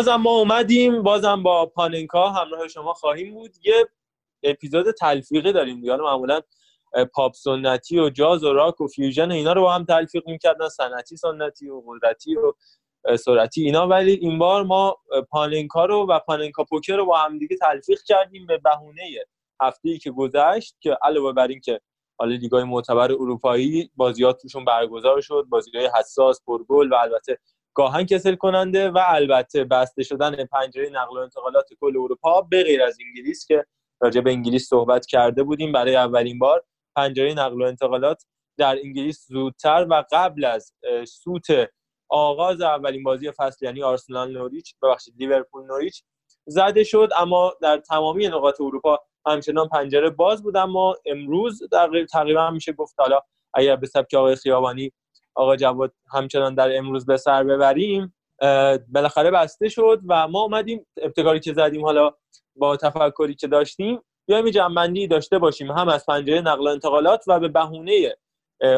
[0.00, 3.50] بازم ما اومدیم بازم با پاننکا همراه شما خواهیم بود.
[3.62, 3.88] یه
[4.42, 5.96] اپیزود تلفیقی داریم دیگه.
[5.96, 6.40] معمولا
[7.14, 11.16] پاپ سنتی و جاز و راک و fusion اینا رو با هم تلفیق می‌کردن سنتی
[11.16, 12.52] سنتی و قدرتی و
[13.16, 13.88] سرعتی اینا.
[13.88, 14.96] ولی این بار ما
[15.30, 19.02] پاننکا رو و پاننکا پوکر رو با هم دیگه تلفیق کردیم به بهونه
[19.62, 21.80] هفته‌ای که گذشت که علاوه بر این که
[22.18, 27.38] حالا لیگای معتبر اروپایی بازیات توشون برگزار شد بازی‌های حساس پرگل و البته
[27.74, 32.82] گاهن کسل کننده و البته بسته شدن پنجره نقل و انتقالات کل اروپا به غیر
[32.82, 33.64] از انگلیس که
[34.00, 36.64] راجع به انگلیس صحبت کرده بودیم برای اولین بار
[36.96, 38.24] پنجره نقل و انتقالات
[38.58, 40.72] در انگلیس زودتر و قبل از
[41.06, 41.46] سوت
[42.08, 46.02] آغاز اولین بازی فصل یعنی آرسنال نوریچ ببخشید لیورپول نوریچ
[46.46, 47.08] زده شد.
[47.18, 50.56] اما در تمامی نقاط اروپا همچنان پنجره باز بود.
[50.56, 51.62] اما امروز
[52.12, 53.20] تقریبا میشه گفت حالا
[53.54, 54.92] اگر به سبک آقای خیابانی
[55.34, 58.14] آقا جواد همچنان در امروز به سر ببریم.
[58.88, 62.12] بالاخره بسته شد و ما اومدیم ابتکاری که زدیم حالا
[62.56, 67.40] با تفکری که داشتیم بیایم جنبندی داشته باشیم هم از پنجره نقل و انتقالات و
[67.40, 68.16] به بهونه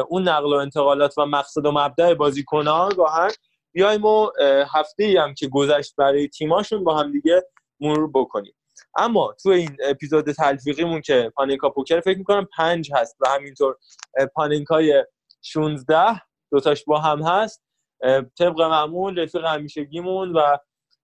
[0.09, 3.31] اون نقل و انتقالات و مقصد و مبدأ بازیکن‌ها گاهن
[3.73, 4.29] بیایم و
[4.73, 7.43] هفته ای هم که گذشت برای تیماشون با هم دیگه
[7.79, 8.53] مرور بکنیم.
[8.97, 13.75] اما تو این اپیزود تلفیقیمون که پاننکا پوکر فکر می‌کنم پنج هست و همینطور
[14.17, 15.05] اه، پاننکای
[15.41, 16.21] 16
[16.53, 17.63] دوتاش با هم هست
[18.39, 20.57] طبق معمول رفیق همیشگیمون و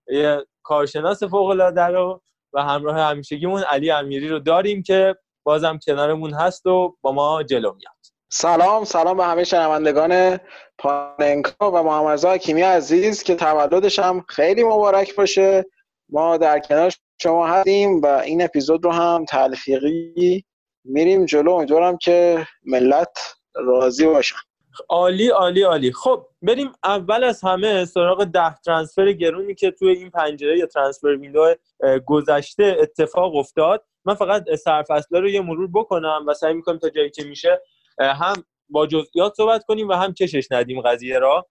[0.08, 2.22] یه کارشناس فوق العاده رو
[2.54, 7.74] و همراه همیشگیمون علی امیری رو داریم که بازم کنارمون هست و با ما جلو
[7.74, 7.96] میاد.
[8.32, 10.40] سلام سلام به همه شنوندگان
[10.78, 12.38] پاننکا و محمد رضا
[12.68, 15.66] عزیز که تولدش هم خیلی مبارک باشه.
[16.10, 20.46] ما در کنار شما هستیم و این اپیزود رو هم تلفیقی
[20.84, 21.52] میریم جلو.
[21.52, 23.18] امیدوارم که ملت
[23.56, 24.49] راضی باشن
[24.90, 25.92] عالی عالی عالی.
[25.92, 31.08] خب بریم اول از همه سراغ ده transfer گرونی که توی این پنجره یا transfer
[31.08, 31.56] window
[32.06, 33.84] گذشته اتفاق افتاد.
[34.06, 37.62] من فقط سرفصلا رو یه مرور بکنم و سعی می‌کنم تا جایی که میشه
[38.00, 41.48] هم با جزئیات صحبت کنیم و هم کشش ندیم قضیه را.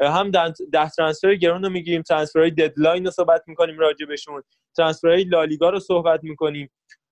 [0.00, 0.30] هم
[0.72, 2.02] ده, transfer گرون رو می‌گیریم.
[2.02, 3.76] transfer های deadline رو صحبت می‌کنیم
[4.08, 4.42] بهشون.
[4.76, 6.70] ترانسفرهای لالیگا رو صحبت می‌کنیم.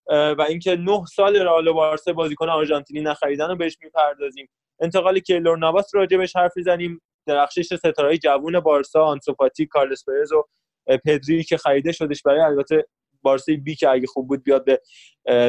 [0.08, 4.48] و اینکه نه سال رئال و بارسا بازیکن آرژانتینی نخریدن رو بهش می‌پردازیم.
[4.82, 7.02] انتقال کیلور نواس راجبش حرف می‌زنیم.
[7.26, 10.44] درخشش ستارهای جوون بارسا آنسوپاتی کارلس پرز و
[11.04, 12.86] پدری که خریده شدش برای البته
[13.22, 14.80] بارسای بی که اگه خوب بود بیاد به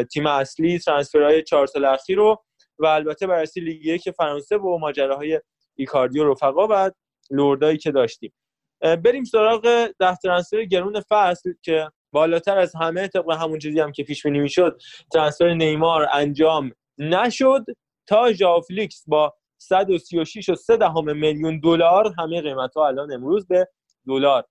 [0.03, 2.44] تیم اصلی ترانسفرهای چهار سال اخیر رو.
[2.79, 5.41] و البته بررسی لیگ یک فرانسه و ماجراهای
[5.75, 6.91] ایکاردی و رفقا و
[7.31, 8.33] لوردایی که داشتیم.
[8.81, 14.03] بریم سراغ ده ترانسفر گرون فصل که بالاتر از همه طبق همون چیزی هم که
[14.03, 14.81] پیش بینی می‌شد
[15.13, 17.65] ترانسفر نیمار انجام نشد.
[18.08, 23.47] تا ژاو فلیکس با 136 و 3 دهم میلیون دلار همه قیمت ها الان امروز
[23.47, 23.68] به
[24.08, 24.46] دلار.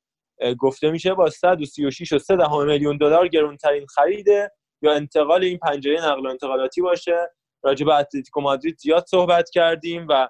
[0.58, 4.50] گفته میشه با 136 و 3 دهم میلیون دلار گرونترین خریده
[4.82, 7.30] یا انتقال این پنجره نقل و انتقالاتی باشه.
[7.64, 10.28] راجع به اتلتیکو مادرید زیاد صحبت کردیم و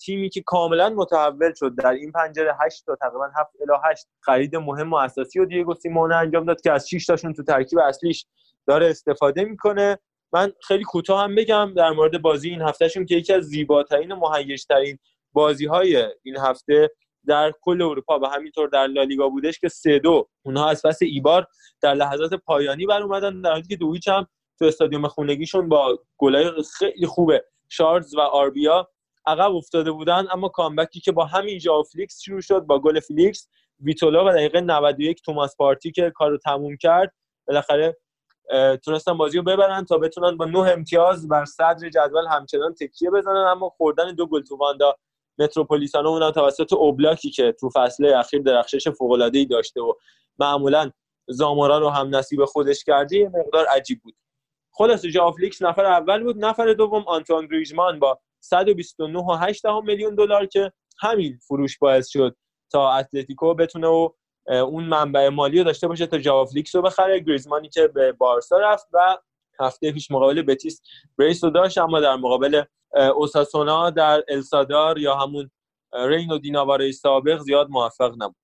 [0.00, 4.56] تیمی که کاملا متحول شد در این پنجره 8 تا تقریبا 7 الی 8 خرید
[4.56, 8.26] مهم و اساسی و دیگو سیمونه انجام داد که از 6 تاشون تو ترکیب اصلیش
[8.66, 9.98] داره استفاده می‌کنه.
[10.32, 14.16] من خیلی کوتاه هم بگم در مورد بازی این هفتهشون که یکی از زیباترین و
[14.16, 14.98] مهیجترین
[15.32, 16.90] بازی های این هفته
[17.26, 20.28] در کل اروپا و همینطور در لالیگا بودش که سه دو.
[20.42, 21.46] اونها از پس ایبار
[21.80, 24.26] در لحظات پایانی بر اومدن در حالی که دو هیچ هم
[24.58, 28.90] تو استادیوم خونگیشون با گلای خیلی خوبه شارلز و آربیا
[29.26, 30.26] عقب افتاده بودن.
[30.30, 33.48] اما comeback ی که با همین ژائو فلیکس شروع شد با گل فلیکس
[33.80, 37.14] ویتولا و دقیقه 91 توماس پارتی که کارو تموم کرد
[37.48, 37.96] بالاخره
[38.84, 43.46] تونستن بازی رو ببرن تا بتونن با نه امتیاز بر صدر جدول همچنان تکیه بزنن.
[43.50, 44.96] اما خوردن دو گل تو واندا
[45.38, 49.92] متروپولیتانو اونم توسط اوبلاکی که تو فصلای اخیر درخشش فوق‌العاده‌ای داشته و
[50.38, 50.90] معمولا
[51.28, 54.14] زامورا رو هم نصیب خودش کرده یه مقدار عجیب بود.
[54.74, 56.44] خلاصه ژائو فلیکس نفر اول بود.
[56.44, 62.36] نفر دوم آنتوان گریزمان با 129.8 میلیون دلار که همین فروش باعث شد
[62.72, 64.08] تا اتلتیکو بتونه و
[64.46, 67.20] اون منبع مالی رو داشته باشه تا ژائو فلیکس رو بخره.
[67.20, 69.18] گریزمانی که به بارسا رفت و
[69.60, 70.82] هفته پیش مقابل بتیس
[71.18, 72.62] brace رو داشت اما در مقابل
[73.14, 75.50] اوساسونا در السادار یا همون
[75.92, 78.36] رینو د ناوارا سابق زیاد موفق نبود.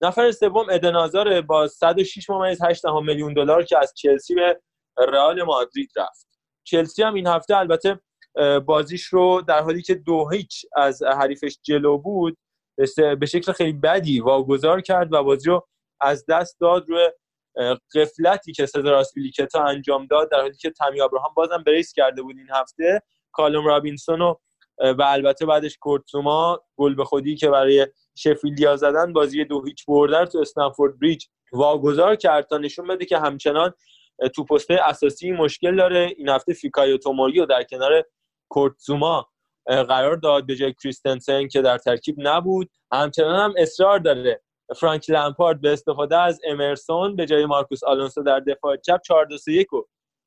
[0.00, 4.60] نفر سوم ادن هازارد با 106 ممیز 8 میلیون دلار که از چلسی به
[4.98, 6.26] رئال مادرید رفت.
[6.64, 8.00] چلسی هم این هفته البته
[8.66, 12.38] بازیش رو در حالی که دو هیچ از حریفش جلو بود
[13.20, 15.66] به شکل خیلی بدی واگذار کرد و بازی رو
[16.00, 17.08] از دست داد روی
[17.94, 22.36] غفلتی که سزار آسپیلیکتا انجام داد در حالی که تامی ابراهام بازم brace کرده بود
[22.38, 23.02] این هفته.
[23.32, 24.34] کالوم رابینسون و
[24.78, 29.86] و البته بعدش کورت زوما گل به خودی که برای شفیلدیا زدن بازی دو هیچ
[29.86, 33.72] بردن تو استمفورد بریج واگذار کرد تا نشون بده که همچنان
[34.34, 36.14] تو پست اساسی مشکل داره.
[36.16, 38.04] این هفته فیکایو توموری در کنار
[38.48, 39.28] کرت زوما
[39.66, 42.70] قرار داد به جای کریستنسن که در ترکیب نبود.
[42.92, 44.42] همچنان هم اصرار داره.
[44.76, 49.38] فرانک لمپارد به استفاده از امرسون به جای مارکوس آلونسو در دفاع چپ 4 2
[49.38, 49.64] 3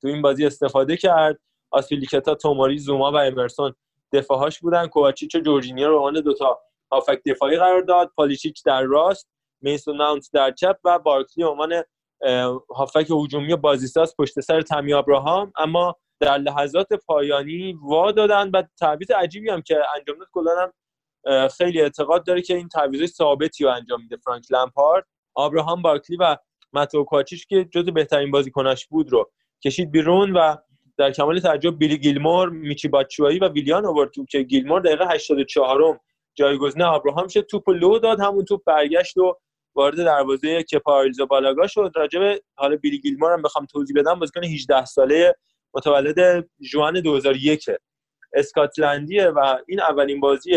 [0.02, 1.40] تو این بازی استفاده کرد.
[1.72, 3.74] آسپیلیکوئتا توموری زوما و امرسون
[4.14, 4.88] دفاعهاش بودن.
[4.88, 6.60] کوواچیچ و جورجینیو رو عنوان دوتا
[6.92, 8.12] هافک دفاعی قرار داد.
[8.16, 9.30] پالیچیچ در راست
[9.62, 11.84] میسون ماونت در چپ و بارکلی عنوان
[12.76, 15.54] هافک هجومی بازیساز پشت سر تامی ابراهام.
[15.58, 20.28] اما در لحظات پایانی وا دادن و تعویض عجیبی هم که انجام داد.
[20.32, 20.72] کلا
[21.58, 24.18] خیلی اعتقاد داره که این تعویض ثابتی رو انجام میده.
[24.18, 25.06] فرانک لمپارد
[25.36, 26.38] آبراهام بارکلی و
[26.74, 29.32] ماتو کوچیش که جز بهترین بازیکناش بود رو
[29.66, 30.56] کشید بیرون و
[30.98, 35.82] در کمال تعجب بیلی گیلمور میچی باچوایی و ویلیان آورد تو که گیلمور دقیقه 84
[35.94, 36.00] م
[36.36, 37.42] جایگزین آبراهام شد.
[37.42, 39.38] توپ لو داد همون توپ برگشت و
[39.76, 41.92] وارد دروازه کپا آریزابالاگا شد.
[41.96, 45.36] راجب حالا بیلی گیلمور هم بخوام توضیح بدم بازیکن 18 ساله
[45.74, 47.66] متولد June 2001
[48.34, 50.52] اسکاتلندیه و این اولین بازی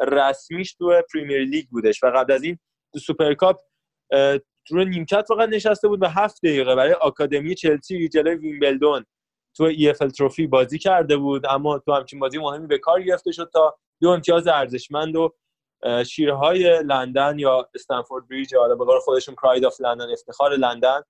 [0.00, 2.58] رسمیش تو پریمیر لیگ بودش و قبل از این
[2.92, 3.60] تو سوپرکاپ
[4.68, 9.04] تو نیمکت فقط نشسته بود به هفت دقیقه برای آکادمی چلسی جلوی ویمبلدون
[9.56, 11.46] تو EFL Trophy بازی کرده بود.
[11.46, 15.34] اما تو همچین بازی مهمی به کار گرفته شد تا دو امتیاز ارزشمند و
[16.06, 21.02] شیرهای لندن یا استمفورد بریج حالا به قول خودشون Pride of London افتخار لندن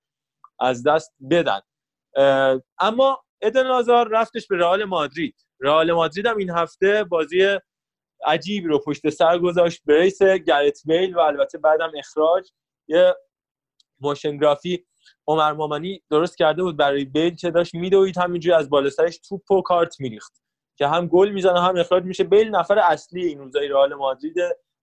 [0.59, 1.59] از دست بدن.
[2.79, 5.35] اما ادن آزار رفتش به رئال مادرید.
[5.59, 7.57] رئال مادرید هم این هفته بازی
[8.25, 9.81] عجیبی رو پشت سر گذاشت.
[9.85, 12.51] brace گرت بیل و البته بعدم اخراج.
[12.87, 13.15] یه
[13.99, 14.85] motion graphy
[15.27, 18.17] عمر مامانی درست کرده بود برای بیل که داشت میدوید.
[18.17, 20.41] همینجوری از بالا سرش توپ و کارت میریخت.
[20.77, 22.23] که هم گل می‌زنه هم اخراج میشه.
[22.23, 24.35] بیل نفر اصلی این روزای رئال مادرید.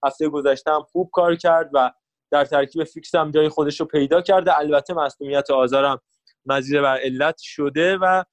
[0.04, 1.92] هفته گذشته هم خوب کار کرد و
[2.30, 4.58] در ترکیب فیکس هم جای خودش رو پیدا کرده.
[4.58, 6.00] البته مصدومیت آزارم
[6.46, 8.24] مزید بر علت شده و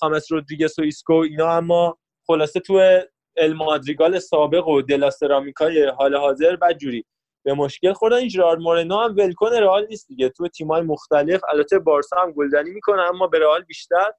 [0.00, 3.00] خامس رودریگس و ایسکو اینا اما خلاصه تو
[3.36, 7.04] المادریگال سابق و دلاسرامیکای حال حاضر بدجوری
[7.44, 10.28] به مشکل خوردن این جرارد مورنو هم ولکن رئال نیست دیگه.
[10.28, 14.12] تو تیمای مختلف البته بارسا هم گلزنی می‌کنه اما به رئال بیشتر.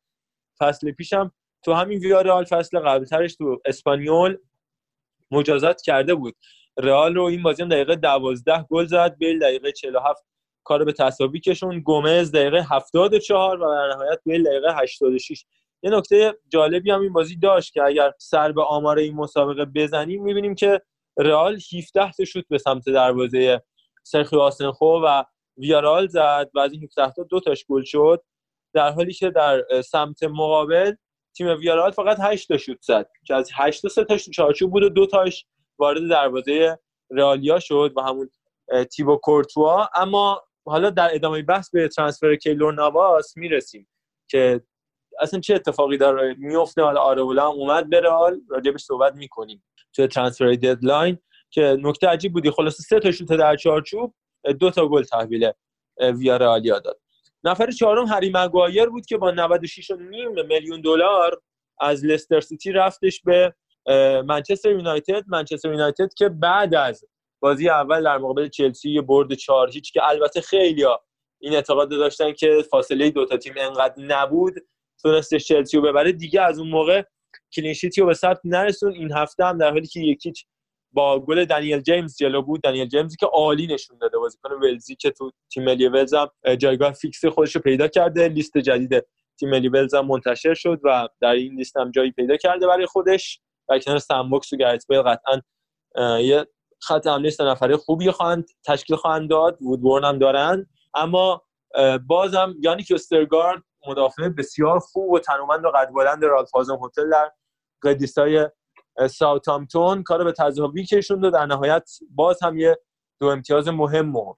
[0.59, 1.31] فصل پیشم
[1.65, 4.37] تو همین ویارال فصل قبلترش تو اسپانیول
[5.31, 6.35] مجازات کرده بود.
[6.77, 10.25] رئال رو این بازی هم دقیقه 12 گل زد بیل دقیقه 47
[10.63, 11.79] کار به تساوی کشون.
[11.79, 15.45] گومز دقیقه 74 و در نهایت بیل دقیقه 86
[15.83, 20.23] یه نکته جالبی هم این بازی داشت که اگر سر به آمار این مسابقه بزنیم
[20.23, 20.81] می‌بینیم که
[21.17, 23.61] رئال 17 تا شوت به سمت دروازه
[24.03, 25.23] سرخیو آسنخو و
[25.57, 28.23] ویارال زد و از این 17 تا دو تاش گل شد.
[28.73, 30.93] در حالی که در سمت مقابل
[31.37, 34.83] تیم ویارال فقط 8 تا شوت زد که از 8 تا 3 تاش چارچوب بود
[34.83, 35.45] و دو تاش
[35.79, 36.79] وارد دروازه
[37.11, 38.29] رئالیا شد و همون
[38.95, 39.89] تیبو کورتوا.
[39.95, 43.87] اما حالا در ادامه بحث به ترانسفر کیلور نواس می‌رسیم
[44.27, 44.61] که
[45.19, 50.53] اصلا چه اتفاقی داره؟ میفته حالا آرولا اومد به رئال راجبش صحبت می‌کنیم توی ترانسفر
[50.53, 51.17] ددلاین
[51.49, 52.51] که نکته عجیب بودی.
[52.51, 54.13] خلاصه سه تا شوت در چارچوب
[54.59, 55.51] دو تا گل تحویل
[55.99, 56.99] ویارالیا داد.
[57.43, 59.91] نفر چهارم هری مگوایر بود که با 96
[60.47, 61.41] میلیون دلار
[61.79, 63.55] از لستر سیتی رفتش به
[64.25, 65.23] منچستر یونایتد.
[65.27, 67.05] منچستر یونایتد که بعد از
[67.43, 70.85] بازی اول در مقابل چلسی برد چهار هیچ که البته خیلی
[71.41, 74.53] این اعتقاد داشتن که فاصله دو تا تیم انقدر نبود
[75.01, 76.11] تونستش چلسی رو ببره.
[76.11, 77.03] دیگه از اون موقع
[77.55, 78.93] کلینشیتی رو به ثبت نرسون.
[78.93, 80.45] این هفته هم در حالی که یکیچ
[80.91, 82.61] با گل دنیل جیمز جلو بود.
[82.61, 86.91] دنیل جیمزی که عالی نشون داده بازیکن ولزی که تو تیم ملی ولز هم جایگاه
[86.91, 88.27] فیکس خودش رو پیدا کرده.
[88.27, 89.05] لیست جدید
[89.39, 92.85] تیم ملی ولز هم منتشر شد و در این لیست هم جایی پیدا کرده برای
[92.85, 93.39] خودش.
[93.69, 95.41] در کنار سام ووکس و گرت بیل قطعا
[96.19, 96.45] یه
[96.87, 100.67] خط حمله سه نفره خوبی خواهند تشکیل خواهند داد وودبرن هم دارن.
[100.93, 101.41] اما
[102.07, 107.09] بازم یعنی که وسترگارد مدافع بسیار خوب و تنومند و قد بلند رالف هازن هوتل
[107.09, 107.31] در
[107.83, 108.49] قدیسای
[109.09, 110.03] ساوتامتون.
[110.03, 112.79] کار به تذابی کشوند و در نهایت باز هم یه
[113.19, 114.35] دو امتیاز مهم و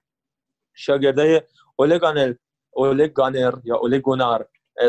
[0.74, 1.42] شاگردای
[1.76, 2.34] اولگانر
[2.72, 4.48] اوله گانر یا اوله گونار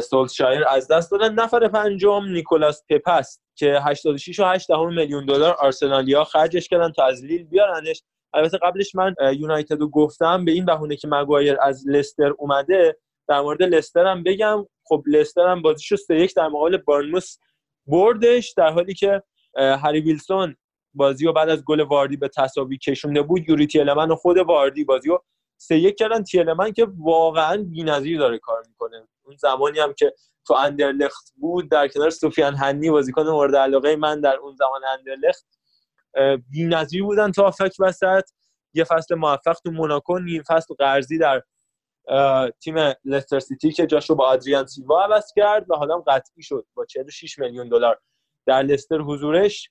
[0.10, 1.34] سولشایر از دست دادن.
[1.34, 7.26] نفر پنجم نیکولاس پپست که 86 و 8 میلیون دلار آرسنالیا خرجش کردن تا از
[7.26, 8.04] لیل بیارنش.
[8.34, 13.42] البته قبلش من یونایتد رو گفتم به این بهونه که مگوایر از لستر اومده در
[13.42, 14.66] مورد لستر هم بگم.
[14.84, 17.38] خب لستر هم بازیشو 3 یک در مقابل بارنموس
[17.88, 19.24] بردش در حالی که
[19.58, 20.56] هری ویلسون
[20.94, 23.50] بازی رو بعد از گل واردی به تساوی کشونده بود.
[23.50, 25.24] یوری تیلمن و خود واردی بازی رو
[25.58, 26.24] سه یک کردن.
[26.24, 29.08] تیلمن که واقعا بی‌نظیر داره کار می‌کنه.
[29.24, 30.14] اون زمانی هم که
[30.48, 35.46] تو اندرلخت بود در کنار سفیان هنی بازیکن مورد علاقه من در اون زمان اندرلخت
[36.50, 38.24] بی‌نظیر بودن تا فک وسط.
[38.74, 41.44] یه فصل موفق تو موناکو نیم فصل قرضی در
[42.60, 46.86] تیم لستر سیتی که جاشو با آدریان سیلوا عوض کرد و حالا قطعی شد با
[46.86, 48.00] 46 میلیون دلار
[48.46, 49.70] در لستر حضورش.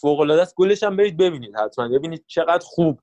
[0.00, 0.54] فوق العاده است.
[0.54, 1.88] گلش هم برید ببینید حتما.
[1.88, 3.00] ببینید چقدر خوب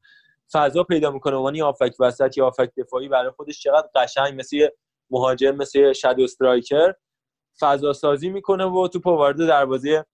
[0.51, 4.67] فضا پیدا می‌کنه عنوان آفک وسط یا آفک دفاعی برای خودش چقدر قشنگ مثل
[5.11, 6.93] مهاجم مثل شادو استرایکر
[7.59, 10.05] فضا سازی می‌کنه و تو وارد دروازه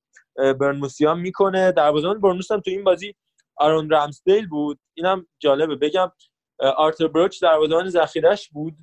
[0.59, 1.71] برنموسیان می‌کنه.
[1.71, 3.15] دروازه‌بان برنموس هم تو این بازی
[3.57, 4.79] آرون رامسدیل بود.
[4.97, 5.75] اینم جالبه.
[5.75, 6.11] بگم
[6.59, 8.73] آرتر بروچ دروازه‌بان ذخیرش بود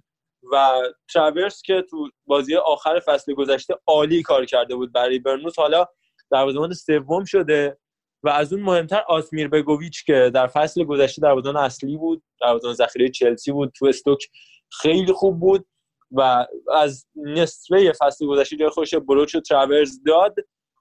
[0.52, 0.72] و
[1.14, 5.86] تراورس که تو بازی آخر فصل گذشته عالی کار کرده بود برای بورنموث حالا
[6.30, 7.78] دروازه‌بان سوم شده.
[8.26, 13.08] و از اون مهمتر آسمیر بگوویچ که در فصل گذشته دروازه‌بان اصلی بود دروازه‌بان ذخیره
[13.08, 14.26] چلسی بود تو استوک
[14.70, 15.66] خیلی خوب بود
[16.10, 20.34] و از نصفه فصل گذشته جای خودش به بروچ و تراورز داد.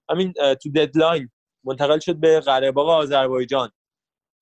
[0.10, 1.30] همین تو deadline
[1.64, 3.72] منتقل شد به قرهباغ آذربایجان.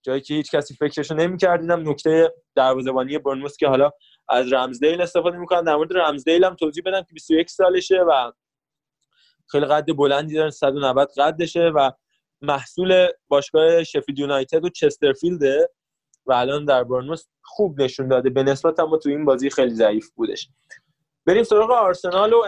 [0.05, 1.61] جایی که هیچ کسی فکرشو نمی‌کرد.
[1.61, 3.91] اینم نکته دروازه‌بانی برنموس که حالا
[4.29, 5.63] از رمزدیل استفاده می‌کنن.
[5.63, 8.31] در مورد رمزدیل هم توضیح بدم که 21 سالشه و
[9.51, 11.91] خیلی قد بلندی داره 190 قدشه و
[12.43, 15.69] محصول باشگاه شفید یونایتد و چسترفیلده
[16.25, 18.29] و الان در برنموس خوب نشون داده.
[18.29, 20.49] به نسبت اما تو این بازی خیلی ضعیف بودش.
[21.25, 22.43] بریم سراغ آرسنال و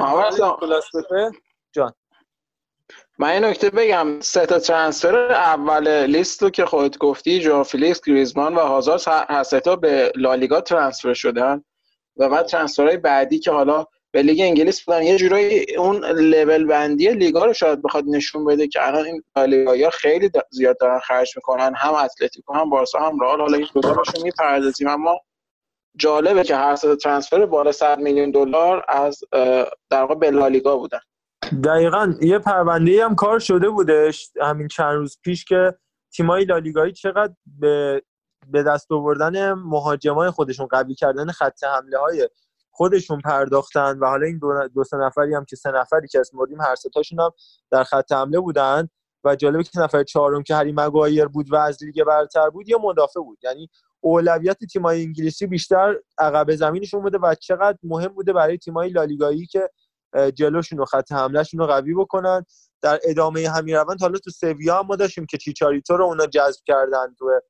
[1.71, 1.93] جان.
[3.19, 4.19] من این نکته بگم.
[4.21, 9.43] سه تا transfer اول لیست رو که خودت گفتی ژائو فیلیکس گریزمان و هازارد هر
[9.43, 11.63] سه تا به لالیگا transfer شدن.
[12.17, 13.85] و بعد transfer های بعدی که حالا
[14.15, 15.03] به لیگ انگلیس بودن.
[15.03, 19.89] یه جورایی اون لول بندی لیگا رو شاید بخواد نشون بده که الان این لالیگا
[19.89, 21.73] خیلی زیاد دارن خرج می‌کنن.
[21.75, 23.41] هم اتلتیکو هم بارسا هم رئال.
[23.41, 24.87] حالا این دو باشون می‌پردازیم.
[24.87, 25.19] اما
[25.97, 29.19] جالبه که هر سه transfer بالا 100 میلیون دلار از
[29.89, 30.99] در واقع به لالیگا بودن.
[31.63, 32.13] دقیقا.
[32.21, 35.73] یه پرونده هم کار شده بودش همین چند روز پیش که
[36.13, 38.01] تیمای لالیگایی چقدر به
[38.47, 42.29] به دست آوردن مهاجمای خودشون قوی کردن خط حمله های
[42.75, 46.37] خودشون پرداختن و حالا این دو, دو سه نفری هم که سه نفری که اسم
[46.37, 47.31] بردیم هر ستاشون هم
[47.71, 48.89] در خط حمله بودن
[49.23, 52.77] و جالبه که نفر چهارم که هری مگایر بود و از لیگ برتر بود یه
[52.81, 53.37] مدافع بود.
[53.43, 53.69] یعنی
[54.01, 59.69] اولویت تیمای انگلیسی بیشتر عقب زمینشون بوده و چقدر مهم بوده برای تیمای لالیگایی که
[60.33, 62.45] جلوشون و خط حملهشون رو قوی بکنن.
[62.81, 66.61] در ادامه همین روند حالا تو سویا هم ما داشتیم که چیچاریتو رو اونا جذب
[66.65, 67.41] کردن تو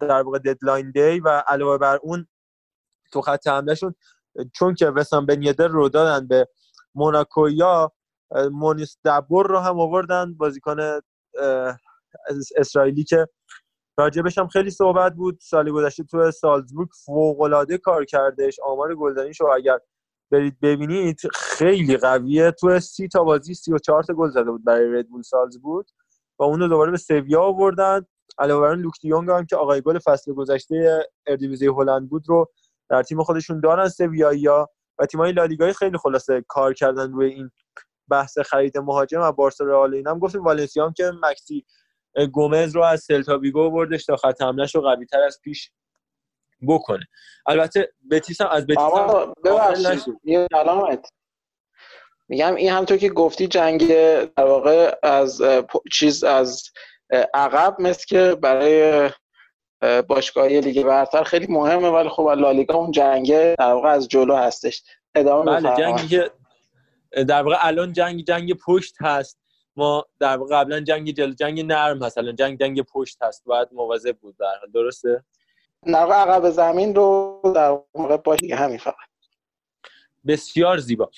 [0.00, 2.26] در واقع ددلاین دی و علاوه بر اون
[3.12, 3.94] تو خط حملهشون
[4.54, 6.48] چون که وسام بنیدر رو دادن به
[6.94, 7.92] موناکویا
[8.50, 10.76] مونیس دبور رو هم آوردن بازیکن
[12.56, 13.28] اسرائیلی که
[13.98, 15.38] راجبش هم خیلی صحبت بود.
[15.40, 18.60] سال گذشته تو سالزبورگ فوق کار کردش.
[18.64, 19.78] آمار گلزنیش رو اگر
[20.30, 22.50] برید ببینید خیلی قویه.
[22.50, 25.86] تو سی تا بازی سی و چهار تا گل زده بود برای ردبول سالزبورگ.
[26.38, 28.06] و اونو دوباره به سویا آوردن.
[28.38, 32.50] علاوه بر لوک دیونگ هم که آقای گل فصل گذشته اردیویزی هلند بود رو
[32.92, 37.50] در تیم خودشون دارن سویا و تیمای لالیگای خیلی خلاصه کار کردن روی این
[38.10, 41.66] بحث خرید مهاجم و بارسا رئال اینم گفتیم والنسیا هم که مکسی
[42.32, 45.70] گومز رو از سلتا ویگو بردش تا خط حملهش رو قوی تر از پیش
[46.68, 47.04] بکنه.
[47.46, 51.02] البته بتیس هم از بتیس هم ببخشید.
[52.28, 55.42] میگم این همطور که گفتی جنگ در واقع از
[55.92, 56.62] چیز از
[57.34, 59.10] عقب مثل که برای
[60.08, 64.82] باشگاهی لیگ برتر خیلی مهمه ولی خب لالیگا اون جنگ در واقع از جلو هستش.
[65.14, 66.30] ادامه بله جنگی که
[67.24, 69.38] در واقع الان جنگ جنگ پشت هست.
[69.76, 72.18] ما در واقع قبلا جنگ جلو جنگ نرم هست.
[72.18, 73.42] الان جنگ جنگ پشت هست.
[73.44, 75.24] باید مواظب بود در درسته؟
[75.86, 78.94] در واقع عقب زمین رو در واقع باشی همین فقط.
[80.26, 81.10] بسیار زیبا.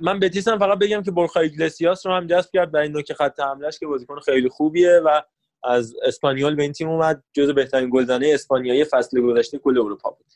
[0.00, 3.78] من بتیسم فقط بگم که برخا ایگلسیاس رو هم جذب کرد برای نوک خط حملهش
[3.78, 5.20] که بازیکن خیلی خوبیه و
[5.64, 7.24] از اسپانیول به این تیم اومد.
[7.32, 10.26] جزو بهترین گلزنه اسپانیایی فصل گذشته کل اروپا بود.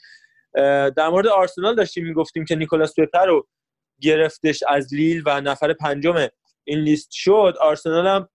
[0.97, 3.47] در مورد آرسنال داشتیم می‌گفتیم که نیکولاس پپر رو
[4.01, 6.29] گرفتش از لیل و نفر پنجم
[6.65, 7.55] این لیست شد.
[7.61, 8.29] آرسنال هم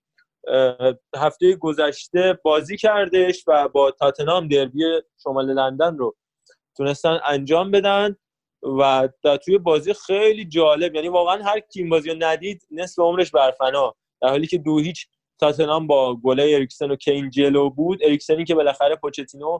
[1.18, 4.84] هفته گذشته بازی کردش و با تاتنام دربی
[5.24, 6.16] شمال لندن رو
[6.78, 8.16] تونستن انجام بدن
[8.80, 13.32] و در توی بازی خیلی جالب یعنی واقعا هر کیم بازی رو ندید نصف عمرش
[13.32, 15.08] بر فنا در حالی که دو هیچ
[15.40, 18.04] تاتنام با گل اریکسن و کین جلو بود.
[18.04, 19.60] اریکسنی که بالاخره پوچتینو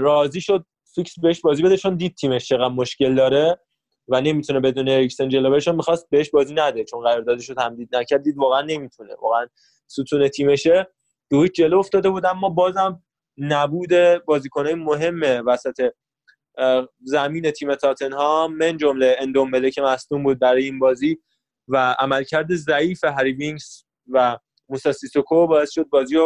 [0.00, 3.58] راضی شد فیکس بهش بازی بده چون دید تیمش چقدر مشکل داره
[4.08, 8.22] و نمی‌تونه بدون اریکسن جلو بهش می‌خواست بهش بازی نده چون قراردادش رو تمدید نکرد.
[8.22, 9.46] دید واقعا نمی‌تونه واقعا
[9.86, 10.88] ستون تیمشه.
[11.30, 13.02] دو جلو افتاده بود اما بازم
[13.38, 13.90] نبود
[14.26, 15.90] بازیکنای مهم وسط
[17.02, 21.18] زمین تیم تاتنهام من جمله اندومبله که مصدوم بود برای این بازی
[21.68, 23.56] و عملکرد ضعیف هری
[24.08, 26.16] و موسا سیسوکو باعث شد بازی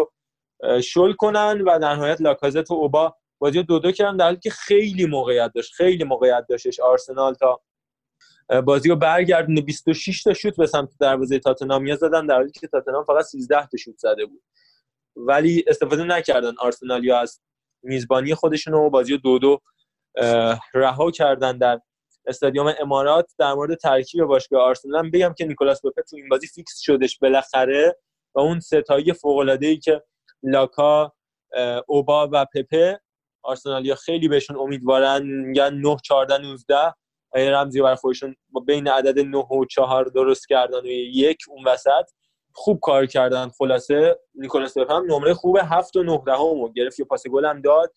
[0.83, 4.38] شل کنن و در نهایت لاکازت و اوبا بازی رو دو دو کردن در حالی
[4.42, 7.61] که خیلی موقعیت داشت خیلی موقعیت داشتش آرسنال تا
[8.64, 13.04] بازی رو برگردونه 26 تا شوت به سمت دروازه تاتنهام زدن در حالی که تاتنهام
[13.04, 14.42] فقط 13 تا شوت زده بود.
[15.16, 17.40] ولی استفاده نکردن آرسنالیا از
[17.83, 19.61] میزبانی خودشون و بازی دو دو
[20.75, 21.80] رها کردن در
[22.26, 23.33] استادیوم امارات.
[23.38, 27.97] در مورد ترکیب باشگاه آرسنال بگم که نیکولاس پپه تو این بازی فیکس شدش بالاخره.
[28.40, 30.02] اون ستایی فوق العاده ای که
[30.42, 31.12] لاکا
[31.87, 33.00] اوبا و پپه
[33.42, 36.95] آرسنالیا خیلی بهشون امیدوارن میگن 9 14 19
[37.35, 42.04] رمزی بر خودشون بین عدد 9 و 4 درست کردن و یک اون وسط
[42.52, 43.49] خوب کار کردن.
[43.49, 47.92] خلاصه نیکولاس هم نمره خوب 7 و 9 دهم گرفت یه پاس گل هم داد.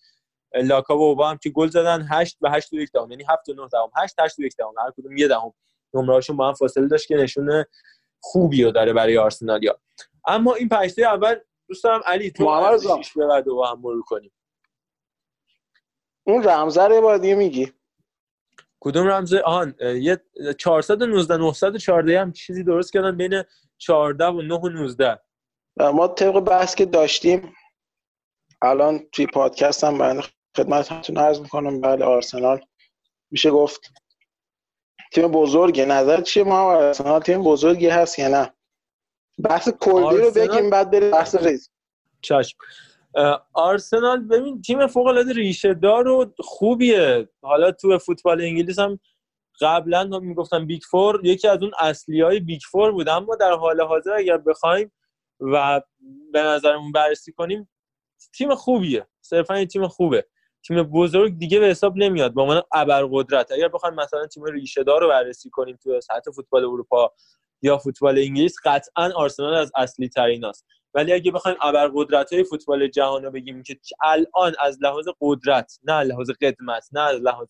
[0.53, 3.11] لاکا و اوبا هم که گل زدن 8 و 8 و 1 دهم.
[3.11, 4.73] یعنی 7 و 9 دهم 8 8 و 1 دهم.
[4.77, 5.53] هر کدوم یه دهم.
[5.93, 7.67] نمرهاشون با هم فاصله داشت که نشونه
[8.21, 9.79] خوبی رو داره برای آرسنالیا
[10.27, 11.35] اما این پنجته اول
[11.67, 12.45] دوست دارم علی تو
[13.15, 14.31] به بعد با هم مرور کنیم.
[16.23, 17.73] اون رمزه رو باید میگی.
[18.79, 20.21] کدوم رمزه؟ آهان یه
[20.57, 23.43] 419 914 هم چیزی درست کردن بین
[23.77, 25.19] 14 و 9 و 19
[25.77, 27.55] ما طبق بحث که داشتیم
[28.61, 30.23] الان توی پادکست هم برای
[30.57, 32.61] خدمتتون عرض می‌کنم بله آرسنال
[33.31, 33.91] میشه گفت
[35.11, 38.53] تیم بزرگی نظر چیه ما؟ آرسنال تیم بزرگی هست یا نه؟
[39.43, 41.69] بحث کلی رو بگیم بعد بریم بحث ریز.
[42.21, 42.57] چشم.
[43.53, 47.29] آرسنال ببین تیم فوق العاده ریشه دار و خوبیه.
[47.41, 48.99] حالا تو فوتبال انگلیس هم
[49.61, 53.09] قبلا می‌گفتن Big Four یکی از اون اصلی های Big Four بود.
[53.09, 54.91] اما در حال حاضر اگر بخوایم
[55.39, 55.81] و
[56.33, 57.69] به نظرمون بررسی کنیم
[58.33, 59.07] تیم خوبیه.
[59.21, 60.25] صرفا این تیم خوبه.
[60.67, 62.33] تیم بزرگ دیگه به حساب نمیاد.
[62.33, 63.51] به عنوان ابرقدرت.
[63.51, 67.13] اگر بخوایم مثلا تیم ریشه دار رو بررسی کنیم تو سطح فوتبال اروپا
[67.61, 72.87] یا فوتبال انگلیس قطعا آرسنال از اصلی ترین است ولی اگه بخوایم ابرقدرت های فوتبال
[72.87, 77.49] جهان رو بگیم که الان از لحاظ قدرت نه لحاظ قدمت نه از لحاظ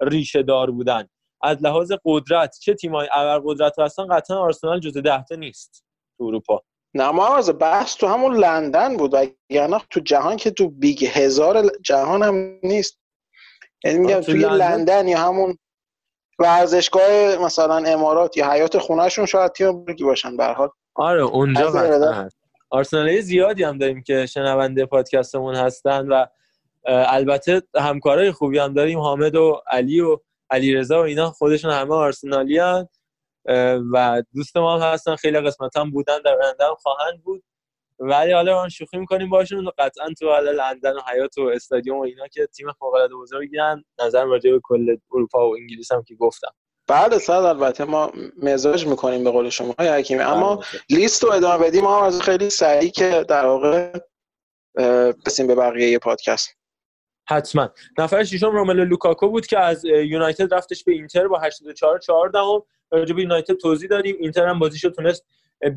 [0.00, 1.08] ریشه دار بودن
[1.42, 5.84] از لحاظ قدرت چه تیمای ابرقدرت هستن قطعا آرسنال جزو ده تا نیست
[6.18, 6.62] تو اروپا.
[6.94, 9.14] نه ما بحث تو همون لندن بود
[9.50, 12.98] یعنی تو جهان که تو big هزار جهان هم نیست.
[13.84, 14.56] یعنی میگم توی لندن...
[14.56, 15.58] لندن یا همون
[16.38, 20.68] ورزشگاه مثلا امارات یا حیات خونهشون شاید تیم بزرگی باشن به حال.
[20.94, 22.36] آره اونجا هست
[22.70, 26.26] آرسنالی زیادی هم داریم که شنونده پادکستمون هستن و
[26.86, 30.18] البته همکارای خوبی هم داریم حامد و علی و
[30.50, 32.88] علی رضا و اینا خودشون همه آرسنالی هن
[33.92, 35.16] و دوست ما هم هستن.
[35.16, 37.42] خیلی قسمت هم بودن در هم خواهند بود.
[37.98, 39.70] ولی حالا ما شوخی می‌کنیم باشون.
[39.78, 43.58] قطعا تو حالا لندن و حیات و استادیوم و اینا که تیم فوق العاده بزرگی
[43.58, 46.50] هن نظر راجع به کل اروپا و انگلیس هم که گفتم.
[46.88, 50.22] بعد صد البته ما مزاح می‌کنیم به قول شما آقای حکیمی.
[50.22, 50.64] اما بله.
[50.90, 51.84] لیست رو ادامه بدیم.
[51.84, 53.98] ما از خیلی سریع که در واقع
[55.26, 56.50] برسیم به بقیه پادکست.
[57.28, 57.70] حتما.
[57.98, 62.62] نفر ششم روملو لوکاکو بود که از یونایتد رفتش به اینتر با 84 4 دهم
[62.92, 64.16] راجع به یونایتد توضیح دادیم.
[64.20, 65.26] اینتر هم بازیشو تونست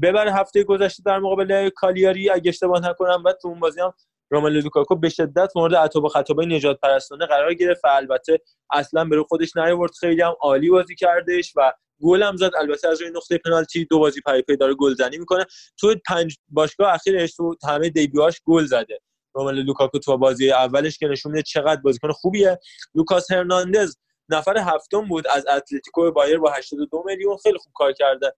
[0.01, 3.93] ببره هفته گذشته در مقابل کالیاری اگه اشتباه نکنم بعد تو اون بازی هم
[4.29, 8.39] روملو لوکاکو به شدت مورد عتاب و خطابای نژاد پرستانه قرار گرفت و البته
[8.71, 9.91] اصلا به خودش نیاورد.
[9.99, 12.51] خیلی هم عالی بازی کردش و گل هم زد.
[12.59, 15.45] البته از روی نقطه پنالتی دو بازی پیاپی داره گلزنی می‌کنه.
[15.79, 18.99] تو پنج باشگاه اخیرش تو همه debut هاش گل زده.
[19.33, 22.59] روملو لوکاکو تو بازی اولش که نشون میده چقدر بازیکن خوبیه.
[22.95, 23.95] لوکاس هرناندز
[24.29, 27.37] نفر هفتم بود از اتلتیکو به بایرن با 82 میلیون.
[27.37, 28.33] خیلی خوب کار کرده.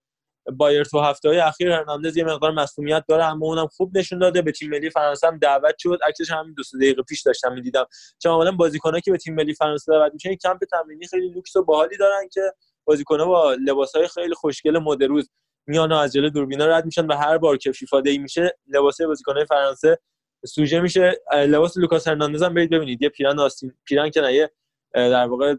[0.52, 4.42] بایرن تو هفته های اخیر هرناندز یه مقدار مسئولیت داره اما اونم خوب نشون داده.
[4.42, 5.98] به تیم ملی فرانسه هم دعوت شد.
[6.08, 7.86] عکسش همین دو دقیقه پیش داشتم می‌دیدم.
[8.22, 11.64] چون اولا بازیکنایی که به تیم ملی فرانسه دعوت میشن کمپ تمرینی خیلی لوکس و
[11.64, 12.52] باحالی دارن که
[12.84, 15.30] بازیکن‌ها با لباسهای خیلی خوشگل مدروز
[15.66, 19.44] میان از جلوی دوربینا رد میشن و هر بار که FIFA Day میشه لباسای بازیکن‌های
[19.44, 19.98] فرانسه
[20.46, 21.20] سوژه میشه.
[21.32, 23.02] لباس لوکاس هرناندز هم برید ببینید.
[23.02, 24.50] یه پیرن آستین پیرن که نه
[24.94, 25.54] در واقع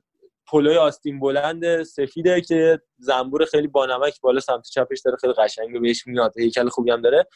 [0.51, 6.07] پلیور آستین بلند سفیده که زنبور خیلی بانمک بالا سمت چپش داره خیلی قشنگه بهش
[6.07, 6.37] میاد.
[6.37, 7.27] هیکل خوبی هم داره.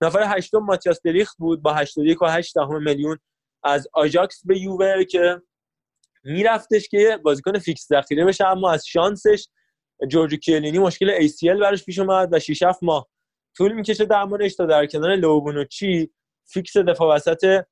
[0.00, 3.18] نفر هشتم ماتیاس دلیخت بود با 81 و 8 میلیون
[3.62, 5.42] از آجاکس به یووه که
[6.24, 9.48] میرفتش که بازیکن فیکس ذخیره بشه اما از شانسش
[10.08, 13.08] جورجو کیلینی مشکل ACL براش پیش اومد و 6 7 ماه
[13.56, 16.10] طول می‌کشه درمانش تا در کنار بونوچی
[16.44, 17.64] فیکس دفاع وسط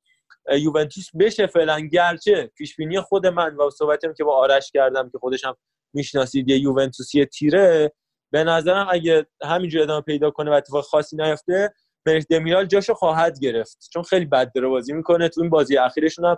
[0.59, 5.17] یوونتوس بشه فعلا گرچه پیش بینی خود من و صحبتیم که با آرش کردم که
[5.17, 5.57] خودشم
[5.93, 7.93] می‌شناسید یه یوونتوسی تیره.
[8.31, 11.73] به نظرم اگه همینجور ادامه پیدا کنه و اتفاق خاصی نیفته
[12.05, 13.89] مریخ دمیرال جاشو خواهد گرفت.
[13.93, 15.29] چون خیلی بد داره بازی می‌کنه.
[15.29, 16.37] تو این بازی اخیرشون هم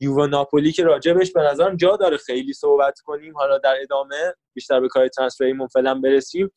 [0.00, 3.36] یووا ناپولی که راجبش به نظرم جا داره خیلی صحبت کنیم.
[3.36, 6.52] حالا در ادامه بیشتر به کار ترنسفریمون فعلا برسیم.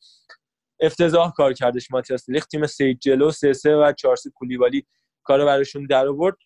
[0.80, 4.86] افتضاح کار کردش ماتیاس لیخ تیم سید جلو سه سه و چارسی کولیبالی
[5.24, 6.36] کار براشون در آورد.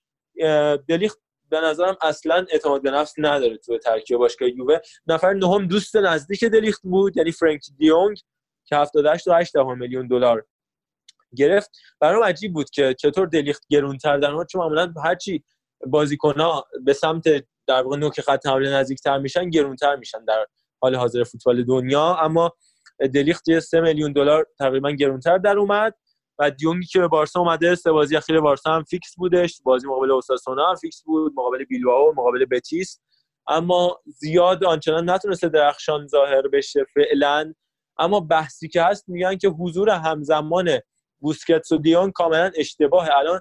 [0.88, 1.14] دلیخ
[1.50, 4.78] به نظرم اصلا اعتماد به نفس نداره تو ترکیب باشگاه یووه.
[5.06, 8.16] نفر نهم دوست نزدیک دلیخت بود یعنی فرانک دیونگ
[8.64, 10.46] که 78 و 8 میلیون دلار
[11.36, 11.70] گرفت.
[12.00, 15.44] برام عجیب بود که چطور دلیخت گرونتر در چون معمولا هرچی
[15.86, 17.24] بازیکن‌ها به سمت
[17.66, 20.46] در واقع نوک خط حمله نزدیکتر میشن گرونتر میشن در
[20.80, 22.16] حال حاضر فوتبال دنیا.
[22.16, 22.52] اما
[23.14, 25.94] دلیخت 3 میلیون دلار تقریبا گرونتر در اومد.
[26.40, 29.60] و دیونگی که به بارسا اومده سه بازی اخیر بارسا هم فیکس بودش.
[29.64, 33.00] بازی مقابل اوساسونا هم فیکس بود مقابل بیلبائو مقابل بتیس.
[33.48, 37.54] اما زیاد آنچنان نتونسته درخشان ظاهر بشه فعلا.
[37.98, 40.70] اما بحثی که هست میگن که حضور همزمان
[41.18, 43.16] بوسکتس و دیونگ کاملا اشتباهه.
[43.16, 43.40] الان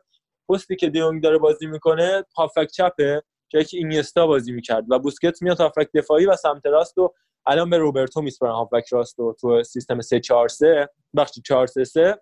[0.49, 5.41] پستی که دیونگ داره بازی می‌کنه هافک چپه جایی که اینیستا بازی می‌کرد و بوسکت
[5.41, 7.13] میاد هافک دفاعی و سمت راست و
[7.45, 11.83] الان به روبرتو میسپرن هافک راست و تو سیستم 3 4 3 بخشی 4 3
[11.83, 12.17] 3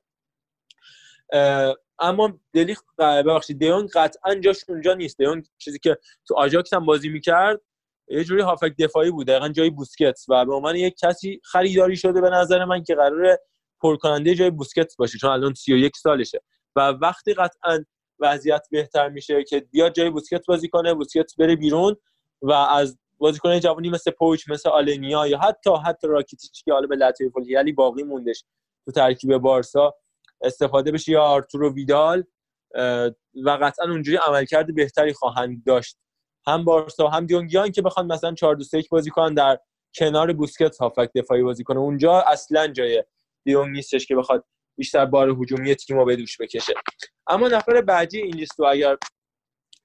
[2.00, 5.18] اما دلیخ ببخشید دیونگ قطعا جاش اونجا نیست.
[5.18, 7.62] دیونگ چیزی که تو آژاکس هم بازی می‌کرد
[8.08, 12.22] یه جوری هافبک دفاعی بود دقیقا جای بوسکتس و به عنوان یک کسی خریداری شده
[12.22, 13.38] به نظر من که قرار
[13.82, 16.42] پرکننده جای بوسکتس باشه چون الان 31 سالشه.
[16.76, 17.86] و وقتی قطعا
[18.20, 21.96] وضعیت بهتر میشه که بیاد جای بوسکتس بازی کنه بوسکتس بره بیرون
[22.42, 27.14] و از بازیکن جوانی مثل پوچ مثل آلنیا یا حتی حتی راکیتیچ که حالا به
[27.48, 28.44] یعنی باقی موندش
[28.86, 29.96] تو ترکیب بارسا
[30.42, 31.12] استفاده بشه.
[31.12, 32.24] یا آرتورو ویدال
[33.46, 35.98] و قطعا اونجوری عملکرد بهتری خواهند داشت.
[36.48, 39.60] هم بارسا هم دیونگیان که بخوان مثلا 4 2 بازی کنن در
[39.96, 41.80] کنار بوسکت هافک دفاعی بازی کنه.
[41.80, 43.04] اونجا اصلا جای
[43.46, 44.46] دیونگ نیستش که بخواد
[44.78, 46.74] بیشتر بار هجومی تیم رو به دوش بکشه.
[47.28, 48.98] اما نفر بعدی این اگر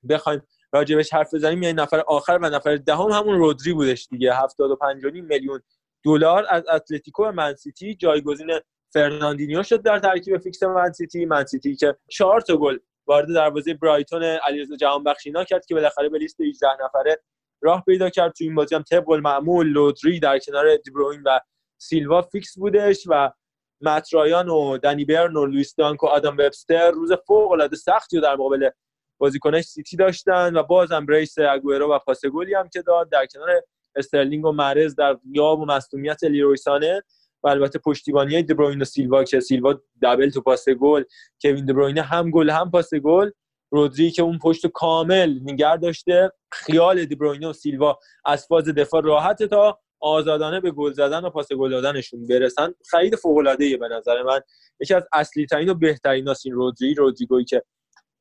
[0.09, 4.35] بخوایم راجبش حرف بزنیم یعنی نفر آخر و نفر دهم ده همون رودری بودش دیگه.
[4.35, 5.62] 75 میلیون
[6.05, 8.51] دلار از اتلتیکو منسیتی جایگزین
[8.93, 14.77] فرناندینیو شد در ترکیب فیکس منسیتی منسیتی که چهار تا گل وارد دروازه برایتون علیرضا
[14.77, 17.23] جهانبخشینا کرد که بالاخره به لیست 18 نفره
[17.63, 18.33] راه پیدا کرد.
[18.33, 21.41] تو این بازی هم طبق المعمول رودری در کنار دبروین و
[21.79, 23.33] سیلوا فیکس بودش و
[23.81, 28.17] مت رایان و دنی برن و لویس دانک و آدم وبستر روز فوق العاده سختی
[28.17, 28.71] رو در مقابل
[29.19, 33.11] بازیکنای سیتی داشتن و بازم brace اگوئرو و پاس گلی هم که داد.
[33.11, 33.49] در کنار
[33.97, 37.03] استرلینگ و محرز در غیاب و مصدومیت لروی سانه
[37.45, 41.03] و البته پشتیبانی دبروین و سیلوا که سیلوا double تو پاس گل
[41.43, 43.31] کوین دبروین هم گل هم پاس گل.
[43.71, 49.43] رودری که اون پشت کامل نگه داشته خیال دبروینه و سیلوا از فاز دفاع راحت
[49.43, 52.75] تا آزادانه به گل زدن و پاس گل دادنشون برسن.
[52.91, 54.41] خرید فوق العاده به نظر من.
[54.81, 57.63] یکی از اصلی ترین و بهترین این رودری رودریگویی که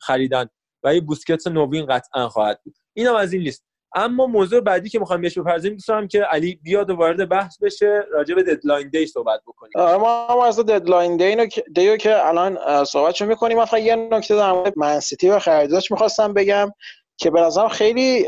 [0.02, 0.46] خریدن.
[0.84, 2.76] و یه بوسکتس نوین قطعا خواهد بود.
[2.94, 3.71] اینم از این لیست.
[3.96, 8.04] اما موضوع بعدی که می‌خوام بهش بپردازیم دوست که علی بیاد و وارد بحث بشه
[8.12, 9.72] راجع به deadline day صحبت بکنیم.
[9.76, 13.60] ما هم از deadline day دیو که الان صحبتشو می‌کنیم.
[13.60, 16.72] مثلا یه نکته در مورد منسیتی و خریداش می‌خواستم بگم
[17.18, 18.28] که به نظرم خیلی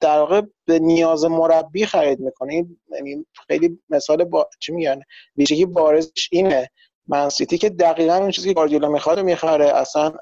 [0.00, 5.00] در واقع به نیاز مربی خرید می‌کنیم یعنی خیلی مثال با چی میگن؟
[5.36, 6.70] ویژگی بارزش اینه.
[7.08, 9.66] من‌سیتی که دقیقا اون چیزی که گاردیولا می‌خواد می‌خره.
[9.66, 10.12] اصلا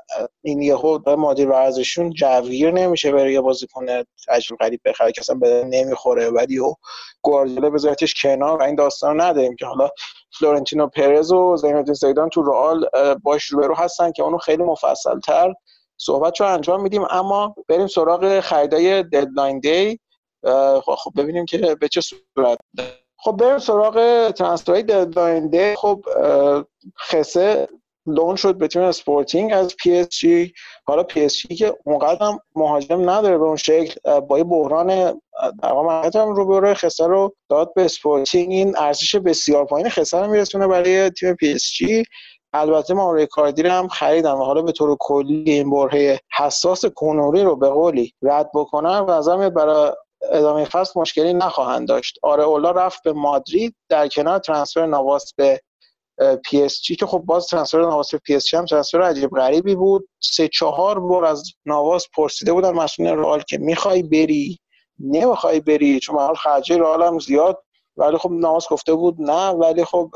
[0.43, 3.87] این یهو مدیر ورزششون جوگیر نمیشه بره یه بازیکن
[4.29, 6.31] عجیب غریب بخره که اصلا به نمی‌خوره.
[6.31, 6.75] ولی و
[7.23, 9.89] گاردیولا بذارتش کنار و این داستان رو نداریم که حالا
[10.39, 12.89] فلورنتینو پرز و زینالدین زیدان تو رئال
[13.23, 15.55] باش روبرو هستن که اونو خیلی مفصل تر
[15.97, 17.03] صحبت رو انجام میدیم.
[17.11, 20.01] اما بریم سراغ خریدای deadline day
[20.83, 22.59] خب ببینیم که به چه صورت
[23.25, 26.05] خب بریم سراغ ترانسفرهای ددلاین دی خب
[27.01, 27.69] خسه
[28.07, 30.53] لون شد به تیم اسپورتینگ از پی اس جی.
[30.85, 34.21] حالا پی اس جی که اونقدر هم مهاجم نداره به اون شکل.
[34.21, 34.87] با یه بحران
[35.63, 40.31] در هم رو برای خسه رو داد به اسپورتینگ این ارزش بسیار پایین خسه رو
[40.31, 42.05] میرسونه برای تیم پی اس جی.
[42.53, 47.57] البته ما کاردی هم خریدم و حالا به طور کلی این برهه حساس کنوری رو
[47.57, 49.05] به قولی رد بکنم.
[49.09, 49.93] و از برای
[50.31, 52.19] ادامه فصل مشکلی نخواهند داشت.
[52.23, 55.61] آرئولا رفت به مادرید در کنار transfer نواس به
[56.45, 59.31] پی اس جی که خب باز transfer نواس به پی اس جی هم transfer عجیب
[59.31, 60.09] غریبی بود.
[60.21, 64.59] سه چهار بار از نواس پرسیده بودن مسئولین رئال که می‌خوای بری؟
[64.99, 67.63] نمی‌خوای بری؟ چون حال خرجه رئال هم زیاد.
[67.97, 69.49] ولی خب نواس گفته بود نه.
[69.49, 70.11] ولی خب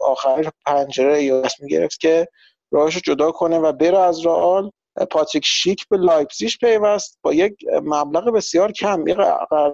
[0.00, 2.28] آخر پنجره یا تصمیم گرفت که
[2.70, 4.70] راهش جدا کنه و بره از رئال.
[5.04, 9.16] پاتریک شیک به لایپزیش پیوست با یک مبلغ بسیار کم یه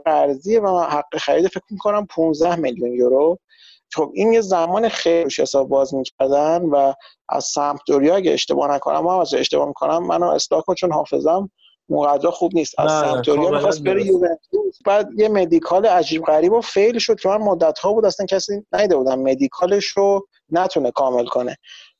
[0.04, 3.38] قرضی و حق خرید فکر می‌کنم 15 میلیون یورو.
[3.94, 6.92] خب این یه زمان خیلی روش حساب باز می‌کردن و
[7.28, 11.50] از سمپدوریا اگه اشتباه نکنم من از اشتباه می‌کنم منو اصلاح کن چون حافظم
[11.88, 12.74] مقدر خوب نیست.
[12.78, 17.36] از سمپدوریا می‌خواست بره یوونتوس بعد یه مدیکال عجیب غریب و فیل شد که من
[17.36, 19.18] مدت ها بود اصلا کسی نیده بودم.
[19.20, 21.56] مدیکالش رو نتونه کامل کنه.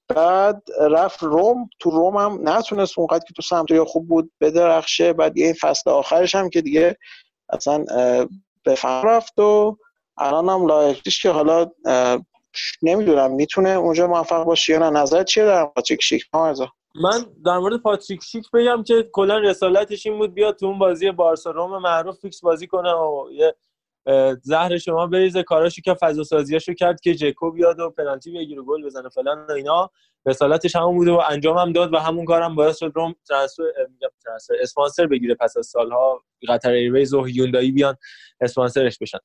[0.09, 5.13] بعد رفت روم تو روم هم نتونست اونقدر که تو سمپدوریا خوب بود بدرخشه.
[5.13, 6.97] بعد یه فصل آخرش هم که دیگه
[7.49, 7.85] اصلا
[8.65, 9.77] به فنا رفت و
[10.19, 11.71] الان هم که حالا
[12.83, 15.01] نمی‌دونم می‌تونه اونجا موفق باشه یا نه.
[15.01, 16.25] نظر چیه در پاتریک شیک؟
[17.03, 21.11] من در مورد پاتریک شیک بگم که کلا رسالتش این بود بیاد تو اون بازی
[21.11, 21.51] بارسا.
[21.51, 23.55] روم معروف فیکس بازی کنه و یه
[24.43, 29.09] زهرشم بریزه کاراشو که فضا سازیاشو کرد که جکو بیاد و پنالتی بگیره گل بزنه
[29.09, 29.91] فلان اینا.
[30.27, 33.63] رسالتش همون بوده و انجام هم داد و همون کارم باعث شد روم transfer
[34.25, 36.23] transfer اسپانسر بگیره پس از سالها.
[36.49, 37.97] قطر ایرویز و هیوندایی بیان
[38.41, 39.19] اسپانسرش بشن.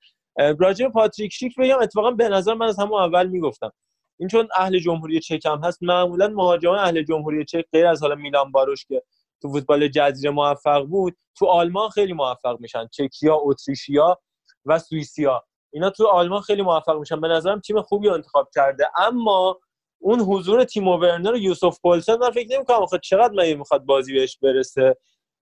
[0.60, 3.72] راجع پاتریک شیک بگم اتفاقا به نظر من از همون اول می‌گفتم.
[4.20, 8.16] این چون اهل جمهوری چک هم هست معمولا مهاجمان اهل جمهوری چک غیر از حالا
[8.16, 9.04] میلان باروش که
[9.42, 12.88] تو فوتبال جزیره موفق بود تو آلمان خیلی موفق میشن.
[12.88, 14.20] چکیا اتریشیا
[14.66, 15.44] و سوئیسیا.
[15.74, 17.22] اینا تو آلمان خیلی موفق میشن.
[17.22, 18.88] به نظرم تیم خوبی انتخاب کرده.
[18.98, 19.60] اما
[20.02, 22.86] اون حضور تیمو ورنر و یوسف پولسن من فکر نمی‌کنم.
[22.86, 24.98] خود چقدر مگه می‌خواد بازی بهش برسه؟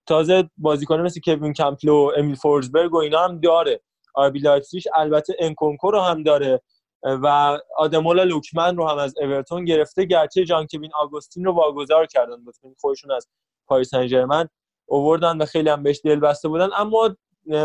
[0.05, 3.81] تازه بازیکن مثل کوین کمپل و امیل فورزبرگ و اینا هم داره.
[4.13, 6.61] آربی لایپزیگ البته انکونکو رو هم داره.
[7.03, 10.05] و آدمولا لوکمن رو هم از اورتون گرفته.
[10.05, 12.35] گرچه جان کوین آگوستین رو واگذار کردن.
[12.47, 13.27] لطفا خودشون از
[13.67, 14.49] پاریس سن ژرمن
[14.85, 16.69] اووردن و خیلی هم بهش دل بسته بودن.
[16.75, 17.15] اما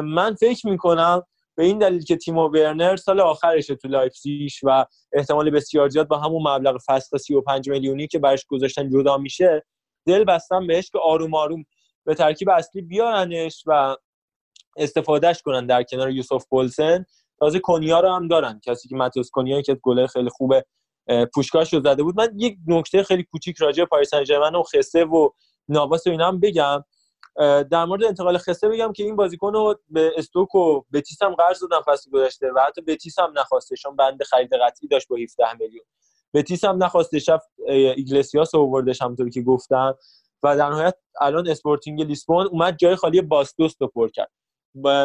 [0.02, 1.22] من فکر می‌کنم
[1.56, 6.18] به این دلیل که تیمو ورنر سال آخرش تو لایپزیگ و احتمال بسیار زیاد با
[6.18, 9.64] همون مبلغ فسخ 35 میلیونی که برش گذاشتن جدا میشه
[10.06, 11.64] دل بستم بهش که آروم آروم
[12.04, 13.96] به ترکیب اصلی بیارنش و
[14.76, 17.04] استفادهش کنن در کنار یوسف بولسن
[17.38, 18.60] تازه کنیا رو هم دارن.
[18.64, 20.64] کسی که ماتوس کنیا که گله خیلی خوبه
[21.34, 22.20] پوشکاش رو زده بود.
[22.20, 25.28] من یک نکته خیلی کوچیک راجع پاریس سن و خسته و
[25.68, 26.84] نواس و اینا هم بگم.
[27.70, 31.60] در مورد انتقال خسته بگم که این بازیکن رو به استوک و بتیس هم قرض
[31.60, 35.44] دادن فصل گذشته و حتی بتیس هم نخواسته چون بند خرید قطعی داشت با 17
[35.60, 35.84] میلیون.
[36.34, 39.94] بتیس هم نخواسته رفت ایگلسیاس آوردش همونطوری که گفتم
[40.42, 44.30] و در نهایت الان اسپورتینگ لیسبون اومد جای خالی باس دوست رو پر کرد.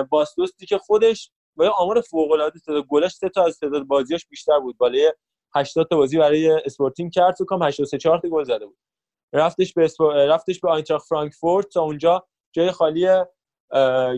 [0.09, 4.27] باس دوستی که خودش با آمار فوق العاده تعداد گلش سه تا از تعداد بازیاش
[4.27, 4.77] بیشتر بود.
[4.77, 5.13] بالای
[5.55, 8.77] 80 تا بازی برای اسپورتینگ کرد تو کام 83 4 گل زده بود.
[9.33, 13.07] رفتش به رفتش به آینتراخت فرانکفورت تا اونجا جای خالی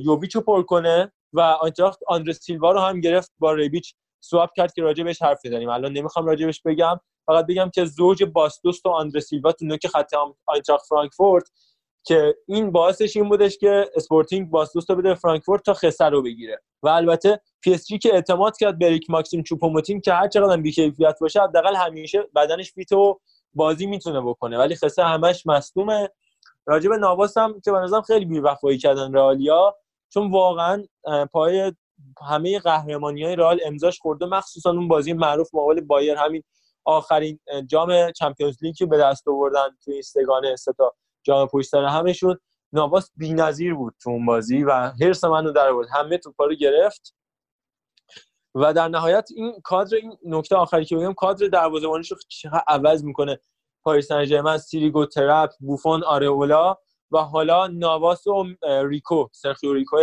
[0.05, 4.73] یوویچ رو پر کنه و آینتراخت آندر سیلوا رو هم گرفت با ریبیچ swap کرد
[4.73, 5.69] که راجع بهش حرف بزنیم.
[5.69, 9.65] الان نمی‌خوام راجع بهش بگم فقط بگم که زوج باس دوست و آندر سیلوا تو
[9.65, 10.11] نوک خط
[10.45, 11.43] آینتراخت فرانکفورت
[12.03, 16.21] که این باعثش این بودش که اسپورتینگ باس دوست رو بده فرانکفورت تا خسه رو
[16.21, 16.61] بگیره.
[16.83, 20.57] و البته پی اس جی که اعتماد کرد به اریک ماکسیم چوپوموتین که هر چقدر
[20.57, 22.93] بیکیفیت باشه حداقل همیشه بدنش fit
[23.53, 24.57] بازی می‌تونه بکنه.
[24.57, 26.09] ولی خسه همش مصدومه.
[26.65, 29.75] راجب نواس هم که به خیلی بی‌وفایی کردن رئالیا
[30.13, 30.83] چون واقعا
[31.31, 31.73] پای
[32.29, 34.25] همه قهرمانی های رئال امضاش خورده.
[34.25, 36.43] مخصوصا اون بازی معروف مقابل بایر همین
[36.85, 41.73] آخرین جام Champions League که به دست آوردن تو این سه‌گانه سه تا جام پشت
[41.75, 42.39] همشون.
[42.73, 45.87] نواس بی‌نظیر بود تو اون بازی و حرص منو در آورد.
[45.93, 47.15] همه توپا رو گرفت.
[48.61, 53.03] و در نهایت این کادر این نکته آخری که بگم کادر دروازه‌بانیش رو چقدر عوض
[53.03, 53.39] می‌کنه.
[53.83, 56.77] پاریس سن سیریگو تراپ بوفون آرئولا
[57.11, 58.43] و حالا نواس و
[58.87, 59.97] ریکو سرخیو ریکو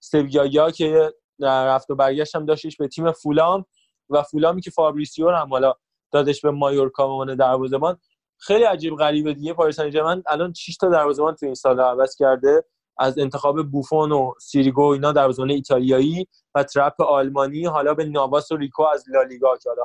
[0.00, 3.64] سویایا که در رفت و برگشت هم داشتش به تیم فولام
[4.10, 5.74] و فولامی که فابریسیو هم حالا
[6.12, 7.98] دادش به مایورکا به عنوان دروازه‌بان.
[8.38, 9.52] خیلی عجیب غریبه دیگه.
[9.52, 12.64] پاریس سن الان 6 تا دروازه‌بان تو این سال عوض کرده.
[12.98, 18.56] از انتخاب بوفون و سیریگو اینا دروازه‌بان ایتالیایی و تراپ آلمانی حالا به نواس و
[18.56, 19.84] ریکو از لالیگا که حالا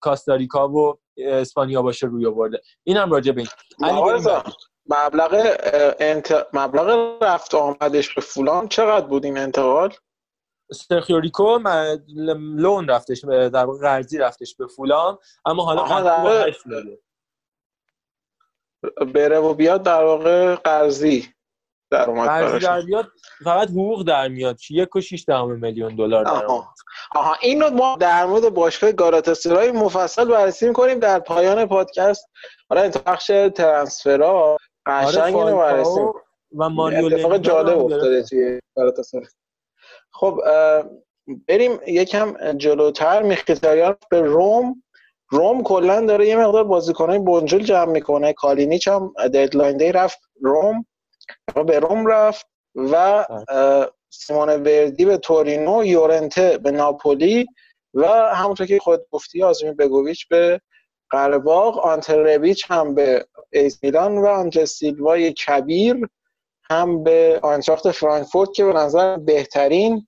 [0.00, 2.60] کاستاریکا و اسپانیا باشه روی آورده.
[2.84, 3.48] اینم راجع به این.
[4.86, 5.56] مبلغ
[6.00, 6.46] انت...
[6.52, 9.94] مبلغ رفت آمدش به فولان چقدر بود این انتقال؟
[10.72, 11.58] سرخیو ریکو
[12.38, 15.84] لون رفتش در واقع قرضی رفتش به فولان اما حالا
[19.14, 21.35] بره و بیاد در واقع قرضی.
[21.90, 23.06] درآمد
[23.44, 24.56] فقط حقوق در میاد.
[24.70, 26.74] یک و شیش دهم میلیون دلار درآمد آها.
[27.14, 32.30] آها این رو ما در مورد باشگاه گالاتاسرای مفصل بررسی می‌کنیم در پایان پادکست.
[32.68, 36.00] حالا این بخش ترنسفرها آره قشنگ اینو بررسی
[36.58, 38.22] و ماریو اتفاق جالب افتاده.
[38.22, 39.26] توی گالاتاسرای
[40.12, 40.40] خب
[41.48, 43.22] بریم یکم جلوتر.
[43.22, 44.82] میخیتاریان به روم.
[45.30, 48.32] روم کلا داره یه مقدار بازیکنای بنجل جمع می‌کنه.
[48.32, 50.86] کالینیچ هم ددلاین دی رفت روم.
[51.66, 53.24] به روم رفت و
[54.10, 57.46] سیمون وردی به تورینو یورنته به ناپولی
[57.94, 60.60] و همونطور که خود گفتی آزمی بگوویچ به
[61.10, 66.08] قرباغ آنتربیچ هم به ایس میلان و آنجا سیلوای کبیر
[66.70, 70.06] هم به آنتراخت فرانکفورت که به نظر بهترین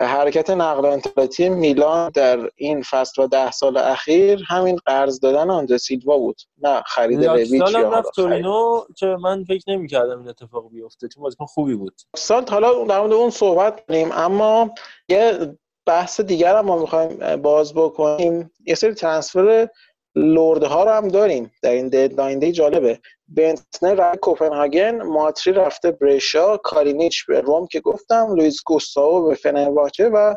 [0.00, 5.50] حرکت نقل و انتقالاتی میلان در این فصل و ده سال اخیر همین قرض دادن
[5.50, 10.70] آنجا سیلوا بود نه خرید رویچ حالا رفت تورینو که من فکر نمی‌کردم این اتفاق
[10.70, 12.00] بیفته چون بازیکن خوبی بود.
[12.16, 14.70] سال حالا در مورد اون صحبت کنیم اما
[15.08, 15.56] یه
[15.86, 19.68] بحث دیگر هم ما می‌خوایم باز بکنیم یه سری transfer
[20.16, 21.52] lord ها رو هم داریم.
[21.62, 23.00] در این deadline day جالبه.
[23.28, 30.08] بنتنر رفت کوپنهاگن ماتری رفته برشا کالینیچ به روم که گفتم لوئیز گوستاوو به فنرباچه
[30.08, 30.34] و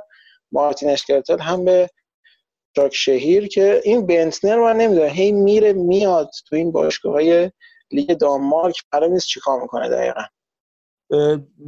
[0.52, 1.90] مارتین اشکرتل هم به
[2.76, 5.08] باشاک شهیر که این بنتنر من نمی‌دونم.
[5.10, 7.52] هی میره میاد تو این باشگاه های
[7.92, 8.76] لیگ دانمارک.
[8.92, 10.22] برای نیست چیکار می‌کنه دقیقا.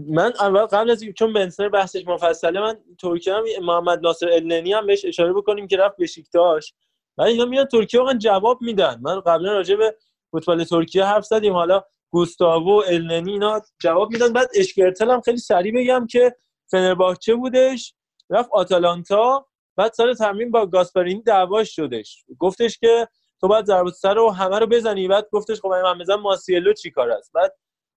[0.07, 4.73] من اول قبل از این- چون بنسر بحثش مفصله من ترکیه هم محمد ناصر النی
[4.73, 6.73] هم بهش اشاره بکنیم که رفت بشیکتاش.
[7.21, 8.99] ولی اینا میان ترکیه واقعا جواب میدن.
[9.01, 9.95] من قبلا راجع به
[10.31, 11.53] فوتبال ترکیه حرف زدیم.
[11.53, 14.33] حالا گوستاوو النی اینا جواب میدن.
[14.33, 16.35] بعد اشکرتل هم خیلی سریع بگم که
[16.71, 17.95] فنرباچه بودش
[18.29, 22.25] رفت آتالانتا بعد سال تمرین با گاسپرینی دعواش شدش.
[22.39, 23.07] گفتش که
[23.41, 25.07] تو باید ضربات سر رو همه رو بزنی.
[25.07, 27.53] بعد گفتش خب من بزنم ماسیلو چیکار است؟ بعد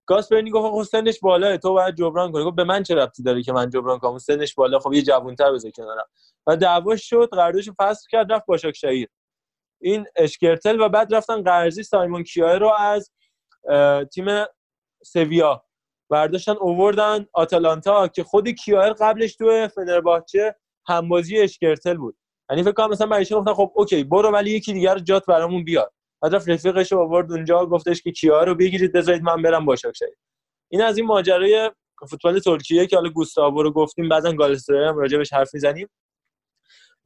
[0.07, 2.45] گاسپرینی گفت خب سنش بالاه تو باید جبران کنی.
[2.45, 5.53] گفت به من چه ربطی داره که من جبران کنم؟ سنش بالا خب یه جوان‌تر
[5.53, 6.07] بذار کنارم.
[6.47, 9.09] و دعواش شد قراردادش فصل کرد رفت باشاکشهیر
[9.81, 13.13] این اشکرتل و بعد رفتن قرضی سایمون کیای رو از
[14.13, 14.45] تیم
[15.05, 15.65] سویا.
[16.11, 20.55] برداشتن اووردن آتالانتا که خود کیایر قبلش تو فنرباچه
[20.89, 22.17] همبازی اشکرتل بود.
[22.51, 25.91] یعنی فکر کنم مثلا برایش گفتن خب اوکی برو ولی یکی دیگر جات برامون بیار.
[26.25, 30.17] بعد رفت رفیقش رو آورد اونجا گفتش که کیا رو بگیرید بذارید من برم باشاکشهیر
[30.69, 31.71] این از این ماجرای
[32.11, 35.89] فوتبال ترکیه که حالا گوستاوو رو گفتیم بعضا گالسترای هم راجبش حرف می‌زنیم.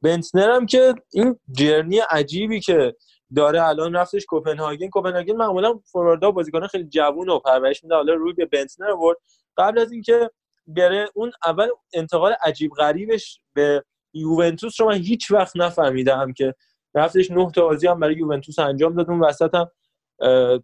[0.01, 2.95] بنتنر هم که این جرنی عجیبی که
[3.35, 4.89] داره الان رفتش کوپنهاگن.
[4.89, 7.95] کوپنهاگن معمولا فورواردا بازیکن خیلی جوون و پرورش میده.
[7.95, 9.17] حالا روی به بنتنر آورد.
[9.57, 10.29] قبل از اینکه
[10.67, 16.55] بره اون اول انتقال عجیب غریبش به یوونتوس رو من هیچ وقت نفهمیدم که
[16.95, 19.09] رفتش نه تا بازی هم برای یوونتوس انجام داد.
[19.09, 19.69] اون وسط هم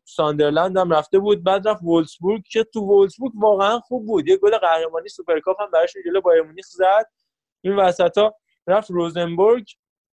[0.06, 1.44] ساندرلند هم رفته بود.
[1.44, 4.28] بعد رفت وولسبورگ که تو وولسبورگ واقعا خوب بود.
[4.28, 7.06] یه گل قهرمانی سوپرکاپ هم براش جلو بایرن مونیخ زد.
[7.62, 8.36] این وسط ها
[8.68, 9.66] رفت روزنبورگ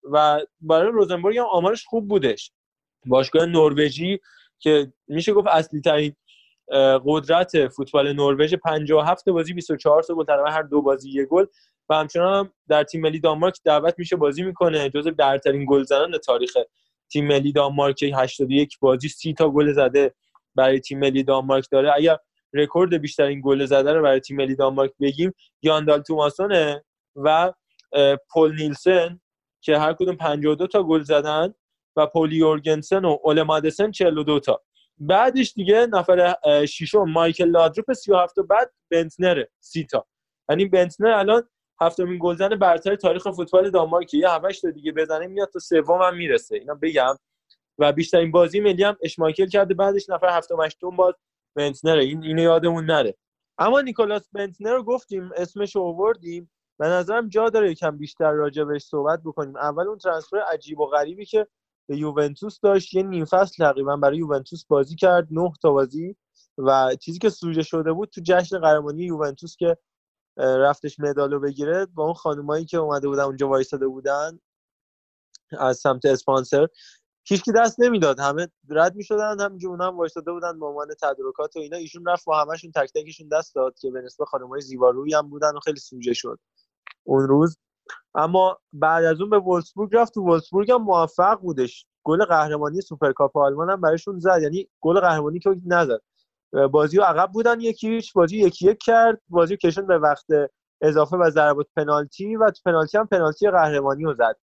[0.03, 2.53] و برای روزنبورگ هم آمارش خوب بودش.
[3.07, 4.21] باشگاه نروژی
[4.59, 6.17] که میشه گفت اصلی ترین
[7.07, 11.47] قدرت فوتبال نروژ 57 بازی 24 تا گل تقریبا هر دو بازی یه گل.
[11.89, 16.57] و همچنان هم در تیم ملی دانمارک دعوت میشه بازی می‌کنه جزو برترین گلزنان تاریخ
[17.13, 18.03] تیم ملی دانمارک.
[18.03, 20.15] 81 بازی 30 تا گل زده
[20.55, 21.93] برای تیم ملی دانمارک داره.
[21.97, 22.19] اگر
[22.53, 25.33] رکورد بیشترین گل زده رو برای تیم ملی دانمارک بگیم
[25.63, 26.85] یاندال توماسونه
[27.17, 27.53] و
[28.35, 29.21] پل نیلسن
[29.61, 31.55] که هر کدوم 52 تا گل زدن
[31.97, 34.63] و پولی یورگنسن و اول مادسن 42 تا.
[34.99, 40.07] بعدش دیگه نفر ششم مایکل لادروپ 37 تا بعد بنتنره 30 تا
[40.51, 41.49] یعنی بنتنر الان
[41.81, 46.17] هفتمین گلزن برتر تاریخ فوتبال دانمارک یه هفتش تا دیگه بزنه میاد تا سوم هم
[46.17, 46.57] می‌رسه.
[46.57, 47.17] اینا بگم.
[47.79, 49.75] و بیشترین بازی ملی هم اشمایکل کرده.
[49.75, 51.15] بعدش نفر هفتم هشتم باز
[51.57, 53.15] بنتنره این اینو یادمون نره.
[53.59, 56.51] اما نیکولاس بنتنر رو گفتیم اسمش رو آوردیم.
[56.79, 59.57] به نظرم جا داره یکم بیشتر راجع بهش صحبت بکنیم.
[59.57, 61.47] اول اون ترانسفر عجیب و غریبی که
[61.89, 62.95] به یوونتوس داشت.
[62.95, 66.17] یه نیم فصل تقریبا برای یوونتوس بازی کرد نه تا بازی.
[66.59, 69.77] و چیزی که سوژه شده بود تو جشن قهرمانی یوونتوس که
[70.37, 74.39] رفتش مدالو بگیره با اون خانمایی که اومده بودن اونجا وایساده بودن
[75.59, 76.69] از سمت اسپانسر
[77.25, 78.21] هیچکی دست نمی‌داد.
[78.21, 81.77] همه رد می‌شدن همینجور اونها هم وایساده بودن به عنوان تدارکات و اینا.
[81.77, 85.57] ایشون رفت با همشون تک تکشون دست داد که به نسبت خانمای زیبارویی هم بودن
[85.57, 86.39] و خیلی سوژه شد.
[87.05, 87.59] اون روز
[88.15, 90.15] اما بعد از اون به وولسبورگ رفت.
[90.15, 91.87] تو وولسبورگ هم موفق بودش.
[92.05, 94.39] گل قهرمانی سوپرکاپ آلمان هم براشون زد.
[94.43, 96.01] یعنی گل قهرمانی که نزد.
[96.73, 99.21] بازی رو عقب بودن یکی هیچ بازی یکی یک کرد.
[99.29, 100.27] بازی کشون به وقت
[100.81, 104.37] اضافه و ضربات پنالتی و تو پنالتی هم پنالتی قهرمانی رو زد.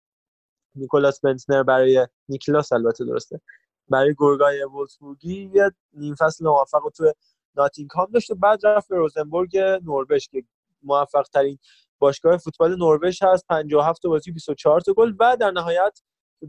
[0.75, 3.41] نیکولاس بنتنر برای نیکلاس البته درسته.
[3.89, 7.13] برای گرگای وولسبورگی یه نیم فصل موفق تو
[7.55, 10.43] ناتینگهام داشت و بعد رفت به روزنبورگ نروژ که
[10.83, 11.59] موفق ترین
[11.99, 13.45] باشگاه فوتبال نروژ هست.
[13.49, 15.99] 57 تا بازی 24 تا گل و در نهایت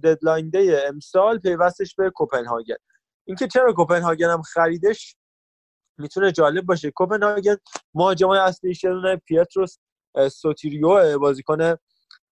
[0.03, 2.77] deadline day امسال پیوستش به کوپنهاگن.
[3.25, 5.17] اینکه چرا کوپنهاگن هم خریدش
[5.99, 6.91] می‌تونه جالب باشه.
[6.91, 7.57] کوپنهاگن
[7.95, 8.91] مهاجم اصلیش یه
[9.27, 9.79] پیتروس
[10.33, 11.75] سوتیریو بازیکن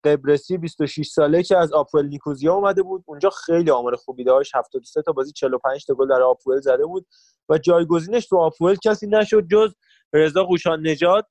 [0.05, 3.05] قبرسی 26 ساله که از آپول نیکوزیا اومده بود.
[3.07, 4.55] اونجا خیلی آمار خوبی داشت.
[4.55, 7.07] 73 تا بازی 45 تا گل در آپول زده بود
[7.49, 9.75] و جایگزینش تو آپول کسی نشد جز
[10.13, 11.27] رضا قوشان نجات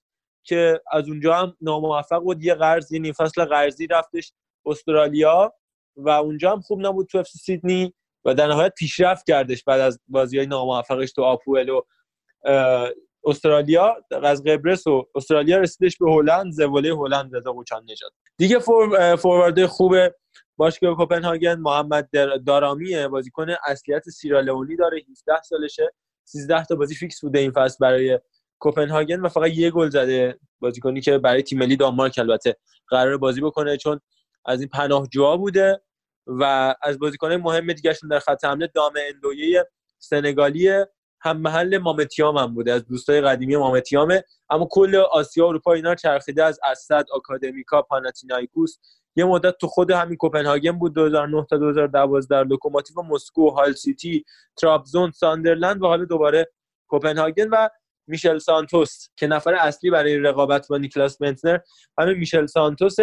[0.45, 2.43] که از اونجا هم ناموفق بود.
[2.43, 4.33] یه قرض یه فصل قرضی رفتش
[4.65, 5.53] استرالیا
[5.95, 7.93] و اونجا هم خوب نبود تو اف سیدنی
[8.25, 11.81] و در نهایت پیشرفت کردش بعد از بازی های ناموفقش تو آپول و
[13.25, 13.95] استرالیا.
[14.23, 16.51] از قبرس و استرالیا رسیدش به هلند.
[16.51, 19.95] زواله هلند رضا قوچان نجات دیگه فور فوروارد خوب
[20.57, 22.09] باشگاه کوپنهاگن محمد
[22.45, 25.01] دارامیه بازیکن اصلیت سیرالئونی داره.
[25.11, 25.91] 17 سالشه.
[26.23, 28.19] 13 تا بازی فیکس بوده این فصل برای
[28.59, 33.41] کوپنهاگن و فقط یه گل زده بازیکنی که برای تیم ملی دانمارک البته قرار بازی
[33.41, 33.99] بکنه چون
[34.45, 35.81] از این پناهجوها بوده
[36.27, 39.65] و از بازیکنان مهم دیگهشون در خط حمله دام اندویه
[39.99, 40.87] سنگالیه
[41.21, 45.73] هم محل مامه تیام هم بوده از دوستای قدیمی مامه تیامه اما کل آسیا اروپا
[45.73, 48.77] اینا چرخیده از السد آکادمیکا پاناتینایکوس.
[49.15, 54.25] یه مدت تو خود همین کوپنهاگن بود 2009 تا 2012 لوکوموتیو مسکو هال سیتی
[54.57, 56.51] ترابزون ساندرلند و حالا دوباره
[56.87, 57.69] کوپنهاگن و
[58.07, 61.59] میشل سانتوس که نفر اصلی برای رقابت با نیکلاس بنتنر
[61.97, 62.95] همین میشل سانتوس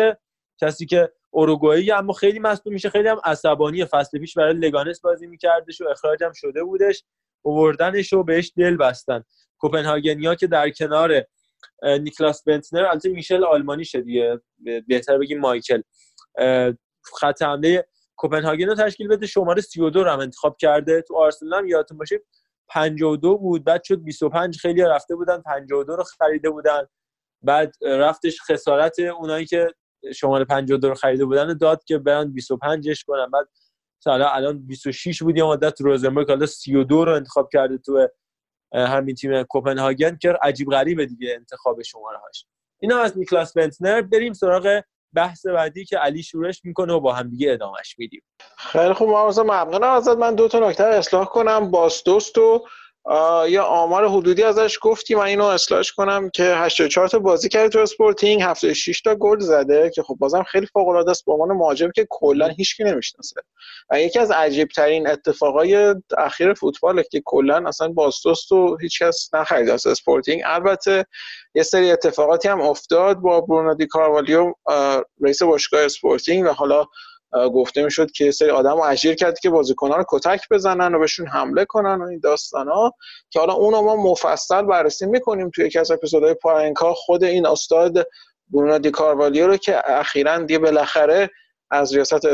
[0.61, 5.27] کسی که اوروگوئه اما خیلی مصدوم میشه خیلی هم عصبانی فصل پیش برای لگانس بازی
[5.27, 7.05] میکردش و اخراج هم شده بودش
[7.43, 9.25] اووردنش بهش دل بستن.
[9.59, 11.25] کوپنهاگنیا که در کنار
[11.83, 14.41] نیکلاس بنتنر البته میشل آلمانی شدیه
[14.89, 15.83] بهتر بگیم مایکل.
[17.21, 17.87] خط حمله
[18.17, 21.03] کوپنهاگن رو تشکیل بده شماره 32 رو هم انتخاب کرده.
[21.03, 22.21] تو آرسنال هم یادتون باشه
[22.75, 26.87] 52 بود بعد شد 25 خیلی رفته بودن 52 رو خریده بودن.
[27.43, 29.69] بعد رفتش خسارت اونایی که
[30.15, 33.31] شماره 52 رو خریده بودن داد که برن 25ش کنن.
[33.31, 33.49] بعد
[34.07, 38.09] حالا الان 26 بود یه مدت روزنبرگ حالا 32 رو انتخاب کرده تو
[38.75, 42.47] همین تیم کوپنهاگن که عجیب غریبه دیگه انتخاب شماره هاش
[42.79, 44.03] اینا از نیکلاس بنتنر.
[44.03, 44.83] بریم سراغ
[45.15, 48.23] بحث بعدی که علی شروعش می‌کنه و با هم دیگه ادامش میدیم.
[48.57, 50.17] خیلی خوب ممنونم ازت.
[50.17, 51.71] من دو تا نکته اصلاح کنم.
[51.71, 52.65] باس دوست و
[53.49, 55.15] یه آمار حدودی ازش گفتی.
[55.15, 59.91] من اینو اصلاحش کنم که 84 تا بازی کرده تو اسپورتینگ 76 تا گل زده
[59.95, 61.25] که خب بازم خیلی فوق العاده است.
[61.25, 63.41] به عنوان مهاجم که کلا هیچکی نمی‌شناسه.
[63.91, 69.35] و یکی از عجیب ترین اتفاقای اخیر فوتباله که کلا اصلا باس دوست و هیچکس
[69.35, 71.05] نخرید از اسپورتینگ البته
[71.55, 74.53] یه سری اتفاقاتی هم افتاد با برونو دی کاروالیو
[75.21, 76.87] رئیس باشگاه اسپورتینگ و حالا
[77.33, 81.27] گفته می‌شد یه سری آدم رو اجیر کرد که بازیکنان رو کتک بزنن و بهشون
[81.27, 82.95] حمله کنن و این داستان ها.
[83.31, 88.09] که حالا اونو ما مفصل بررسی می‌کنیم توی یکی از اپیزودهای پاننکا خود این استاد
[88.51, 91.31] برونو دی کاروالیو رو که اخیرا دیگه بالاخره
[91.71, 92.27] از ریاست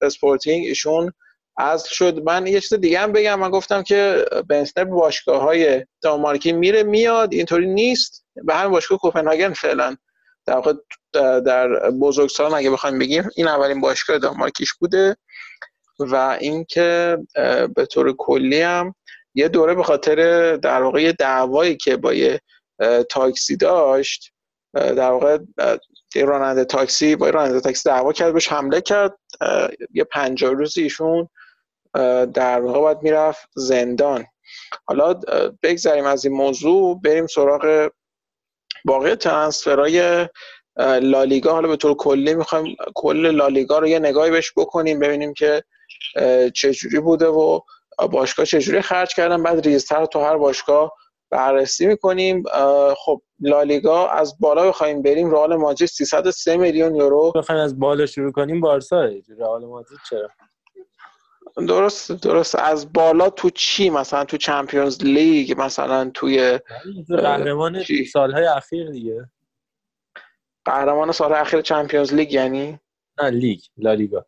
[0.00, 1.12] اسپورتینگ ایشون
[1.56, 2.22] عزل شد.
[2.22, 3.40] من یه چیز دیگه هم بگم.
[3.40, 8.24] من گفتم که بنتنر باشگاه های دانمارکی میره میاد اینطوری نیست.
[8.34, 9.96] به همین باشگاه کوپنهاگن فعلا.
[10.46, 10.72] در واقع
[11.40, 15.16] در بزرگسالان اگه بخوایم بگیم این اولین باشگاه دانمارکیش بوده
[15.98, 17.18] و اینکه
[17.74, 18.94] به طور کلی هم
[19.34, 20.16] یه دوره به خاطر
[20.56, 22.40] در واقع دعوایی که با یه
[23.10, 24.32] تاکسی داشت
[24.74, 25.38] در واقع
[26.14, 29.18] راننده تاکسی با راننده تاکسی دعوا کرد بهش حمله کرد.
[29.94, 31.28] یه پنجاه روز ایشون
[32.34, 34.26] در واقع باید می‌رفت زندان.
[34.84, 35.20] حالا
[35.62, 37.90] بگذاریم از این موضوع بریم سراغ
[38.84, 40.28] باقی ترانسفرهای
[41.00, 41.52] لالیگا.
[41.52, 45.62] حالا به طور کلی می‌خوایم کل لالیگا رو یه نگاهی بهش بکنیم ببینیم که
[46.54, 47.60] چجوری بوده و
[48.12, 49.42] باشگاه چجوری خرج کردن.
[49.42, 50.92] بعد ریزتر تو هر باشگاه
[51.30, 52.42] بررسی می‌کنیم.
[52.96, 55.30] خب لالیگا از بالا بخوایم بریم.
[55.30, 58.60] رئال مادرید 303 میلیون یورو بخوایم از بالا شروع کنیم.
[58.60, 59.08] بارسا
[59.38, 60.28] رئال مادرید چرا؟
[61.56, 62.54] درست درست.
[62.54, 66.58] از بالا تو چی؟ مثلا تو چمپیونز لیگ مثلا توی
[67.08, 67.82] قهرمان
[68.12, 69.30] سالهای اخیر دیگه.
[70.64, 72.80] قهرمان سال اخیر چمپیونز لیگ یعنی؟
[73.22, 74.26] نه لیگ لالیگا.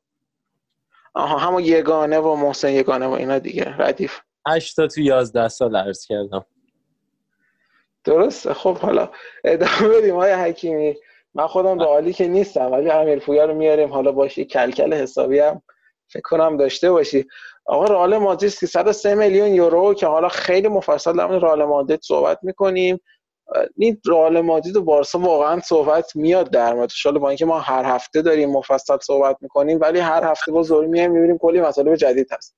[1.15, 4.21] آها همون یگانه و محسن یگانه و اینا دیگه ردیف.
[4.49, 6.47] 8 تا تو 11 سال عرض کردم.
[8.05, 8.55] درسته.
[8.55, 9.11] خب حالا
[9.45, 10.97] ادامه بدیم های حکیمی.
[11.35, 13.93] من خودم رئالی که نیستم ولی امیر پویا رو میاریم.
[13.93, 15.63] حالا باشی کلکل حسابی هم
[16.09, 17.27] فکر کنم داشته باشی.
[17.67, 23.01] آقا رئال مادرید 303 میلیون یورو که حالا خیلی مفصل در رئال مادرید صحبت می‌کنیم.
[23.77, 28.23] این رئال مادرید و بارسا واقعا صحبت میاد در موردش با اینکه ما هر هفته
[28.23, 32.57] داریم مفصل صحبت می‌کنیم ولی هر هفته با زور میایم می‌بینیم کلی مسائل جدید هست.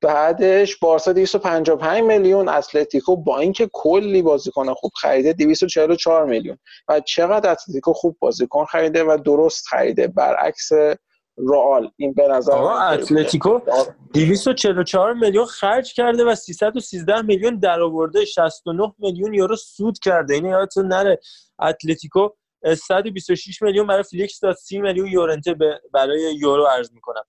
[0.00, 6.58] بعدش بارسا 255 میلیون اتلتیکو با اینکه کلی بازیکن خوب خریده 244 میلیون.
[6.88, 10.70] و چقدر اتلتیکو خوب بازیکن خریده و درست خریده؟ برعکس
[11.38, 11.90] رئال.
[11.96, 13.60] این به نظر آقا اتلتیکو
[14.14, 20.34] 244 میلیون خرج کرده و 313 میلیون درآورده 69 میلیون یورو سود کرده.
[20.34, 21.20] این یادتون نره.
[21.58, 22.28] اتلتیکو
[22.76, 24.56] 126 میلیون برای فلیکس داد.
[24.56, 25.56] 30 میلیون یورنته
[25.92, 27.22] برای یورو عرض می‌کنم.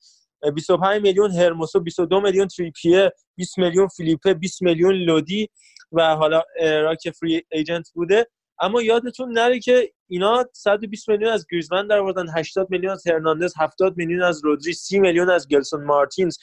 [0.56, 5.49] 25 میلیون هرموسو 22 میلیون تریپیه 20 میلیون فیلیپه 20 میلیون لودی
[5.91, 8.28] و حالا اررا که free agent بوده.
[8.64, 13.53] اما یادتون نره که اینا 120 میلیون از گریزمن در آوردن 80 میلیون از هرناندز
[13.57, 16.38] 70 میلیون از رودری 30 میلیون از ژلسون مارتینز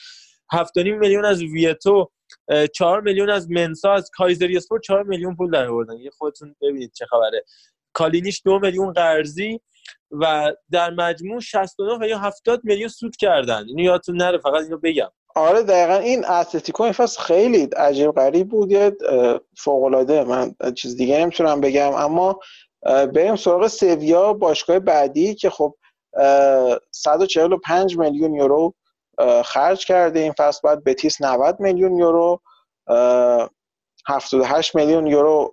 [0.55, 2.11] 7.5 میلیون از ویتو
[2.75, 6.93] 4 میلیون از منسا از کایزری اسپور 4 میلیون پول در آوردن یه خودتون ببینید
[6.93, 7.45] چه خبره.
[7.93, 9.61] کالینیش 2 میلیون قرضی
[10.11, 13.65] و در مجموع 69 یا 70 میلیون سود کردن.
[13.69, 15.11] اینو یادتون نره فقط اینو بگم.
[15.35, 15.95] آره دقیقا.
[15.95, 18.97] این اتلتیکو این فصل خیلی عجیب غریب بود یه
[19.59, 21.95] فوق العاده من چیز دیگه نمی‌تونم بگم.
[21.95, 22.41] اما
[22.83, 25.75] بریم سراغ سویا باشگاه بعدی که خب
[26.91, 28.75] 145 میلیون یورو
[29.45, 30.21] خرج کرده.
[30.21, 32.41] این فصل بعد بتیس 90 میلیون یورو
[34.09, 35.53] 78 میلیون یورو.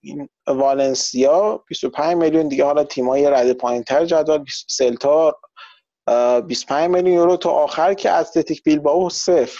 [0.00, 2.64] این والنسیا 25 میلیون دیگه.
[2.64, 5.38] حالا تیمای رده پایینتر جدول سلتا
[6.46, 9.58] 25 میلیون یورو تا آخر که اتلتیک بیلبائو صفر.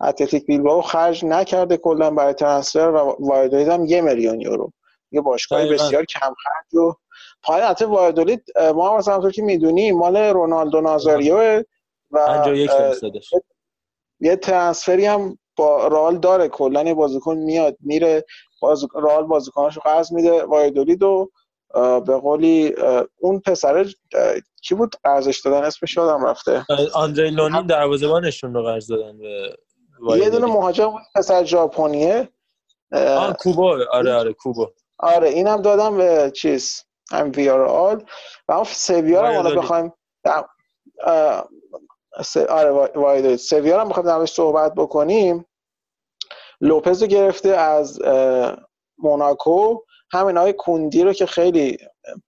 [0.00, 4.72] اتلتیک بیلبائو خرج نکرده کلا برای ترنسفر و وایدولید هم یه میلیون یورو.
[5.12, 6.94] یه باشگاه بسیار کم خرج و
[7.42, 8.44] پایین البته وایدولید
[8.74, 11.62] ما مثلا که می‌دونیم مال رونالدو نازاریو
[12.10, 12.70] و 51
[14.20, 18.24] یه ترنسفری هم با رال داره کلا بازیکن میاد میره
[18.60, 21.30] باز رال بازیکناشو قرض میده وایدولید و
[21.74, 22.74] به قولی
[23.18, 23.86] اون پسر
[24.62, 26.66] کی بود؟ قرضش دادن اسمش یادم رفته.
[26.94, 29.56] آندری لونین دروازه‌بانشون رو قرض دادن به
[30.18, 32.28] یه دونه مهاجم بود پسر ژاپنیه.
[32.92, 34.66] آه کوبو آره آره کوبو
[34.98, 38.04] آره اینم دادم به چیز هم ویارال
[38.48, 39.92] و اون سویا رو حالا بخوایم
[42.48, 45.46] آره وایدولید سویا رو بخوایم درش صحبت بکنیم.
[46.60, 48.02] لوپز رو گرفته از
[48.98, 49.78] موناکو.
[50.12, 51.78] همین های کوندی رو که خیلی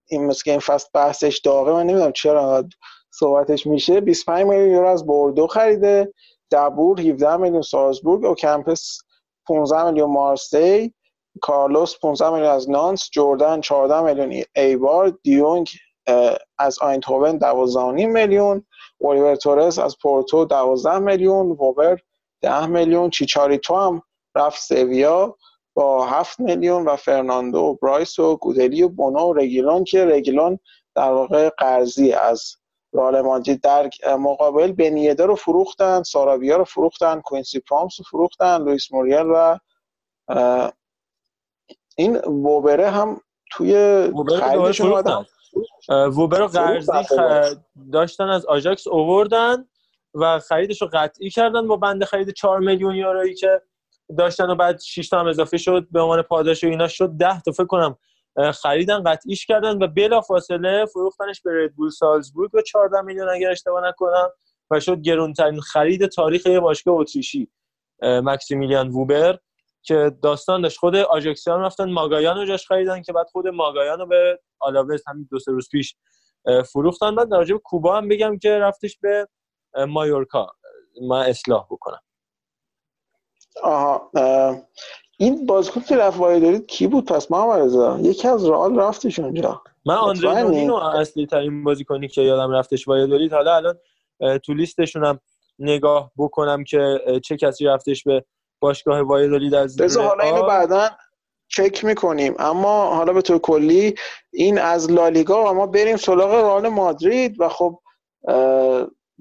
[0.08, 2.64] این مثل این فصل بحثش داغه من نمی‌دونم چرا
[3.10, 4.00] صحبتش میشه.
[4.00, 6.12] 25 میلیون یورو از بوردو خریده
[6.50, 8.98] دبور 17 میلیون سارزبورگ و کمپس
[9.46, 10.94] 15 میلیون مارسی
[11.40, 15.68] کارلوس 15 میلیون از نانس جردن 14 میلیون ایبار دیونگ
[16.58, 18.66] از آیندهوون 12 میلیون
[18.98, 21.98] اولیور تورس از پورتو 12 میلیون ووبر
[22.42, 24.02] 10 میلیون چیچاریتو هم
[24.34, 25.36] رفت سویا.
[25.78, 30.58] با 7 میلیون و فرناندو و برایس و گودلی و بونو و رگیلون که رگیلون
[30.94, 32.56] در واقع قرضی از
[32.92, 38.62] رئال مادرید در مقابل بن یدر رو فروختن سارابیا رو فروختن کوینسی پرامس رو فروختن
[38.62, 39.58] لوئیس موریل و
[41.96, 43.20] این ووبره هم
[43.50, 43.74] توی
[44.40, 45.04] خریدشون
[45.88, 46.92] ووبر رو قرضی
[47.92, 49.68] داشتن از آژاکس اووردن
[50.14, 53.62] و خریدش رو قطعی کردن با بنده خرید 4 میلیون یورویی که
[54.18, 57.10] داشتن و بعد 6 تا هم اضافه شد به عنوان پاداش و اینا شد.
[57.18, 57.98] 10 تا فکر کنم
[58.62, 63.88] خریدن قطعیش کردن و بلا فاصله فروختنش به ردبول سالزبورگ به 14 میلیون اگر اشتباه
[63.88, 64.28] نکنم
[64.70, 67.50] و شد گرونترین خرید تاریخ یه باشگاه اتریشی
[68.02, 69.38] مکسیمیلیان ووبر
[69.82, 70.78] که داستان داشت.
[70.78, 75.28] خود آژاکسیان رفتن ماگایان رو جاش خریدن که بعد خود ماگایان رو به آلاوز همین
[75.30, 75.96] دو سه روز پیش
[76.72, 77.14] فروختن.
[77.14, 79.28] بعد در کوبا هم بگم که رفتش به
[79.88, 80.52] مایورکا.
[81.08, 82.00] من اصلاح بکنم.
[83.62, 84.10] آها
[85.18, 87.98] این بازیکن که رفت دارید کی بود؟ پس محمد رضا.
[88.00, 89.62] یکی از رئال رفتش اونجا.
[89.86, 93.78] من آندره نونینو اصلی ترین بازیکنی که یادم رفتش وایدولید حالا الان
[94.38, 95.20] تو لیستشون هم
[95.58, 98.24] نگاه بکنم که چه کسی رفتش به
[98.60, 100.88] باشگاه وایدولید از بذار حالا اینو بعدا
[101.48, 102.34] چک می‌کنیم.
[102.38, 103.94] اما حالا به طور کلی
[104.32, 107.40] این از لالیگا و ما بریم سراغ رئال مادرید.
[107.40, 107.78] و خب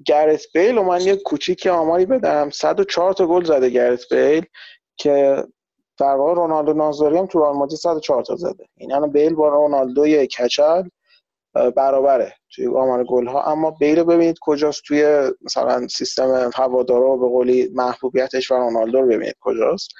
[0.06, 2.50] گرت بیل و من یه کوچیک آماری بدم.
[2.50, 4.44] 104 تا گل زده گرت بیل
[4.96, 5.44] که
[5.98, 8.64] در واقع رونالدو نازاری هم تو رئال مادرید 104 تا زده.
[8.76, 10.88] این الان بیل با رونالدو کچل
[11.76, 17.28] برابره توی آمار گل ها اما بیل رو ببینید کجاست توی مثلا سیستم هوادارا به
[17.28, 19.90] قولی محبوبیتش و رونالدو رو ببینید کجاست.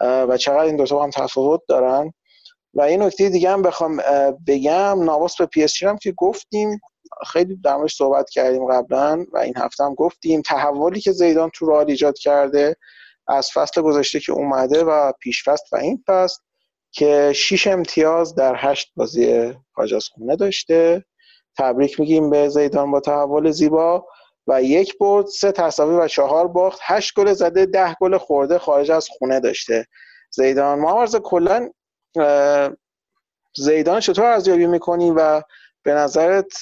[0.00, 2.12] و چقدر این دو تا هم تفاوت دارن.
[2.74, 3.96] و این نکته دیگه هم بخوام
[4.46, 5.02] بگم.
[5.02, 6.80] نواس به پی هم که گفتیم
[7.26, 10.42] خیلی درمش صحبت کردیم قبلا و این هفته هم گفتیم.
[10.42, 12.76] تحولی که زیدان تو رئال ایجاد کرده
[13.28, 16.38] از فصل گذشته که اومده و پیش فصل و این فصل
[16.92, 19.54] که 6 امتیاز در هشت بازی
[20.12, 21.04] خونه داشته.
[21.58, 24.06] تبریک میگیم به زیدان با تحول زیبا
[24.46, 26.80] و یک برد سه تساوی و چهار باخت.
[26.82, 29.86] هشت گل زده ده گل خورده خارج از خونه داشته.
[30.30, 31.70] زیدان ما کلا
[33.56, 35.42] زیدان چطور ارزیابی می‌کنی و
[35.86, 36.52] به نظرت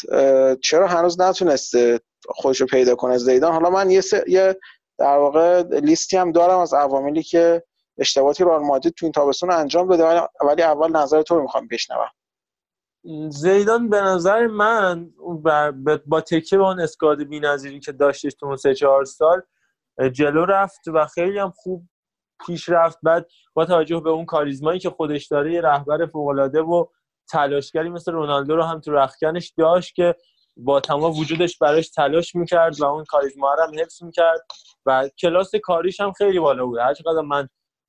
[0.63, 4.57] چرا هنوز نتونسته خودش رو پیدا کنه زیدان؟ حالا من یه, یه
[4.99, 7.63] در واقع لیستی هم دارم از عواملی که
[7.99, 10.05] اشتباهاتی رئال مادرید تو این تابستون انجام بده
[10.49, 12.11] ولی اول نظر تو رو می‌خوام بشنوم.
[13.31, 15.11] زیدان به نظر من
[16.07, 19.43] با تکیه به اون اسکاد بی‌نظیری که داشتش تو سه چهار سال
[20.13, 21.89] جلو رفت و خیلی هم خوب
[22.47, 22.99] پیش رفت.
[23.03, 26.87] بعد با توجه به اون کاریزمایی که خودش داره یه رهبر فوق‌العاده و
[27.31, 30.15] تلاشگری مثل رونالدو رو هم تو رخکنش داشت که
[30.57, 34.41] با تمام وجودش براش تلاش می‌کرد و اون کاریزما رو هم حفظ می‌کرد
[34.87, 36.79] و کلاس کاریش هم خیلی بالا بود.
[36.79, 37.49] هر چقدر من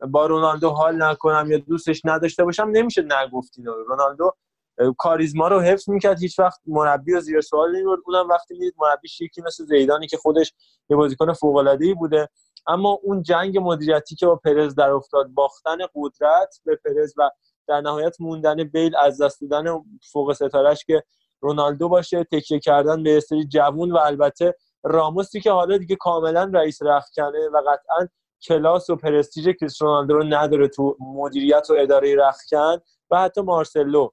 [0.10, 3.74] با رونالدو حال نکنم یا دوستش نداشته باشم نمیشه نگفت اینو.
[3.74, 4.32] رونالدو
[4.98, 6.20] کاریزما رو حفظ می‌کرد.
[6.20, 8.00] هیچ وقت مربی رو زیر سوال نمی‌برد.
[8.06, 10.54] اونم وقتی می‌دید مربی یکی مثل زیدانی که خودش
[10.90, 12.30] یه بازیکن فوق العاده بوده.
[12.68, 17.30] اما اون جنگ مدیریتی که با پرز در افتاد باختن قدرت به پرز و
[17.68, 21.04] در نهایت موندن بیل از دست دادن فوق ستارش که
[21.42, 26.82] رونالدو باشه تکیه کردن به سری جوون و البته راموسی که حالا دیگه کاملا رئیس
[26.82, 28.08] رخکنه و قطعا
[28.42, 32.78] کلاس و پرستیژ کریستیانو رونالدو رو نداره تو مدیریت و اداره رخکن
[33.12, 34.10] و حتی مارسلو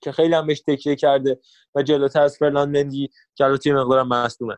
[0.00, 1.40] که خیلی هم بهش تکیه کرده
[1.74, 4.56] و جلوتر از فرناند مندی جلوتی مقدارم مصدومه.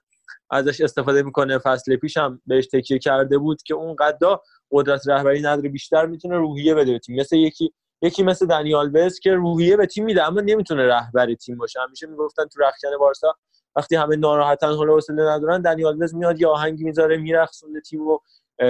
[0.51, 4.41] ازش استفاده می‌کنه فصل پیش هم بهش تکیه کرده بود که اون قدا
[4.71, 7.73] قدرت رهبری نداره بیشتر می‌تونه روحیه بده تیم مثل یکی
[8.03, 11.81] یکی مثل دنیال وز که روحیه به تیم میده اما نمی‌تونه رهبر تیم باشه.
[11.81, 13.35] همیشه می‌گفتن تو رخکن بارسا
[13.77, 18.19] وقتی همه ناراحتن حالا حوصله ندارن دنیال وز میاد یا آهنگ می‌ذاره میرقصونه تیم و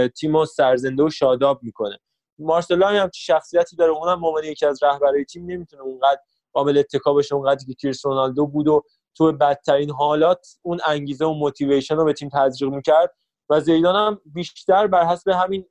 [0.09, 1.99] تیم سرزنده و شاداب می‌کنه.
[2.39, 6.21] مارسلو هم شخصیتی داره اونم به یکی از رهبرای تیم نمی‌تونه اونقدر
[6.53, 8.83] قابل اتکا باشه اونقدر که کریستیانو رونالدو بود و
[9.15, 13.15] تو بدترین حالات اون انگیزه و موتیویشن رو به تیم تزریق می‌کرد.
[13.51, 15.67] و زیدان هم بیشتر بر حسب همین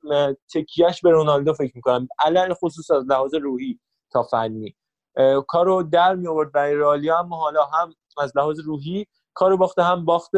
[0.54, 2.08] تکیهش به رونالدو فکر می‌کنم.
[2.18, 3.80] علل خصوص از لحاظ روحی
[4.12, 4.76] تا فنی.
[5.48, 10.04] کارو در می آورد برای رالیا هم حالا هم از لحاظ روحی کارو باخته هم
[10.04, 10.30] باخت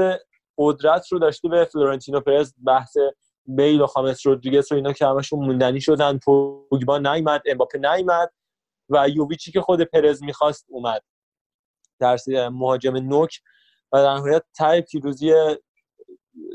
[0.59, 2.97] قدرت رو داشته به فلورنتینو پرز بحث
[3.47, 8.33] بیل و خامس رودریگز و اینا که همشون موندنی شدن پوگبا نیمد امباپه نیمد
[8.89, 11.03] و یوویچی که خود پرز می‌خواست اومد.
[12.01, 12.19] در
[12.49, 13.41] مهاجم نوک
[13.93, 15.33] و در نهایت تای پیروزی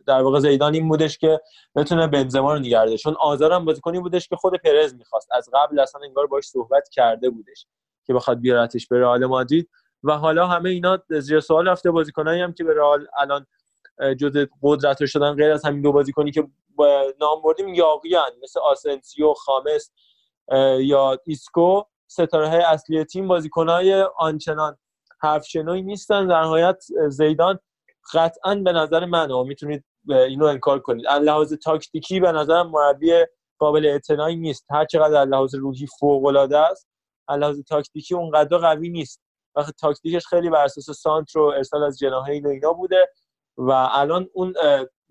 [0.07, 1.41] در واقع زیدان این بودش که
[1.75, 5.29] بتونه بنزما رو نگرده چون آزارم بازیکنی بودش که خود پرز می‌خواست.
[5.31, 7.65] از قبل اصلا انگار باش صحبت کرده بودش
[8.05, 9.69] که بخواد بیارتش به رئال مادرید.
[10.03, 13.45] و حالا همه اینا زیر سوال رفته بازیکنایی هم که به رئال الان
[14.19, 16.47] جزء قدرت شدن غیر از همین دو بازیکنی که
[17.21, 19.91] نام بردیم یاغی‌ان مثل آسنسیو خامس
[20.79, 21.81] یا ایسکو.
[22.07, 24.77] ستاره های اصلی تیم بازیکنهای آنچنان
[25.21, 26.27] حرفشنوی نیستن.
[26.27, 27.59] در نهایت زیدان
[28.13, 33.11] قطعا به نظر من نمی‌تونید اینو انکار کنید از لحاظ تاکتیکی به نظرم مربی
[33.59, 34.65] قابل اعتنایی نیست.
[34.69, 36.87] هر چقدر از لحاظ روحی فوق العاده است
[37.27, 39.21] از لحاظ تاکتیکی اونقدر قوی نیست.
[39.55, 43.09] وقتی تاکتیکش خیلی بر اساس سانتر و ارسال از جناحین و اینا بوده
[43.57, 44.53] و الان اون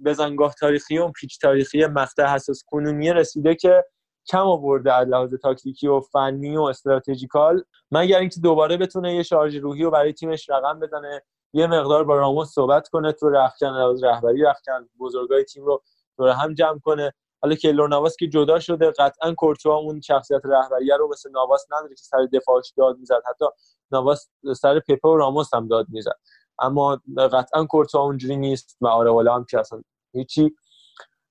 [0.05, 3.85] بزنگاه تاریخی و اون پیچ تاریخی مقطع حساس کنونی رسیده که
[4.29, 7.65] کم آورده از لحاظ تاکتیکی و فنی و استراتژیکال.
[7.91, 11.23] مگر اینکه دوباره بتونه یه شارژ روحی رو برای تیمش رقم بزنه
[11.57, 15.83] یه مقدار با راموس صحبت کنه تو رخکن رهبری رخکن بزرگای تیم رو
[16.19, 17.13] دور هم جمع کنه.
[17.43, 21.89] حالا کیلور نواس که جدا شده قطعا کورتوا اون شخصیت رهبری رو مثل نواس نداره
[21.89, 23.23] که سر دفاعش داد می‌زد.
[23.29, 23.45] حتی
[23.93, 26.19] نواس سر پپه و راموس هم داد می‌زد.
[26.59, 27.01] اما
[27.33, 29.83] قطعا کورتوا اونجوری نیست و آره هم که اصلا
[30.13, 30.55] هیچی.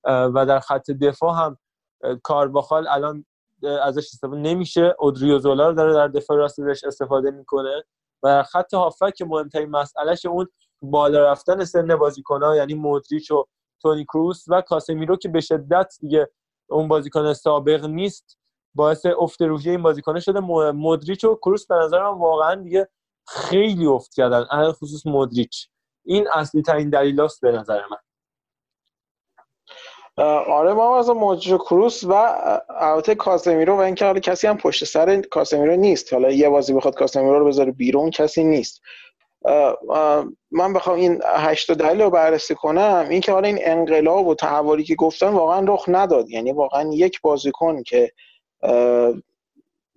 [0.03, 1.57] و در خط دفاع هم
[2.23, 3.26] کارواخال الان
[3.82, 4.95] ازش استفاده نمیشه.
[4.99, 7.84] اودریوزولا رو داره در دفاع راست بهش استفاده می‌کنه.
[8.26, 10.47] و خط هافک که مهمترین مسئلهش اون
[10.82, 13.45] بالا رفتن سن بازیکن‌ها یعنی مودریچ و
[13.82, 16.30] تونی کروس و کاسمیرو که به شدت دیگه
[16.69, 18.38] اون بازیکن سابق نیست
[18.76, 20.39] باعث افت روحیه این بازیکن شده.
[20.71, 22.89] مودریچ و کروس به نظرم واقعا دیگه
[23.28, 25.69] خیلی افت کردن خصوص مودریچ.
[26.05, 27.97] این اصلی ترین دلیل به نظر من.
[30.18, 32.13] آره ما از موجو کروس و
[32.70, 36.13] البته کاسمیرو و اینکه حالا کسی هم پشت سر کاسمیرو نیست.
[36.13, 38.82] حالا یه بازی بخواد کاسمیرو رو بذاره بیرون کسی نیست.
[40.51, 43.07] من بخوام این هشت دلیل رو بررسی کنم.
[43.09, 46.30] این که حالا این انقلاب و تحولی که گفتن واقعا رخ نداد.
[46.30, 48.11] یعنی واقعا یک بازیکن که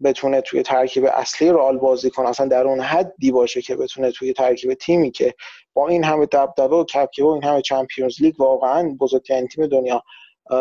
[0.05, 2.29] بتونه توی ترکیب اصلی رئال بازی کنه.
[2.29, 5.35] اصلا در اون حدی باشه که بتونه توی ترکیب تیمی که
[5.75, 10.03] با این همه دبدبه و کپکیه و این همه چمپیونز لیگ واقعا بزرگترین تیم دنیا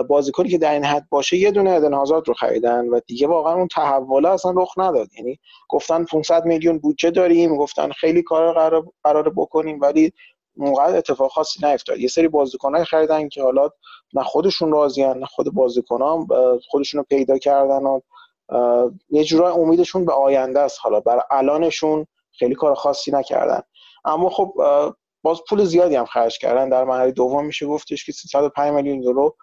[0.07, 3.67] بازیکنی که در این حد باشه یه دونه ادن رو خریدن و دیگه واقعا اون
[3.67, 5.07] تحوله اصلا رخ نداد.
[5.17, 10.13] یعنی گفتن 500 میلیون بودجه داریم گفتن خیلی کار قرار قرار بکنیم ولی
[10.57, 11.99] موقع اتفاق خاصی نیفتاد.
[11.99, 13.69] یه سری بازیکنای خریدن که حالا
[14.13, 16.27] نه خودشون راضیان نه خود بازیکنان
[16.69, 17.99] خودشون رو پیدا کردن و
[19.09, 20.79] یه جورای امیدشون به آینده است.
[20.81, 23.61] حالا برای الانشون خیلی کار خاصی نکردن.
[24.05, 24.53] اما خب
[25.23, 26.69] باز پول زیادی هم خرج کردن.
[26.69, 29.35] در مرحله دوم میشه گفتش که 305 میلیون یورو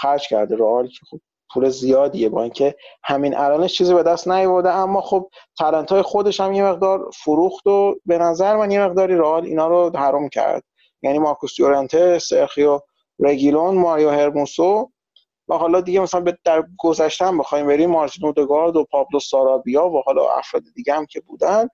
[0.00, 1.20] خرج کرده رئال که خب
[1.54, 2.74] پول زیادیه با اینکه
[3.04, 4.70] همین الانش چیزی به دست نیورده.
[4.70, 9.16] اما خب تالنت های خودش هم یه مقدار فروخت و به نظر من یه مقداری
[9.16, 10.62] رئال اینا رو حرام کرد.
[11.02, 12.80] یعنی مارکوس یورنته سرخیو
[13.18, 14.90] رگیلون ماریو هرموسو
[15.50, 20.02] و حالا دیگه مثلا در گذشته هم بخوایم بریم مارتین اودگارد و پابلو سارابیا و
[20.02, 21.68] حالا افراد دیگه هم که بودن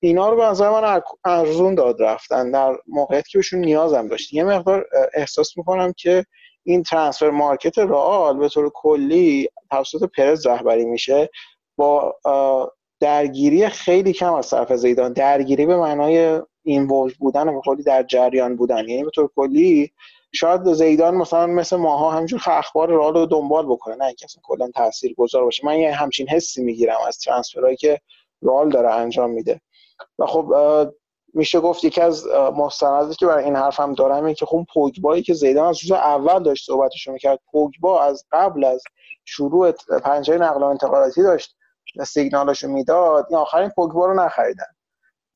[0.00, 2.50] اینا رو به نظر من ارزون داد رفتن.
[2.50, 6.24] در موقعیت که بهشون نیازم داشت یه مقدار احساس می‌کنم که
[6.62, 11.30] این ترانسفر مارکت رئال به طور کلی توسط پرز رهبری میشه.
[11.76, 12.14] با
[13.00, 15.12] درگیری خیلی کم از طرف زیدان.
[15.12, 18.88] درگیری به معنای اینولو بودن و کلی در جریان بودن.
[18.88, 19.92] یعنی به طور کلی
[20.36, 24.70] شاید زیدان مثلا مثل ماها همینجور اخبار رئال رو دنبال بکنه نه اینکه اصلا کلا
[24.74, 25.66] تاثیرگذار باشه.
[25.66, 28.00] من یه همچین حسی می‌گیرم از ترانسفرهایی که
[28.42, 29.60] رئال داره انجام میده.
[30.18, 30.54] و خب
[31.34, 32.26] میشه گفت یکی از
[32.56, 35.92] مستنداتی که برای این حرف هم دارم اینه که خب پوگبایی که زیدان از روز
[35.92, 38.82] اول داشت صحبتشو می‌کرد پوگبا از قبل از
[39.24, 39.70] شروع
[40.04, 41.56] پنجره نقل و انتقالاتی داشت
[42.06, 44.64] سیگنالشو می‌داد این آخرین پوگبا رو نخریدن.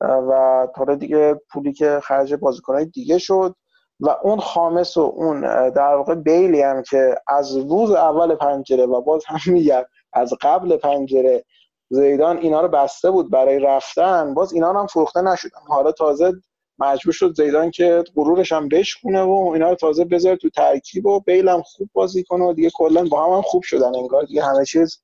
[0.01, 3.55] و حالا دیگه پولی که خرج بازیکنهای دیگه شد.
[4.01, 9.01] و اون خامس و اون در واقع بیلی هم که از روز اول پنجره و
[9.01, 9.83] باز هم میگم
[10.13, 11.45] از قبل پنجره
[11.89, 15.59] زیدان اینا رو بسته بود برای رفتن باز اینا هم فروخته نشدن.
[15.67, 16.33] حالا تازه
[16.79, 21.19] مجبور شد زیدان که غرورش هم بشکونه و اینا رو تازه بذاره تو ترکیب و
[21.19, 23.95] بیل هم خوب بازی کنه و دیگه کلا با هم, هم خوب شدن.
[23.95, 25.01] انگار دیگه همه چیز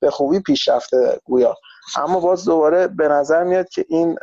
[0.00, 1.56] به خوبی پیش رفته گویا.
[1.96, 4.18] اما باز دوباره به نظر میاد که این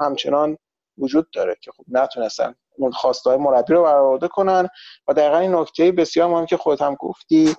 [0.00, 0.58] همچنان
[0.98, 4.68] وجود داره که خب نتونستن اون خواستای مربی رو برآورده کنن
[5.08, 7.54] و دقیقا این نکته بسیار مهم که خودت هم گفتی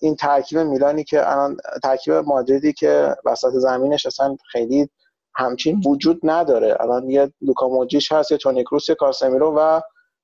[0.00, 4.88] این ترکیب میلانی که الان ترکیب مادریدی که وسط زمینش اصلا خیلی
[5.34, 6.76] همچین وجود نداره.
[6.80, 9.80] الان یه لوکا موجیش هست یه تونی کروس کاسمیرو و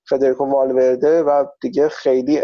[0.08, 2.42] فدریکو والورده و دیگه خیلی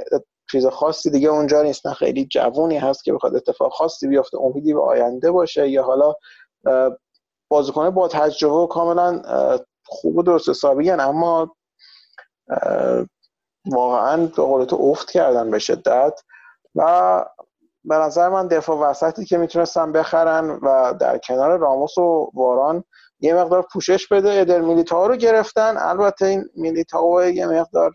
[0.51, 1.87] چیز خاصی دیگه اونجا نیست.
[1.87, 6.15] نه خیلی جوونی هست که بخواد اتفاق خاصی بیفته امیدی به آینده باشه یا حالا
[7.51, 9.23] بازیکن با تجربه و کاملا
[9.89, 11.57] خوب و درست حسابی اما
[13.67, 16.21] واقعا به قول تو افت کردن به شدت
[16.75, 17.25] و
[17.85, 22.85] به نظر من دفاع وسطی که می‌تونستن بخرن و در کنار راموس و واران
[23.21, 25.77] یه مقدار پوشش بده ادر میلیتاو رو گرفتن.
[25.77, 27.93] البته این میلیتاو یه مقدار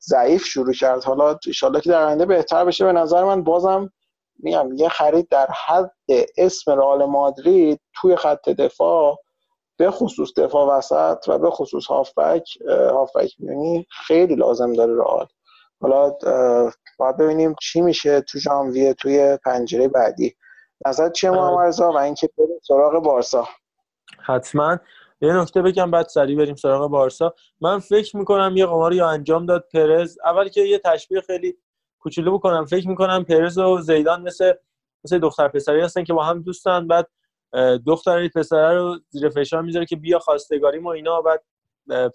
[0.00, 1.04] ضعیف شروع کرد.
[1.04, 2.84] حالا ایشالله که در آینده بهتر بشه.
[2.84, 3.92] به نظر من بازم
[4.38, 5.92] میگم یه خرید در حد
[6.36, 9.18] اسم رئال مادرید توی خط دفاع
[9.82, 15.26] به خصوص دفاع وسط و به خصوص هافبک هافبک میونی خیلی لازم داره رئال.
[15.80, 16.10] حالا
[16.98, 20.34] باید ببینیم چی میشه تو ژانویه توی پنجره بعدی.
[20.86, 23.48] نظر چیه محمد و اینکه بریم سراغ بارسا؟
[24.22, 24.78] حتما.
[25.20, 27.34] یه نکته بگم بعد سریع بریم سراغ بارسا.
[27.60, 30.18] من فکر می‌کنم یه قماری یا انجام داد پرز.
[30.24, 31.56] اول که یه تشبیه خیلی
[31.98, 32.64] کوچولو بکنم.
[32.64, 34.52] فکر می‌کنم پرز و زیدان مثل
[35.04, 36.86] مثل دختر پسری هستن که با هم دوستن.
[36.86, 37.08] بعد
[37.86, 41.44] دختر پسره رو زیر فشار می‌ذاره که بیا خواستگاری ما اینا بعد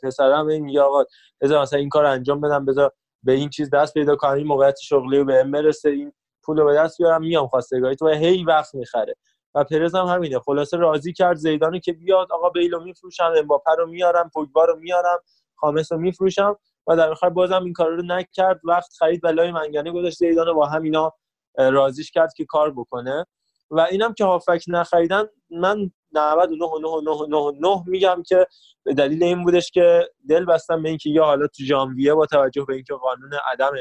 [0.04, 1.04] پسرم میگه آقا
[1.42, 2.92] بذار مثلا این کار انجام بدم بذار
[3.24, 6.14] به این چیز دست پیدا کنم این موقعیت شغلی رو به ام برسه این
[6.44, 9.16] پول به دست بیارم میام خواستگاری تو هی وقت می‌خره.
[9.56, 13.88] و پرز هم همینه خلاصه راضی کرد زیدانو که بیاد آقا بیلو میفروشم امباپه رو
[13.88, 15.20] میارم پوگبا رو میارم
[15.56, 16.56] خامس رو میفروشم
[16.88, 20.54] و در آخر بازم این کار رو نکرد وقت خرید و لای منگنه گذاشت زیدانو
[20.54, 21.14] با همینا
[21.58, 23.26] راضیش کرد که کار بکنه.
[23.72, 28.48] و اینم که هافک نخریدن من 99 میگم که
[28.84, 32.66] به دلیل این بودش که دل بستم به اینکه یا حالا تو ژانویه با توجه
[32.66, 33.72] به اینکه قانون عدم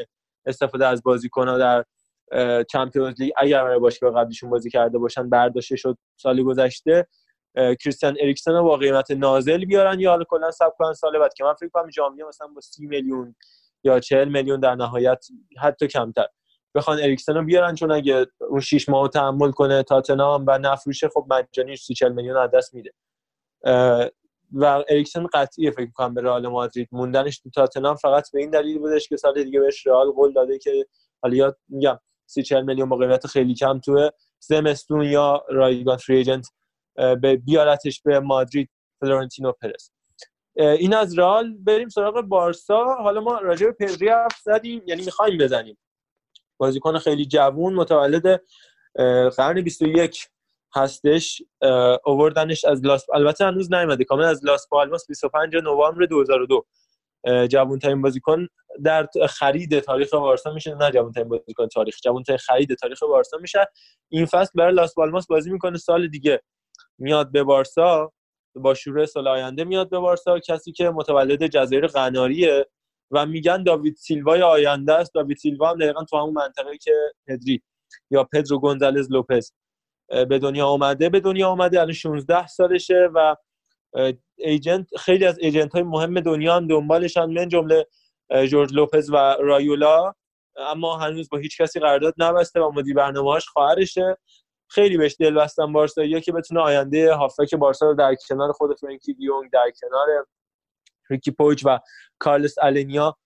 [0.46, 1.84] استفاده از بازیکن‌ها در
[2.72, 7.06] چمپیونز لیگ اگر برای باشگاه قبلیشون بازی کرده باشن برداشته شد سالی گذشته
[7.56, 11.44] کریستیان اریکسن رو با قیمت نازل بیارن یا حالا کلا ساب کنن سال بعد که
[11.44, 13.34] من فکر کنم ژانویه مثلا با 30 میلیون
[13.84, 15.26] یا 40 میلیون در نهایت
[15.58, 16.26] حتی کمتر.
[16.76, 21.26] بخوان اریکسن رو بیارن چون اگه اون 6 ماه تحمل کنه تاتنام و نفروشه خب
[21.30, 22.92] مجانی 30 40 میلیون از دست میده.
[24.52, 27.38] و اریکسن قطعی فکر کنم به رئال مادرید موندنش.
[27.38, 30.86] تو تاتنام فقط به این دلیل بودش که سال دیگه بهش رئال قول داده که
[31.22, 37.36] حالا میگم 30 40 میلیون با قیمت خیلی کم تو زمستون یا رایگان free agent
[37.36, 38.70] بیارتش به مادرید
[39.00, 39.90] فلورنتینو پرس.
[40.56, 41.54] این از رئال.
[41.54, 42.84] بریم سراغ بارسا.
[42.84, 45.78] حالا ما راجع به پدری حرف زدیم یعنی می‌خوایم بزنیم.
[46.58, 48.42] بازیکن خیلی جوون متولد
[49.36, 50.26] قرن 21
[50.74, 51.42] هستش.
[52.04, 56.66] اووردنش از لاس البته هنوز نیومده کامل از لاس پالماس 25 نوامبر 2002
[57.50, 58.48] جوان ترین بازیکن
[58.84, 60.74] در خرید تاریخ بارسا میشه.
[60.74, 62.00] نه جوان ترین بازیکن تاریخ.
[62.04, 63.66] جوان ترین خرید تاریخ بارسا میشه.
[64.08, 65.78] این فصل برای لاس پالماس بازی می‌کنه.
[65.78, 66.42] سال دیگه
[66.98, 68.12] میاد به بارسا.
[68.54, 70.38] با شروع سال آینده میاد به بارسا.
[70.38, 72.66] کسی که متولد جزایر قناریه.
[73.10, 75.14] و میگن داوید سیلوای آینده است.
[75.14, 76.92] داوید سیلوا هم دقیقا تو همون منطقه که
[77.26, 77.62] پدری
[78.10, 79.52] یا پدرو گونزالز لوپز
[80.08, 83.36] به دنیا آمده به دنیا آمده الان 16 سالشه و
[84.36, 87.86] ایجنت خیلی از ایجنت های مهم دنیا هم دنبالشن من جمله
[88.48, 90.12] جورج لوپز و رایولا.
[90.56, 94.16] اما هنوز با هیچ کسی قرارداد نبسته و مدیر برنامه‌هاش خواهرشه.
[94.68, 96.04] خیلی بهش دل بستن بارسا.
[96.04, 100.26] یا که بتونه آینده هافک بارسا رو در کنار خود فرانکی دیونگ در کنار
[101.10, 101.78] ریکی پویچ و
[102.18, 103.16] کارلس النیا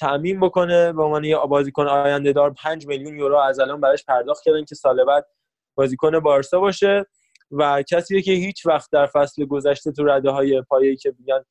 [0.00, 4.44] تعمین بکنه به عنوان یه بازیکن آینده دار 5 میلیون یورو از الان براش پرداخت
[4.44, 5.26] کردن که سال بعد
[5.74, 7.06] بازیکن بارسا باشه.
[7.50, 11.44] و کسی که هیچ وقت در فصل گذشته تو رده های پایه‌ای که میگن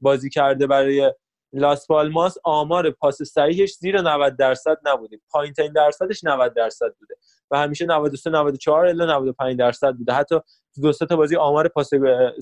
[0.00, 1.12] بازی کرده برای
[1.52, 5.20] لاس پالماس آمار پاس صحیحش زیر 90 درصد نبوده.
[5.30, 7.14] پایین ترین درصدش 90 درصد بوده.
[7.50, 10.12] و همیشه 93 94 الی 95 درصد بوده.
[10.12, 10.40] حتی
[10.82, 11.90] دو تا بازی آمار پاس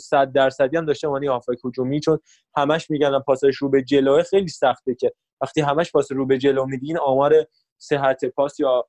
[0.00, 1.09] 100 درصدی هم داشته.
[1.09, 2.18] یعنی هافبک هجومی چون
[2.57, 6.66] همش میگن پاسش رو به جلو خیلی سخته که وقتی همش پاس رو به جلو
[6.66, 7.46] میدین آمار
[7.78, 8.84] صحت پاس یا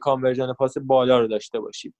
[0.00, 1.94] conversion پاس بالا رو داشته باشیم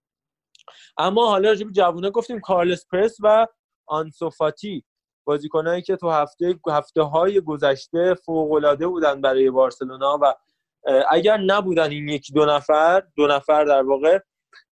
[0.99, 3.47] اما حالا راجع به جوونه گفتیم کارلس پرز و
[3.87, 4.85] آنسوفاتی
[5.25, 10.35] بازیکنایی که تو هفته هفته های گذشته فوق العاده بودن برای بارسلونا و
[11.11, 14.19] اگر نبودن این یکی دو نفر دو نفر در واقع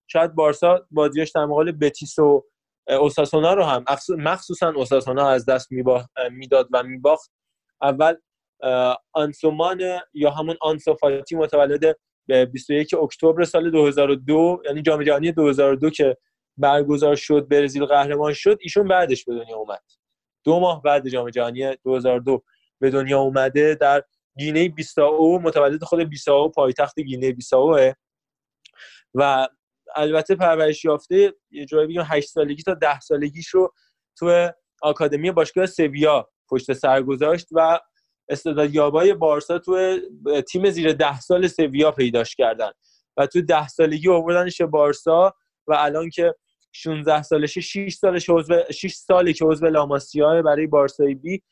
[0.06, 2.44] شاید بارسا بازیش در مقابل بتیس و
[2.88, 5.68] اوساسونا رو هم مخصوصا اوساسونا از دست
[6.30, 7.30] می‌داد و میباخت.
[7.82, 8.14] اول
[9.12, 9.80] آنسومان
[10.14, 11.96] یا همون آنسوفاتی متولد
[12.26, 16.16] به 21 اکتبر سال 2002 یعنی جام جهانی 2002 که
[16.56, 19.82] برگزار شد برزیل قهرمان شد ایشون بعدش به دنیا اومد.
[20.44, 22.42] دو ماه بعد جام جهانی 2002
[22.78, 24.02] به دنیا اومده در
[24.38, 27.94] گینه بیساو متولد خود بیساو پایتخت گینه بیساو
[29.14, 29.48] و
[29.94, 33.74] البته پرورش یافته یه جایی بگیم 8 سالگی تا 10 سالگیش رو
[34.18, 34.50] تو
[34.82, 37.78] آکادمی باشگاه سویا پشت سر گذاشت و
[38.28, 39.98] استعدادیابای بارسا تو
[40.48, 42.70] تیم زیر ده سال سویا پیداش کردن.
[43.16, 45.34] و تو ده سالگی آوردنش بارسا
[45.66, 46.34] و الان که
[46.72, 51.42] 16 سالشه 6 سالش عضو 6 ساله که عضو لاماسیا برای بارسای بی.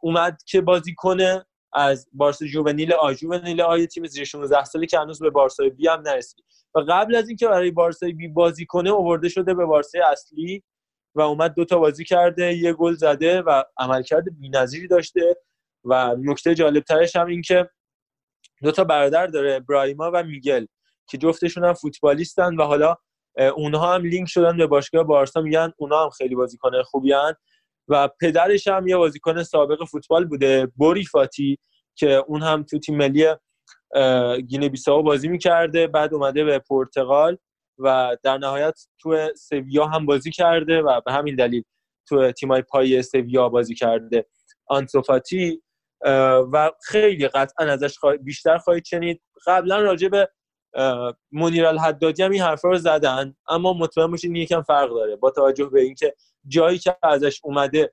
[0.00, 4.98] اومد که بازی کنه از بارسا جوونیل آ جوونیل آ تیم زیر 16 ساله که
[4.98, 6.44] هنوز به بارسای بی هم نرسید.
[6.74, 10.62] و قبل از اینکه برای بارسای بی بازی کنه آورده شده به بارسای اصلی
[11.14, 15.36] و اومد دو تا بازی کرده یه گل زده و عملکرد بی‌نظیری داشته.
[15.84, 17.70] و نکته جالب ترش هم این که
[18.62, 20.66] دو تا برادر داره ابراهیما و میگل
[21.08, 22.96] که جفتشون هم فوتبالیستن و حالا
[23.36, 27.34] اونها هم لینک شدن به باشگاه بارسا میگن اونها هم خیلی بازیکن خوبی هن.
[27.88, 31.58] و پدرش هم یه بازیکن سابق فوتبال بوده بوری فاتی
[31.94, 33.26] که اون هم تو تیم ملی
[34.48, 37.36] گینه بیساو بازی می‌کرده بعد اومده به پرتغال
[37.78, 41.62] و در نهایت تو سویا هم بازی کرده و به همین دلیل
[42.08, 44.26] تو تیمای پای سویا بازی کرده
[44.66, 45.62] آنسوفاتی
[46.52, 50.28] و خیلی قطعا ازش بیشتر خواهید شنید قبلا راجع به
[51.32, 55.16] منیر الحدادی هم این حرفا رو زدن اما مطمئن باشید یکم فرق داره.
[55.16, 56.14] با توجه به اینکه
[56.48, 57.92] جایی که ازش اومده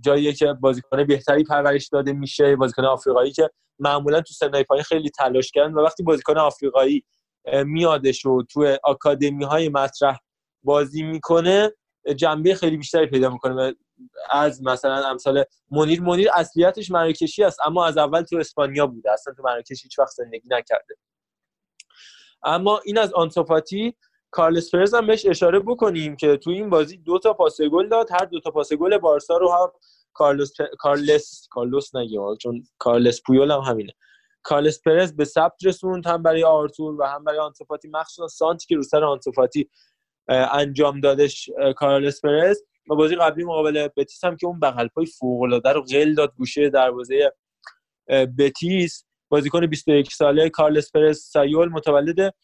[0.00, 5.10] جایی که بازیکن بهتری پرورش داده میشه بازیکن آفریقایی که معمولا تو سنای پایین خیلی
[5.10, 7.04] تلاش کردن و وقتی بازیکن آفریقایی
[7.64, 10.18] میادش و تو آکادمی های مطرح
[10.62, 11.70] بازی می‌کنه
[12.16, 13.74] جنبه خیلی بیشتری پیدا می‌کنه.
[14.30, 19.34] از مثلا امثال منیر منیر اصلیتش مراکشی است اما از اول تو اسپانیا بوده اصلا
[19.34, 20.94] تو مراکش هیچ وقت زندگی نکرده.
[22.44, 23.94] اما این از آنسوفاتی
[24.30, 28.10] کارلس پرز هم بهش اشاره بکنیم که تو این بازی دو تا پاس گل داد.
[28.10, 29.72] هر دو تا پاس گل بارسا رو هم
[30.12, 30.64] کارلوس پ...
[30.78, 33.92] کارلس کارلوس نگیم چون کارلس پویول هم همینه.
[34.42, 38.76] کارلس پرز به ثبت رسوند هم برای آرتور و هم برای آنسوفاتی مخصوصا سانتری که
[38.76, 39.70] رو سر آنسوفاتی
[40.28, 42.62] انجام دادش کارلس پرز.
[42.90, 46.34] و بازی قبلی مقابل بتیس هم که اون بغل پای فوق العاده رو قل داد
[46.36, 47.32] گوشه دروازه
[48.38, 49.04] بتیس.
[49.32, 52.34] بازیکن 21 ساله کارلس پرز سایول متولد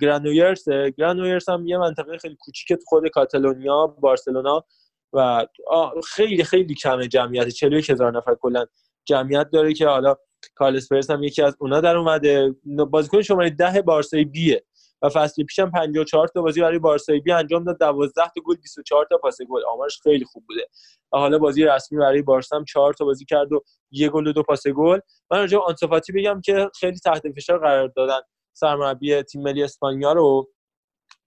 [0.00, 0.64] گرانویرس.
[0.98, 4.64] گرانویرس هم یه منطقه خیلی کوچیک تو خود کاتالونیا بارسلونا
[5.12, 5.44] و
[6.14, 7.48] خیلی خیلی کمه جمعیت.
[7.48, 8.64] 41 هزار نفر کلا
[9.04, 10.16] جمعیت داره که حالا
[10.54, 12.54] کارلس پرز هم یکی از اونا در اومده.
[12.90, 14.64] بازیکن شماره 10 بارسای بیه
[15.02, 19.06] و فصل پیشم 54 تا بازی برای بارسای بی انجام داد 12 تا گل 24
[19.10, 19.62] تا پاس گل.
[19.72, 20.68] آمارش خیلی خوب بوده.
[21.12, 24.32] و حالا بازی رسمی برای بارسا هم 4 تا بازی کرد و یه گل و
[24.32, 24.98] دو پاس گل.
[25.30, 28.20] من راجع آنتوفاتی بگم که خیلی تحت فشار قرار دادن
[28.52, 30.48] سرمربی تیم ملی اسپانیا رو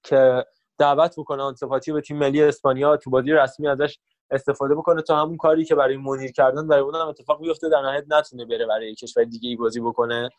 [0.03, 0.45] که
[0.77, 3.99] دعوت بکنه آنسفاتی به تیم ملی اسپانیا تو بازی رسمی ازش
[4.31, 8.05] استفاده بکنه تا همون کاری که برای منیر کردن برای اونم اتفاق بیفته در نهایت
[8.07, 10.29] نتونه بره برای کشور دیگه ای بازی بکنه.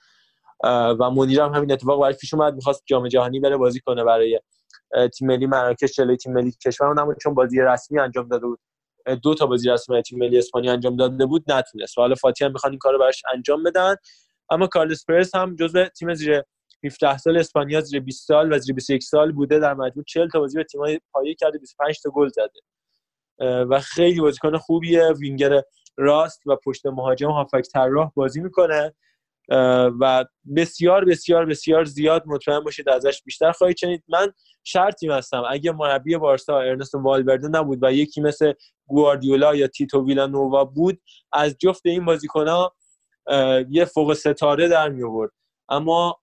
[0.64, 4.40] و منیر هم همین اتفاق براش پیش اومد می‌خواست جام جهانی بره بازی کنه برای
[5.18, 6.86] تیم ملی مراکش جلوی تیم ملی کشور.
[6.86, 8.60] اونم چون بازی رسمی انجام داده بود
[9.22, 11.98] دو تا بازی رسمی تیم ملی اسپانیا انجام داده بود نتونست.
[11.98, 13.94] حالا فاتی هم می‌خوان این کارو براش انجام بدن.
[14.50, 16.42] اما کارلوس پرز هم جزو تیم زیر
[16.84, 19.58] 17 سال اسپانیا زیر 20 سال و زیر 21 سال بوده.
[19.58, 22.60] در مجموع 40 تا بازی به تیم‌های پایه کرده 25 تا گل زده.
[23.64, 25.12] و خیلی بازیکن خوبیه.
[25.12, 25.62] وینگر
[25.96, 28.94] راست و پشت مهاجم هافک طراح بازی می‌کنه.
[30.00, 30.24] و
[30.56, 34.04] بسیار بسیار بسیار زیاد مطمئن باشید ازش بیشتر خواهید شنید.
[34.08, 34.32] من
[34.64, 35.42] شرطی هستم.
[35.50, 38.52] اگه مربی بارسا ارنستو والورده نبود و یکی مثل
[38.86, 41.00] گواردیولا یا تیتو ویلانووا بود
[41.32, 42.74] از جفت این بازیکنها
[43.70, 45.30] یه فوق ستاره در می آورد
[45.68, 46.20] اما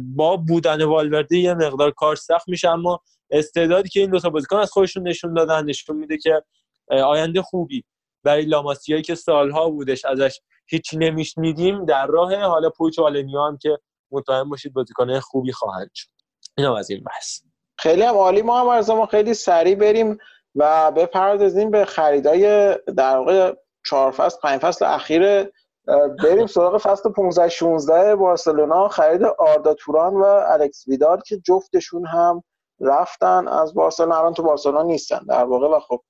[0.00, 2.70] با بودن والورده یه مقدار کار سخت میشه.
[2.70, 6.42] اما استعدادی که این دو تا بازیکن از خودشون نشون دادن نشون میده که
[6.90, 7.84] آینده خوبی
[8.24, 10.40] برای لاماسیایی که سالها بودش ازش
[10.72, 13.78] هیچی نمیشنیدیم در راه حالا پوچ آلنیا هم که
[14.10, 16.08] مطمئن باشید بازیکن خوبی خواهند شد.
[16.58, 17.40] اینا از این بحث.
[17.78, 18.42] خیلی هم عالی.
[18.42, 20.18] ما هم از ما خیلی سریع بریم
[20.54, 23.54] و بپردازیم به خریدای در واقع
[23.86, 25.50] چهار فصل پنج فصل اخیر.
[26.22, 28.88] بریم سراغ فصل 15 16 بارسلونا.
[28.88, 32.42] خرید آردا توران و الکس ویدال که جفتشون هم
[32.80, 34.18] رفتن از بارسلونا.
[34.18, 36.02] الان تو بارسلونا نیستن در واقع و خب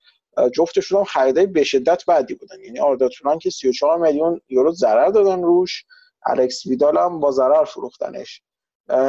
[0.53, 2.63] جفتشون هم خریدای به شدت بعدی بودن.
[2.63, 5.85] یعنی آردا توران که 34 میلیون یورو ضرر دادن روش
[6.25, 8.41] الکس ویدال هم با ضرر فروختنش.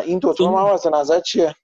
[0.05, 1.55] این دوتا هم از نظر چیه؟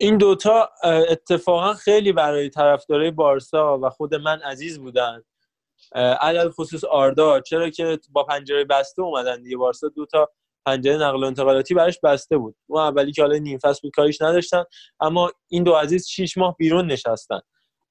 [0.00, 0.70] این دوتا
[1.08, 5.22] اتفاقا خیلی برای طرفدارای بارسا و خود من عزیز بودن.
[5.94, 9.56] علل خصوص آردا چرا که با پنجره بسته اومدن دیگه.
[9.56, 10.28] بارسا دو تا
[10.66, 12.56] پنجره نقل و انتقالاتی براش بسته بود.
[12.66, 14.64] اون اولی که حالا نیم فصل بود کاریش نداشتن.
[15.00, 17.40] اما این دو عزیز 6 ماه بیرون نشستن.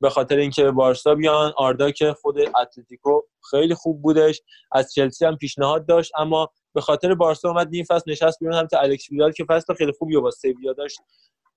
[0.02, 1.54] به خاطر اینکه بارسا بیان.
[1.58, 3.22] آردا که خود اتلتیکو
[3.52, 4.42] خیلی خوب بودش.
[4.72, 6.12] از چلسی هم پیشنهاد داشت.
[6.18, 8.56] اما به خاطر بارسا اومد نیم فصل نشست بیرون.
[8.56, 11.00] هم تا الکس ویدال که فصل خیلی خوبی با سویا داشت.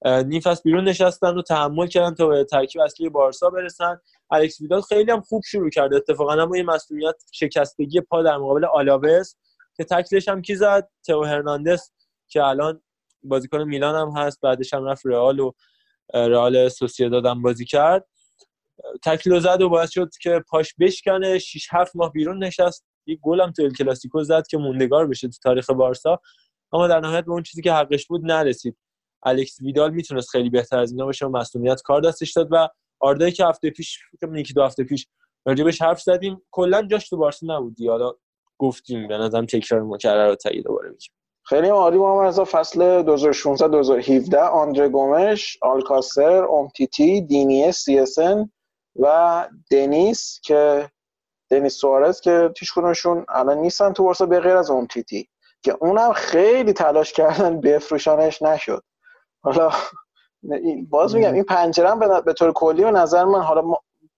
[0.07, 4.01] نیم فصل بیرون نشستن و تحمل کردن تا به ترکیب اصلی بارسا برسن.
[4.31, 8.65] الکس ویدال خیلی هم خوب شروع کرده اتفاقا اما یه مسئولیت شکستگی پا در مقابل
[8.65, 9.35] آلاوس
[9.77, 11.91] که تکلش هم کی زد؟ تو هرناندز
[12.29, 12.83] که الان
[13.23, 14.41] بازیکن میلان هم هست.
[14.41, 15.53] بعدش هم رفت رئال و
[16.15, 18.07] رئال سوسییداد هم بازی کرد.
[19.05, 21.39] تکل زد و باعث شد که پاش بشکنه.
[21.39, 22.85] 6 7 ماه بیرون نشست.
[23.07, 26.21] یه گل هم تو کلاسیکو زد که موندگار بشه تو تاریخ بارسا.
[26.73, 28.77] اما در نهایت به اون چیزی که حقش بود نرسید.
[29.23, 32.69] الکس ویدال می‌تونست خیلی بهتر از اینا باشه و مسئولیت کار دستش داد و
[33.01, 33.99] آردایی که هفته پیش
[34.37, 35.07] یکی دو هفته پیش
[35.47, 38.15] راجبش حرف زدیم کلا جاش تو بارسا نبود حالا
[38.59, 41.11] گفتیم به نظرم تکرار مکرر رو تایید دوباره میگیم
[41.45, 48.51] خیلی عالی ما از فصل 2016 2017 آندره گومش آلکاسر اومتیتی دینیه سیسن
[48.97, 50.91] و دنیس که
[51.51, 55.29] دنیس سوارز که تیشکونشون الان نیستن تو بارسا به غیر از اومتیتی
[55.63, 58.83] که اونم خیلی تلاش کردن بفروشانش نشد.
[59.43, 59.71] حالا
[60.91, 63.63] باز میگم این پنجره به طور کلی و نظر من حالا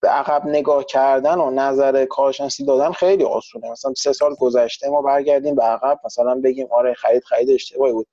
[0.01, 3.71] به عقب نگاه کردن و نظر کارشناسی دادن خیلی آسونه.
[3.71, 8.07] مثلا سه سال گذشته ما برگردیم به عقب مثلا بگیم آره خرید خرید اشتباهی بود.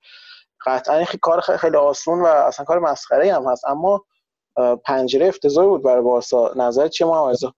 [0.65, 3.65] قطعا این کار خیلی آسون و اصلا کار مسخره هم هست.
[3.65, 4.05] اما
[4.85, 6.53] پنجره افتضاحی بود برای بارسا.
[6.55, 7.51] نظر چیه معارضه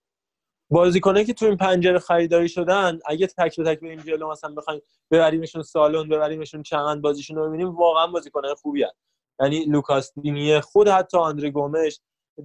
[0.70, 4.82] بازیکنایی که تو این پنجره خریداری شدن اگه تک به تک بریم جلو مثلا بخوایم
[5.12, 8.96] ببریمشون سالن ببریمشون چمن بازیشون رو ببینیم واقعا بازیکنای خوبی هست
[9.40, 12.00] یعنی لوکاس دینیه خود حتی آندره گومش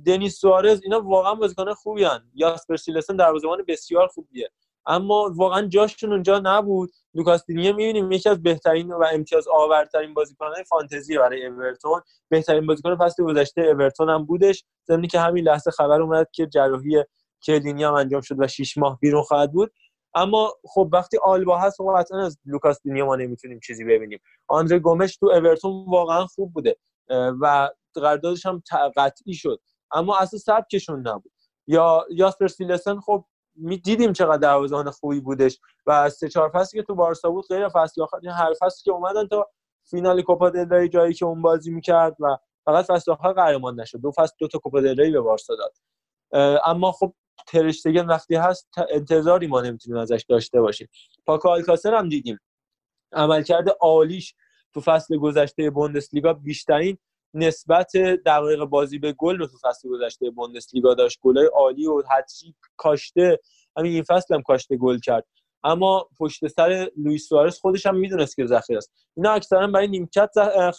[0.06, 2.30] دنیس سوارز اینا واقعا بازیکن خوبی‌ان.
[2.34, 4.50] یاسپر سیلسن دروازه‌بان بسیار خوبیه.
[4.86, 6.90] اما واقعا جاشون اونجا نبود.
[7.14, 12.00] لوکاس دینیه می‌بینیم یکی از بهترین و امتیاز آورترین بازیکن‌های فانتزی برای اورتون.
[12.28, 14.64] بهترین بازیکن فصل گذشته اورتون هم بودش.
[14.84, 17.04] ضمن اینکه همین لحظه خبر اومد که جراحی
[17.42, 19.72] کیلینی هم انجام شد و 6 ماه بیرون خواهد بود.
[20.14, 24.20] اما خب وقتی آلبا هست خب قطعا از لوکاس دینیه ما نمی‌تونیم چیزی ببینیم.
[24.48, 26.76] آندره گومش تو اورتون واقعا خوب بوده
[27.40, 28.62] و قراردادش هم
[28.96, 29.60] قطعی شد.
[29.92, 31.32] اما اصلا سبکشون نبود.
[31.66, 33.24] یا یاسپر سیلسن خب
[33.66, 38.02] دیدیم چقدر دروازه‌بان خوبی بودش و سه چهار فصلی که تو بارسا بود غیر فصل
[38.02, 39.46] آخر هر فصلی که اومدن تا
[39.90, 43.98] فینال کوپا دل جایی که اون بازی می‌کرد و فقط فصل آخر قهرمان نشد.
[44.00, 45.74] دو فصل دو تا کوپا دل به بارسا داد.
[46.66, 47.14] اما خب
[47.46, 50.88] ترشتگن وقتی هست انتظاری ما نمی‌تونیم ازش داشته باشیم.
[51.26, 52.38] پاکو آلکاسر هم دیدیم.
[53.12, 54.34] عملکرد عالیش
[54.74, 56.98] تو فصل گذشته بوندسلیگا بیشترین
[57.34, 63.38] نسبت دقایق بازی به گل تو فصل گذشته بوندسلیگا داشت گلای عالی و هتریک کاشته
[63.76, 65.24] همین این فصل هم کاشته گل کرد.
[65.64, 68.92] اما پشت سر لوئیس سوارز خودش هم می‌دونست که ذخیره است.
[69.16, 70.30] اینا اکثرا برای نیمکت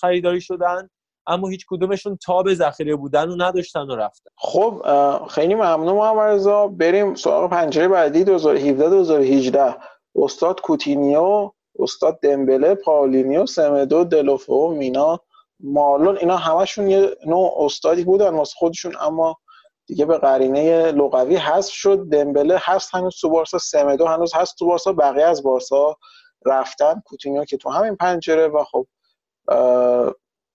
[0.02, 0.90] خریداری شدن
[1.28, 4.30] اما هیچ کدومشون تاب ذخیره بودن و نداشتن و رفتن.
[4.38, 4.84] خب
[5.30, 6.68] خیلی ممنون محمد رضا.
[6.68, 9.76] بریم سراغ پنجره بعدی 2017 2018
[10.16, 15.20] استاد کوتینیو استاد دمبله پاولینیو سمدو دلوفئو مینا.
[15.60, 19.38] مالکوم اینا همشون یه نوع استادی بودن واسه خودشون اما
[19.86, 22.10] دیگه به قرینه لغوی حذف شد.
[22.12, 23.58] دمبله هست هنوز تو بارسا.
[23.58, 24.94] سمدو هنوز هست تو بارسا.
[24.94, 25.98] بقیه از بارسا
[26.46, 27.02] رفتن.
[27.06, 28.88] کوتینیو که تو همین پنجره و خب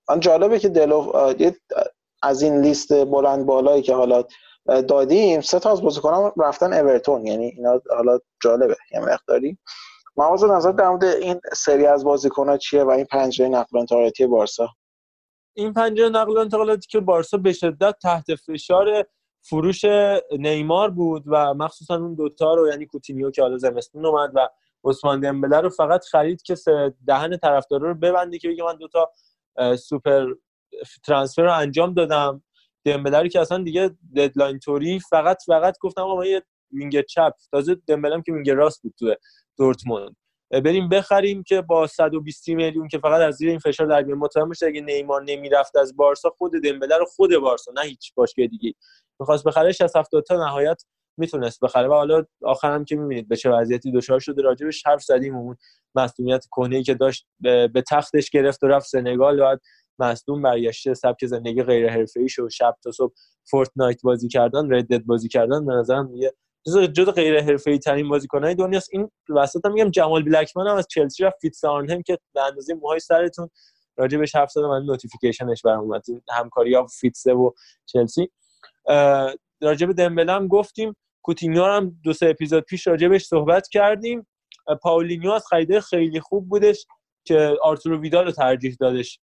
[0.08, 1.12] من جالبه که دلو
[2.22, 4.24] از این لیست بلند بالایی که حالا
[4.66, 7.26] دادیم سه تا از بازیکنان رفتن اورتون.
[7.26, 8.76] یعنی اینا حالا جالبه.
[8.92, 9.58] یه مقداری.
[10.16, 14.68] مواز نظر در مورد این سری از بازیکن‌ها چیه و این پنجره نقل انتقالاتی بارسا؟
[15.54, 19.04] این پنجره نقل و انتقالاتی که بارسا به شدت تحت فشار
[19.40, 19.84] فروش
[20.38, 24.48] نیمار بود و مخصوصا اون دوتا رو یعنی کوتینیو که حالا زمستون اومد و
[24.84, 26.54] عثمان دمبله رو فقط خرید که
[27.06, 29.10] دهن طرفدارا رو ببنده که بگه من دوتا
[29.76, 30.26] super
[31.04, 32.42] transfer رو انجام دادم.
[32.84, 36.42] دمبله رو که اصلا دیگه deadline طوری فقط فقط گفتم آقا یه
[36.72, 37.32] wing چپ.
[37.52, 39.14] تازه دمبلم که wing راست بود تو
[39.58, 40.16] دورتموند.
[40.50, 44.48] بریم بخریم که با 120 میلیون که فقط از زیر این فشار در بیاد مطمئن
[44.48, 48.74] باشه اگه نیمار نمی‌رفت از بارسا خود دمبله رو خود بارسا نه هیچ باشگاه دیگه.
[49.20, 50.82] می‌خواست بخره 60 70 تا نهایت
[51.18, 51.88] می‌تونست بخره.
[51.88, 55.36] و حالا آخرم که می‌بینید به چه وضعیتی دچار شده راجبش حرف زدیم.
[55.36, 55.56] اون
[55.94, 59.40] مسئولیت کنه‌ای که داشت به تخمش گرفت و رفت سنگال.
[59.40, 59.60] بعد
[59.98, 63.12] مصدوم برگشته سبک زندگی غیر حرفه‌ای شو شب تا صبح
[63.50, 65.66] فورتنایت بازی کردن Red Dead بازی کردن.
[65.66, 66.32] به نظرم یه
[66.66, 68.88] جز جز غیر حرفه‌ای ترین بازیکن‌های دنیاست.
[68.92, 72.74] این وسط هم میگم جمال بلکمن هم از چلسی رفت ویتس آرنهم که به اندازه
[72.74, 73.50] موهای سرتون
[73.96, 76.02] راجع بهش حرف زدم من notification ش برام اومد.
[76.30, 77.50] همکاری ها ویتسه و
[77.86, 78.30] چلسی.
[79.60, 84.26] راجع به دمبله هم گفتیم کوتینیو هم دو سه اپیزود پیش راجع بهش صحبت کردیم.
[84.82, 86.86] پاولینیو از خریده خیلی خوب بودش
[87.24, 89.20] که آرتورو ویدال رو ترجیح دادش.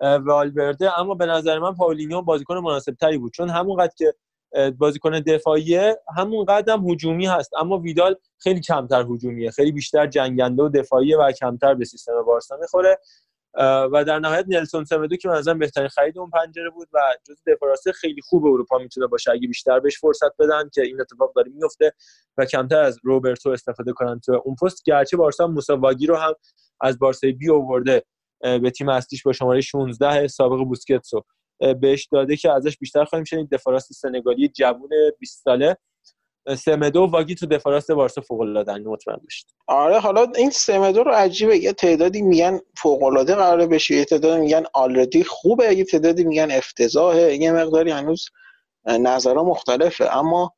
[0.00, 3.32] والورده اما به نظر من پاولینیو بازیکن مناسب تری بود.
[3.32, 4.14] چون همونقدر که
[4.78, 7.50] بازیکن دفاعیه همون‌قدر هم هجومی هست.
[7.58, 9.50] اما ویدال خیلی کمتر هجومیه.
[9.50, 12.98] خیلی بیشتر جنگنده و دفاعیه و کمتر به سیستم بارسا می‌خوره.
[13.92, 17.92] و در نهایت نلسون سمدو که مثلا بهترین خرید اون پنجره بود و جز دفاع
[17.94, 19.30] خیلی خوب اروپا می‌تونه باشه.
[19.30, 21.92] اگه بیشتر بهش فرصت بدن که این اتفاق داره میفته
[22.36, 24.84] و کمتر از روبرتو استفاده کنن تو اون پست.
[24.84, 26.32] گرچه بارسا موساواگی رو هم
[26.80, 28.02] از بارسای بی آورده
[28.40, 31.24] به تیم اصلیش با شماره 16 سابق بوسکتسو
[31.80, 33.50] بهش داده که ازش بیشتر خواهیم شنید.
[33.50, 35.76] دفاراست سنگالی جوون 20 ساله.
[36.58, 41.10] سمدو و واگی تو دفاراست بارسا فوق العاده مطمئن بشید آره حالا این سمدو رو
[41.10, 41.58] عجیبه.
[41.58, 43.94] یه تعدادی میگن فوق العاده قراره بشه.
[43.94, 45.74] یه تعدادی میگن آلردی خوبه.
[45.74, 47.36] یه تعدادی میگن افتضاحه.
[47.36, 48.24] یه مقداری هنوز
[48.86, 50.16] نظرها مختلفه.
[50.16, 50.54] اما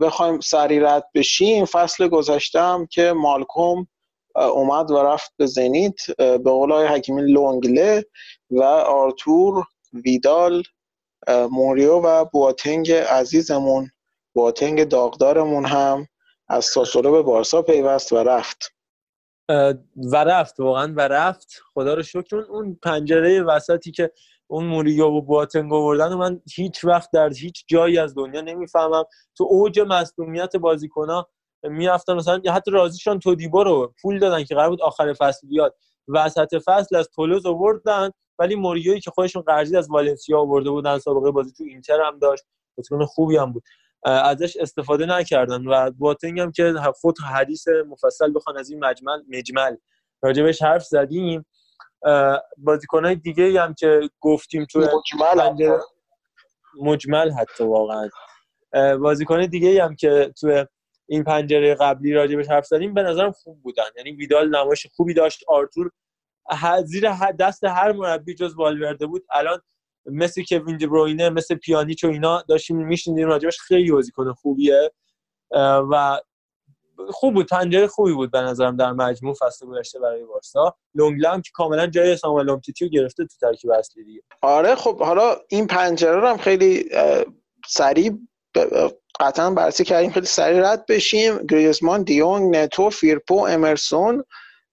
[0.00, 1.64] بخوایم سری رد بشیم.
[1.64, 3.86] فصل گذشتم که مالکوم
[4.34, 8.04] اومد و رفت به زنیت به قول حکیمی لونگله
[8.50, 10.62] و آرتور ویدال
[11.50, 13.90] موریو و بواتنگ عزیزمون
[14.34, 16.06] بواتنگ داغدارمون هم
[16.48, 18.74] از ساسولو به بارسا پیوست و رفت.
[20.12, 21.62] و رفت واقعا و رفت.
[21.74, 22.36] خدا رو شکر.
[22.36, 24.12] اون پنجره وسطی که
[24.46, 29.04] اون موریو و بواتنگ آوردن من هیچ وقت در هیچ جایی از دنیا نمی‌فهمم.
[29.36, 31.28] تو اوج مصدومیت بازیکن‌ها
[31.62, 35.76] می‌رفتن مثلا حتی رازیشان تودیبو رو پول دادن که قرار بود آخر فصل بیاد.
[36.08, 41.30] وسط فصل از تولوز آوردن ولی موریوی که خودشون قرضی از والنسیا آورده بودن سابقه
[41.30, 42.44] بازی تو اینتر هم داشت.
[42.76, 43.62] بازیکن خوبی هم بود.
[44.04, 49.76] ازش استفاده نکردن و باتنگ هم که خود حدیث مفصل بخوان از این مجمل مجمل.
[50.22, 51.46] راجبش حرف زدیم.
[52.58, 55.78] بازیکنهای دیگه هم که گفتیم تو مجمل
[56.82, 58.08] مجمل حتی واقعا.
[59.00, 60.64] بازیکن دیگه هم که تو
[61.06, 63.84] این پنجره قبلی راجبش حرف زدیم به نظرم خوب بودن.
[63.96, 65.44] یعنی ویدال نمایش خوبی داشت.
[65.48, 65.90] آرتور
[66.84, 67.10] زیر
[67.40, 69.24] دست هر مربی جز والورده بود.
[69.30, 69.60] الان
[70.06, 73.58] مثل کوین بروینه مثل پیانیچ و اینا داشتیم میشنیدیم راجبش.
[73.58, 74.90] خیلی بازیکن خوبیه.
[75.90, 76.20] و
[77.10, 77.48] خوب بود.
[77.48, 80.76] پنجره خوبی بود به نظرم در مجموع فصل گذشته برای بارسا.
[80.94, 84.22] لونگلام که کاملا جای ساموئل اومتیتی رو گرفته تو ترکیب اصلی دیگه.
[84.42, 86.90] آره خب حالا این پنجره رو هم خیلی
[87.66, 88.12] سریع
[89.20, 90.10] قطعا بررسی کردیم.
[90.10, 91.38] خیلی سریع رد بشیم.
[91.46, 94.24] گریزمان دیونگ نتو فیرپو امرسون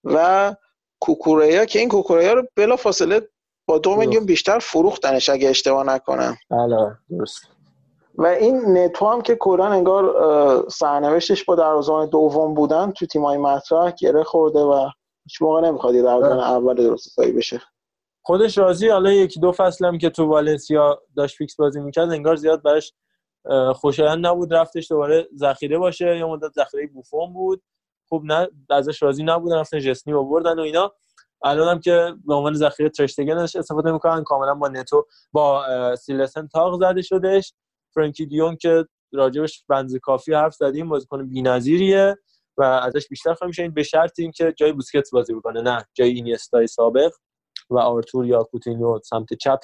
[0.03, 0.55] و
[0.99, 3.29] کوکوریا که این کوکوریا رو بلا فاصله
[3.67, 6.35] با دو میلیون بیشتر فروختنش اگه اشتباه نکنم.
[6.49, 7.47] بله درست.
[8.17, 13.91] و این نتو هم که کلا انگار سرنوشتش با دروازه‌بان دوم بودن تو تیمای مطرح
[13.91, 14.89] گره خورده و
[15.23, 17.61] هیچ موقع نمی‌خواد دروازه‌بان اول درست بشه.
[18.21, 22.35] خودش راضی حالا یکی دو فصل هم که تو والنسیا داشت فیکس بازی می‌کرد انگار
[22.35, 22.93] زیاد براش
[23.75, 24.53] خوشایند نبود.
[24.53, 26.17] رفتش دوباره ذخیره باشه.
[26.17, 27.61] یا مدت ذخیره بوفون بود.
[28.09, 30.91] خوب نه ازش راضی نبودن رفتن جسنی آوردن و اینا.
[31.43, 35.65] الان هم که به عنوان ذخیره ترشتگنش استفاده می‌کنن کاملا با نتو با
[35.95, 37.53] سیلسن تاق زده شدش
[37.93, 42.15] فرانکی دیون که راجبش بنز کافی حرف زدیم بازیکن بی‌نظیریه
[42.57, 43.73] و ازش بیشتر خواهیم شنید.
[43.73, 47.11] به شرط اینکه جای بوسکتس بازی بکنه نه جای اینیستای سابق
[47.69, 49.59] و آرتور یا کوتینیو سمت چپ.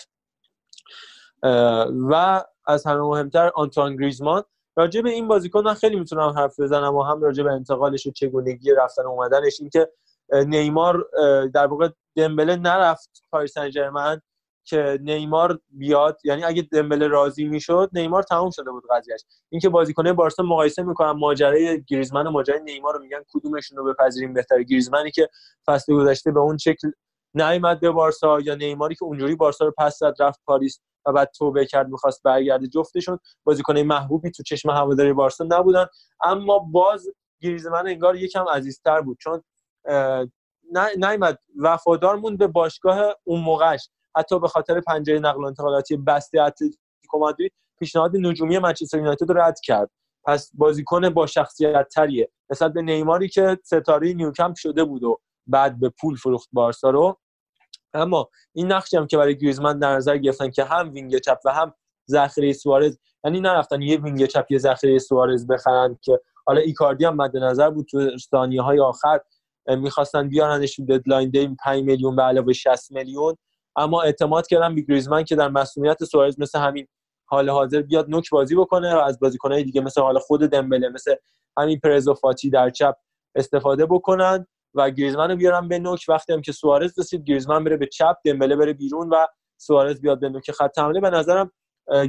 [2.10, 4.44] و از همه مهمتر آنتوان گریزمان.
[4.76, 8.12] راجع به این بازیکن من خیلی می‌تونم حرف بزنم و هم راجع به انتقالش و
[8.12, 9.90] چگونگی رفتن اومدنش اینکه
[10.34, 11.10] نیمار
[11.54, 14.22] در واقع دمبله نرفت پاریس سن
[14.64, 16.20] که نیمار بیاد.
[16.24, 21.12] یعنی اگه دمبله راضی می‌شد نیمار تموم شده بود قضیهش اینکه بازیکنه بارسا مقایسه می‌کنن
[21.12, 25.30] ماجرای گریزمن و ماجرای نیمار رو میگن کدومشون رو بپذیریم بهتره؟ گریزمنی که
[25.66, 26.92] فصل گذشته به اون شکل
[27.34, 30.80] نیامد به بارسا یا نیماری که اونجوری بارسا رو پس زد رفت پاریس.
[31.06, 32.68] و بعد توبه کرد می‌خواست برگرده.
[32.68, 35.86] جفتشون بازیکن محبوبی تو چشم هواداری بارسا نبودن.
[36.24, 37.10] اما باز
[37.42, 39.18] گریزمن انگار یکم عزیزتر بود.
[39.20, 39.44] چون
[40.98, 43.90] نیامد وفادار موند به باشگاه اون موقعش.
[44.16, 49.42] حتی به خاطر پنجره نقل و انتقالاتی بسته اتلتیکو مادرید پیشنهاد نجومی منچستر یونایتد رو
[49.42, 49.90] رد کرد.
[50.26, 55.18] پس بازیکن با شخصیت تریه نسبت به نیماری که ستاره نیوکمپ شده بود و
[55.48, 57.20] بعد به پول فروخت بارسا رو
[57.94, 61.54] اما این نقشی هم که برای گریزمن در نظر گرفتن که هم wing چپ و
[61.54, 61.74] هم
[62.10, 67.16] ذخیره سوارز یعنی نرفتن یه wing چپ یه ذخیره سوارز بخرن که حالا ایکاردی هم
[67.16, 69.20] مد نظر بود تو ثانیه های آخر
[69.68, 73.36] می‌خواستن بیارنش deadline day 5 میلیون به علاوه 60 میلیون.
[73.76, 76.88] اما اعتماد کردن به گریزمن که در مسئولیت سوارز مثل همین
[77.26, 81.16] حال حاضر بیاد نوک بازی بکنه و از بازیکنهای دیگه مثل حال خود دمبله مثل
[81.58, 82.96] همین پرز و فاتی در چپ
[83.36, 84.48] استفاده بکنن.
[84.74, 86.06] و گریزمن رو بیارن به نوک.
[86.10, 89.26] وقتی هم که سوارز رسید گریزمن بره به چپ دمبله بره بیرون و
[89.58, 91.00] سوارز بیاد به نوک خط حمله.
[91.00, 91.52] به نظرم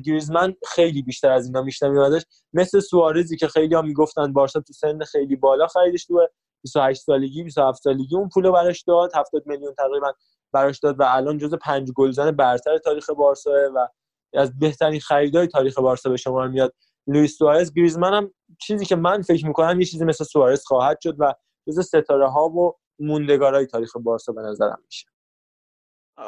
[0.04, 2.22] گریزمن خیلی بیشتر از اینا میادش
[2.52, 6.26] مثل سوارزی که خیلی هم می‌گفتن بارسا تو سن خیلی بالا خریدش تو
[6.62, 9.10] 28 سالگی 27 سالگی اون پول براش داد.
[9.14, 10.12] 70 میلیون تقریبا
[10.52, 13.88] براش داد و الان جزو پنج گلزن برتر تاریخ بارسا و
[14.34, 16.74] از بهترین خریدای تاریخ بارسا به شما میاد
[17.06, 17.72] لوئیس سوارز.
[17.74, 21.34] گریزمن هم چیزی که من فکر می‌کنم یه چیزی مثل سوارز خواهد شد و
[21.66, 25.06] جز ستاره ها و موندگارای تاریخ بارسا به نظرم میشه.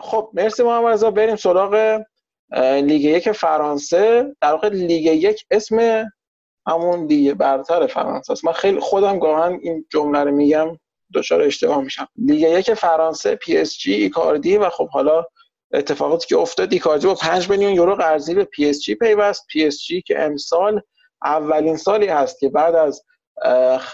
[0.02, 1.10] خب مرسی محمد رضا.
[1.10, 2.02] بریم سراغ
[2.60, 4.36] لیگ یک فرانسه.
[4.40, 6.04] در واقع لیگ یک اسم
[6.66, 8.44] همون لیگ برتر فرانسه است.
[8.44, 10.78] من خیلی خودم گاهن این جمله رو میگم
[11.14, 12.08] دچار اشتباه میشم.
[12.16, 15.24] لیگ یک فرانسه پی اس جی ایکاردی و خب حالا
[15.72, 19.46] اتفاقاتی که افتاد ایکاردی با 5 میلیون یورو قرضی به پی اس جی پیوست.
[19.46, 20.80] پی اس جی که امسال
[21.24, 23.04] اولین سالی هست که بعد از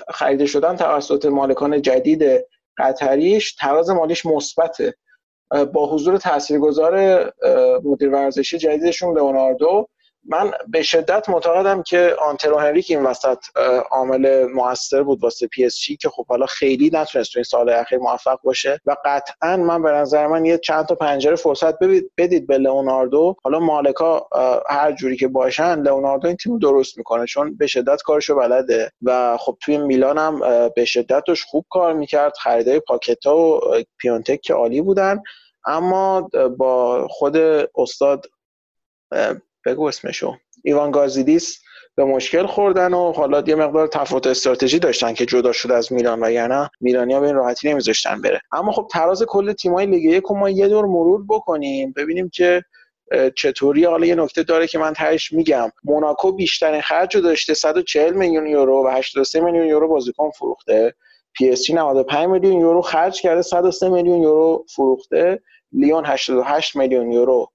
[0.09, 2.45] خریده شدن توسط مالکان جدید
[2.79, 4.95] قطریش تراز مالیش مثبته
[5.73, 7.25] با حضور تاثیرگذار
[7.85, 9.89] مدیر ورزشی جدیدشون لئوناردو
[10.24, 13.38] من به شدت معتقدم که آنترو هنریک این وسط
[13.90, 17.98] عامل موثر بود واسه پی اس که خب حالا خیلی نتونست تو این سال اخیر
[17.98, 21.74] موفق باشه و قطعا من به نظر من یه چند تا پنجره فرصت
[22.18, 23.36] بدید به لئوناردو.
[23.44, 24.28] حالا مالکا
[24.68, 29.36] هر جوری که باشن لئوناردو این تیم درست می‌کنه چون به شدت کارشو بلده و
[29.36, 30.40] خب توی میلان هم
[30.76, 32.36] به شدتش خوب کار می‌کرد.
[32.36, 33.60] خریدای پاکتا و
[33.98, 35.22] پیونتک که عالی بودن.
[35.64, 37.36] اما با خود
[37.76, 38.26] استاد
[39.66, 40.37] بگو اسمشو.
[40.65, 41.62] ایوان گازیدیس
[41.95, 46.24] به مشکل خوردن و حالا یه مقدار تفاوت استراتژی داشتن که جدا شده از میلان
[46.24, 48.41] و یعنی میلانیا به این راحتی نمیذاشتن بره.
[48.53, 52.62] اما خب تراز کل تیمای لیگ یک ما یه دور مرور بکنیم ببینیم که
[53.37, 53.85] چطوری.
[53.85, 55.73] حالا یه نکته داره که من تهش میگم.
[55.85, 60.95] موناکو بیشترین خرج رو داشته 140 میلیون یورو و 83 میلیون یورو بازیکن فروخته.
[61.32, 65.43] پی اس جی 95 میلیون یورو خرج کرده 103 میلیون یورو فروخته.
[65.73, 67.49] لیون 88 میلیون یورو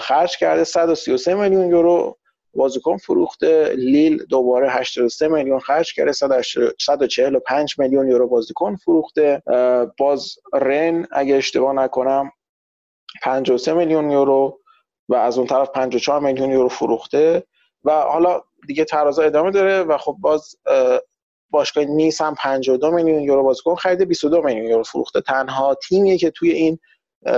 [0.00, 2.18] خرج کرده 133 میلیون یورو
[2.54, 6.12] بازیکن فروخته لیل دوباره 83 میلیون خرج کرده
[6.78, 9.42] 145 میلیون یورو بازیکن فروخته.
[9.98, 12.30] باز رن اگه اشتباه نکنم
[13.22, 14.60] 53 میلیون یورو
[15.08, 17.44] و از اون طرف 54 میلیون یورو فروخته.
[17.84, 20.56] و حالا دیگه ترازا ادامه داره و خب باز
[21.50, 25.20] باشگاه نیس هم 52 میلیون یورو بازیکن خریده 22 میلیون یورو فروخته.
[25.20, 26.78] تنها تیمیه که توی این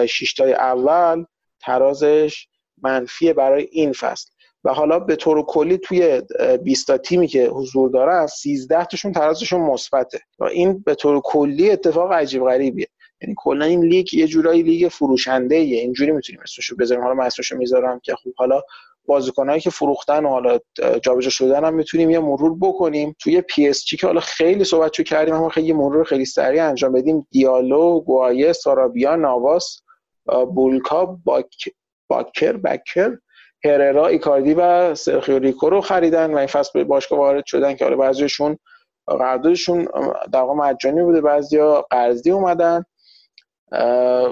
[0.08, 1.24] شیشتای اول
[1.66, 2.46] ترازش
[2.82, 4.30] منفیه برای این فصل.
[4.64, 6.22] و حالا به طور کلی توی
[6.62, 10.20] 20 تا تیمی که حضور دارن 13 تاشون ترازشون مثبته.
[10.38, 12.86] و این به طور کلی اتفاق عجیب غریبیه.
[13.22, 17.02] یعنی کلا این لیگ یه جورایی لیگ فروشنده ایه اینجوری می‌تونیم اسمشو بذاریم.
[17.02, 18.62] حالا من اسمشو می‌ذارم که خوب حالا
[19.06, 20.58] بازیکنایی که فروختن و حالا
[21.02, 23.16] جابجا شدن هم می‌تونیم یه مرور بکنیم.
[23.18, 26.92] توی پی اس جی که حالا خیلی صحبت کردیم اما خیلی مرور خیلی سریع انجام
[26.92, 27.26] بدیم.
[27.30, 29.82] دیالو گوایه سارابیا ناواس
[30.26, 31.68] بولکا باک...
[32.08, 33.18] باکر بکر
[33.64, 37.84] هررا ایکاردی و سرخیو ریکو رو خریدن و این فصل به باشگاه وارد شدن که
[37.84, 38.58] حالا بعضیشون
[39.06, 39.88] قراردادشون
[40.32, 42.84] در واقع مجانی بوده بعضیا قرضی اومدن.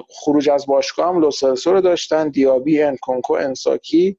[0.09, 4.19] خروج از باشگاه هم لوسلسو رو داشتن دیابی انکونکو انساکی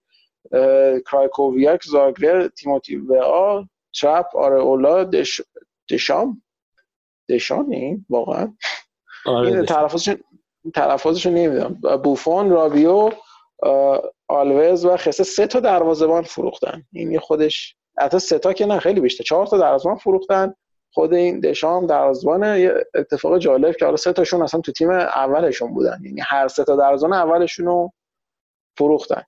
[1.11, 5.41] کرایکوویاک زاگرر تیموتی و چپ اولا دش...
[5.89, 6.41] دشام؟
[7.29, 8.53] دشان این واقعا.
[9.25, 9.65] آره این
[10.73, 12.01] تلفظش تلفظش نمی‌دونم.
[12.03, 13.09] بوفون رابیو
[14.27, 16.83] آلوز و خسته سه تا دروازه‌بان فروختن.
[16.93, 19.23] این خودش حتی سه تا که نه خیلی بیشتر.
[19.23, 20.53] چهار تا دروازه‌بان فروختن.
[20.93, 25.73] خود این دشام دروازه‌بان یه اتفاق جالب که حالا سه تاشون اصلا تو تیم اولشون
[25.73, 25.99] بودن.
[26.03, 27.91] یعنی هر سه تا دروازه‌بان اولشون رو
[28.77, 29.23] فروختن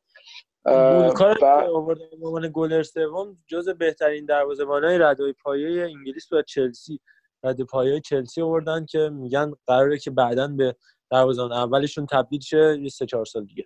[0.65, 6.99] گولکار آوردن به عنوان گلر سوم جز بهترین دروازه‌بانای ردای پایه انگلیس و چلسی.
[7.43, 10.76] رد پایه چلسی آوردن که میگن قراره که بعدا به
[11.11, 11.51] دروازه‌بان.
[11.51, 13.65] اولشون تبدیل شه یه سه چهار سال دیگه.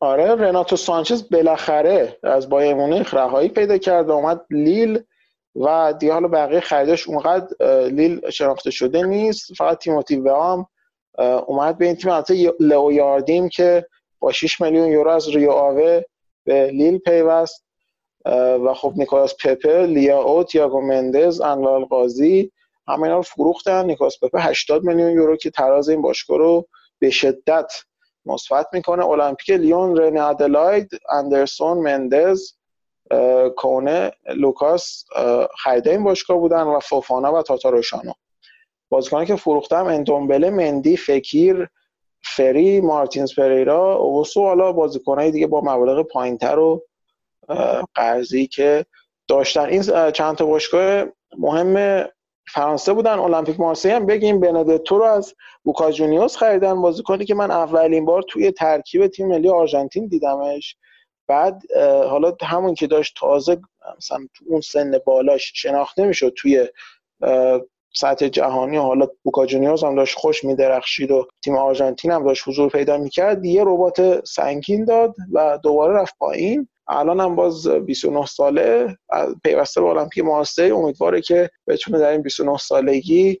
[0.00, 5.00] آره رناتو سانچز بالاخره از بایر مونیخ رهایی پیدا کرد و اومد لیل
[5.56, 7.46] و دیگه حالا بقیه خریداش اونقدر
[7.86, 9.54] لیل شناخته شده نیست.
[9.54, 10.66] فقط تیموتی وام
[11.46, 12.10] اومد به این تیم.
[12.10, 13.86] البته لئو یاردیم که
[14.18, 16.02] با 6 میلیون یورو از ریو آوه
[16.44, 17.64] به لیل پیوست.
[18.64, 22.52] و خب نیکولاس پپه لیا او تیاگو مندز انوار قاضی
[22.92, 23.84] همه اینا رو فروختن.
[23.84, 27.72] نیکولاس پپه 80 میلیون یورو که تراز این باشگاه رو به شدت
[28.26, 29.06] مثبت می‌کنه.
[29.06, 32.52] المپیک لیون رن ادلاید اندرسون مندز
[33.56, 35.04] کونه لوکاس
[35.62, 38.12] خریده این باشگاه بودن و فوفانا و تاتاروشانو
[38.88, 41.68] بازیکنان که فروختم اندومبله مندی فکیر
[42.24, 44.42] فری مارتینز پریرا اوسو.
[44.42, 46.84] حالا بازیکنهای دیگه با مبالغ پایینتر و
[47.94, 48.86] قرضی که
[49.28, 49.64] داشتن.
[49.64, 51.04] این چند تا باشگاه
[51.38, 52.04] مهم
[52.54, 56.82] فرانسه بودن المپیک مارسی هم بگیم بندتو رو از بوکا جونیوس خریدن.
[56.82, 60.76] بازیکنی که من اولین بار توی ترکیب تیم ملی آرژانتین دیدمش.
[61.28, 61.62] بعد
[62.08, 63.60] حالا همون که داشت تازه
[63.96, 66.68] مثلا تو اون سن بالاش شناخته می‌شد توی
[67.94, 68.76] سطح جهانی.
[68.76, 73.44] حالا بوکا جونیورز هم داشت خوش میدرخشید و تیم آرژانتین هم داشت حضور پیدا می‌کرد.
[73.44, 76.68] یه ربات سنگین داد و دوباره رفت پایین.
[76.88, 78.96] الان هم باز 29 ساله
[79.44, 80.70] پیوسته به المپیک مارسی.
[80.70, 83.40] امیدواره که بتونه در این 29 سالگی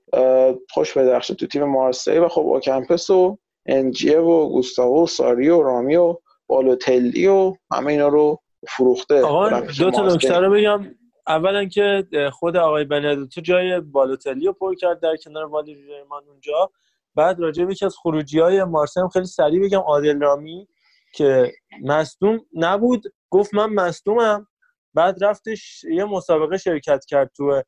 [0.70, 5.62] خوش بدرخشه تو تیم مارسی و خب اوکمپس و انجیه و گوستاو و ساری و
[5.62, 6.16] رامی و
[6.46, 8.38] بالوتلی و همه اینا رو
[8.68, 10.94] فروخته آقا دو تا نکته رو بگم.
[11.26, 16.70] اولا که خود آقای بندتو جای بالوتلی رو پر کرد در کنار والی ریرمان اونجا.
[17.14, 19.78] بعد راجع به یکی از خروجی های مارسی هم خیلی سریع بگم.
[19.78, 20.68] عادل رامی
[21.14, 21.52] که
[21.82, 23.02] مصدوم نبود.
[23.32, 24.46] گفت من مصدومم.
[24.94, 27.62] بعد رفتش یه مسابقه شرکت کرد تو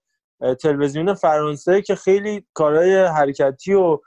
[0.61, 3.99] تلویزیون فرانسه که خیلی کارهای حرکتی و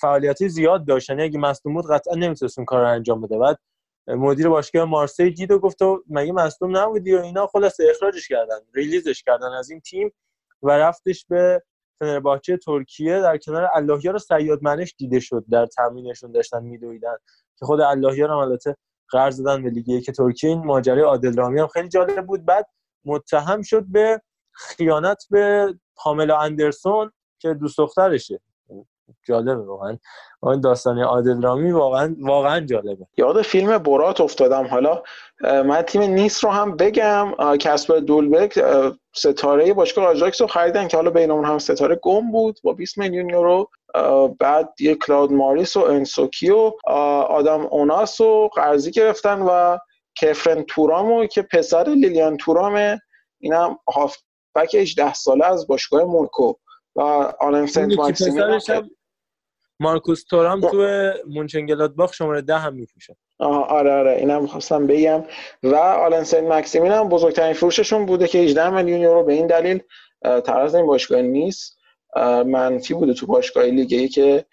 [0.00, 3.38] فعالیتی زیاد داشتن یعنی اگه مصدوم بود قطعا نمی‌تونست اون کار رو انجام بده.
[3.38, 3.58] بعد
[4.08, 5.78] مدیر باشگاه مارسی دید و گفت
[6.10, 10.12] مگه مصدوم نبودی و اینا خلاص اخراجش کردن ریلیزش کردن از این تیم
[10.62, 11.62] و رفتش به
[12.00, 13.20] فنرباچه ترکیه.
[13.20, 17.16] در کنار اللهیار سیاد منش دیده شد در تمرینشون داشتن میدویدن
[17.58, 18.76] که خود اللهیار هم البته
[19.10, 20.50] قرض دادن به لیگ که ترکیه.
[20.50, 22.44] این ماجرای عادل رامی هم خیلی جالب بود.
[22.44, 22.66] بعد
[23.04, 24.22] متهم شد به
[24.52, 28.40] خیانت به پاملا اندرسون که دوست دخترشه.
[29.26, 29.98] جالبه واقعا.
[30.40, 33.06] اون داستان عادل رامی واقعا واقعا جالبه.
[33.16, 35.02] یاد فیلم برات افتادم حالا.
[35.42, 37.32] من تیم نیس رو هم بگم.
[37.60, 38.64] کسپر دولبک
[39.14, 42.98] ستاره باشگاه آژاکس رو خریدن که حالا بین اون هم ستاره گم بود با 20
[42.98, 43.70] میلیون یورو.
[44.40, 46.72] بعد یه کلاود ماریس و انسوکی و
[47.28, 49.78] آدم اوناس و قرضی گرفتن و
[50.20, 53.00] کفرن تورامو که پسر لیلیان تورامه
[53.40, 56.54] اینم هافبک 18 ساله از باشگاه مونکو
[56.96, 57.00] و
[57.40, 58.60] آلن سنت ماکسیمین
[59.80, 60.88] مارکوس تورام تو
[61.26, 63.16] مونچنگلادباخ شماره ده هم میفروشه.
[63.38, 65.24] آره آره اینم خواستم بگم.
[65.62, 69.82] و آلن سنت مکسیمین هم بزرگترین فروششون بوده که 18 میلیون یورو به این دلیل
[70.22, 71.78] تراز این باشگاه نیست.
[72.46, 74.46] منفی بوده تو باشگاه لیگی که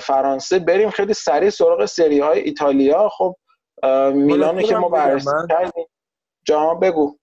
[0.00, 0.58] فرانسه.
[0.58, 3.08] بریم خیلی سریع سراغ سری های ایتالیا.
[3.08, 3.36] خب
[4.14, 5.86] میلانه که ما بررسی کردیم.
[6.44, 7.18] جا بگو.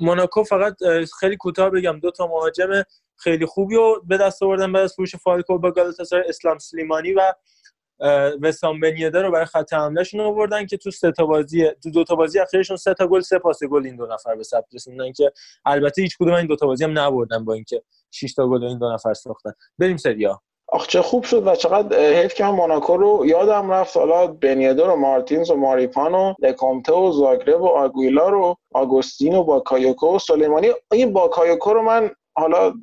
[0.00, 0.76] موناکو فقط
[1.20, 2.00] خیلی کوتاه بگم.
[2.00, 2.82] دو تا مهاجم
[3.16, 7.32] خیلی خوبی رو به دست آوردن بعد از فروش فالکو با گالاتاسارای اسلام سلیمانی و
[8.42, 12.14] وسام بنیده رو برای خط حملهشون آوردن که تو سه تا بازی تو دو تا
[12.14, 15.32] بازی اخیرشون سه تا گل سه پاس گل این دو نفر به ثبت رسوندن که
[15.66, 18.78] البته هیچ کدوم این دو تا بازی هم نبردن با اینکه 6 تا گل این
[18.78, 19.52] دو نفر ساختن.
[19.78, 23.96] بریم سریا آخ چه خوب شد و چقدر حیف که من موناکو رو یادم رفت.
[23.96, 29.34] حالا بن یدر و مارتینز و ماریپان و لکومته و زاگرب و آگویلا رو آگوستین
[29.34, 30.68] و باکایوکو و سلیمانی.
[30.92, 32.74] این باکایوکو رو من حالا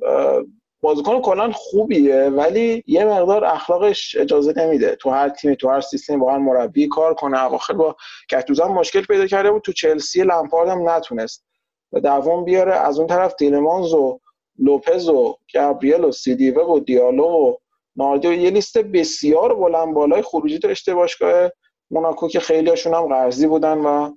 [0.80, 4.96] بازیکن کلا خوبیه ولی یه مقدار اخلاقش اجازه نمیده.
[4.96, 7.44] تو هر تیمی تو هر سیستمی با هر مربی کار کنه.
[7.44, 7.96] اواخر با
[8.30, 9.62] گتوزو مشکل پیدا کرده بود.
[9.62, 11.44] تو چلسی لمپارد هم نتونست.
[11.92, 12.74] و دوام بیاره.
[12.74, 14.20] از اون طرف تیلمانز و
[14.58, 17.54] لوپز و گابریل و سیدیوه و دیالو و
[17.96, 21.50] ناردیو یه لیست بسیار بلند بالای خروجی داشته باشگاه
[21.90, 24.10] موناکو که خیلی هاشون هم قرضی بودن و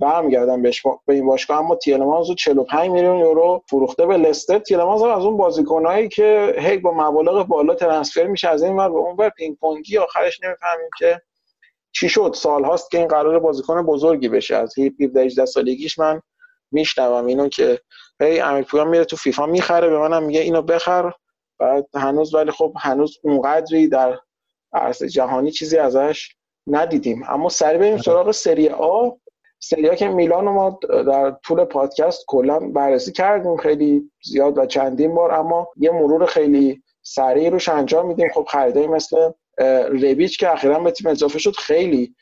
[0.00, 0.72] برمیگردن به
[1.08, 1.58] این باشگاه.
[1.58, 4.58] اما تیلمانز رو 45 میلیون یورو فروخته به لستر.
[4.58, 8.96] تیلمانز از اون بازیکنایی که هی با مبالغ بالا transfer میشه از این ور به
[8.96, 11.20] اون ور پینگ پونگی آخرش نمی‌فهمیم که
[11.92, 12.32] چی شد.
[12.34, 14.56] سال هاست که این قرار بازیکن بزرگی بشه.
[14.56, 16.22] از 17 18 سالگیش من
[16.72, 17.26] میشنوم.
[17.26, 17.80] اینو که
[18.20, 21.12] هی امیر پویان میره تو فیفا می‌خره به منم میگه اینو بخر.
[21.58, 24.18] بعد هنوز ولی خب هنوز اونقدری در
[24.72, 26.36] عرصه جهانی چیزی ازش
[26.66, 27.24] ندیدیم.
[27.28, 29.10] اما سری بریم سراغ سری آ.
[29.58, 35.14] سری آ که میلان ما در طول پادکست کلا بررسی کردیم خیلی زیاد و چندین
[35.14, 38.28] بار اما یه مرور خیلی سریع روش انجام میدیم.
[38.34, 39.30] خب خریدایی مثل
[40.02, 42.14] ربیچ که اخیرا به تیم اضافه شد خیلی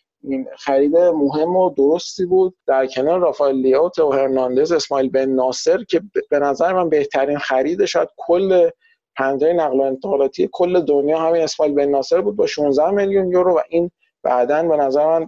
[0.58, 2.56] خرید مهم و درستی بود.
[2.66, 6.00] در کنار رافائل لیاوت و هرناندز اسماعیل بن ناصر که
[6.30, 8.70] به نظر من بهترین خرید شاید کل
[9.16, 13.56] پنجره نقل و انتقالاتی کل دنیا همین اسماعیل بن ناصر بود با 16 میلیون یورو
[13.56, 13.90] و این
[14.22, 15.26] بعدا به نظر من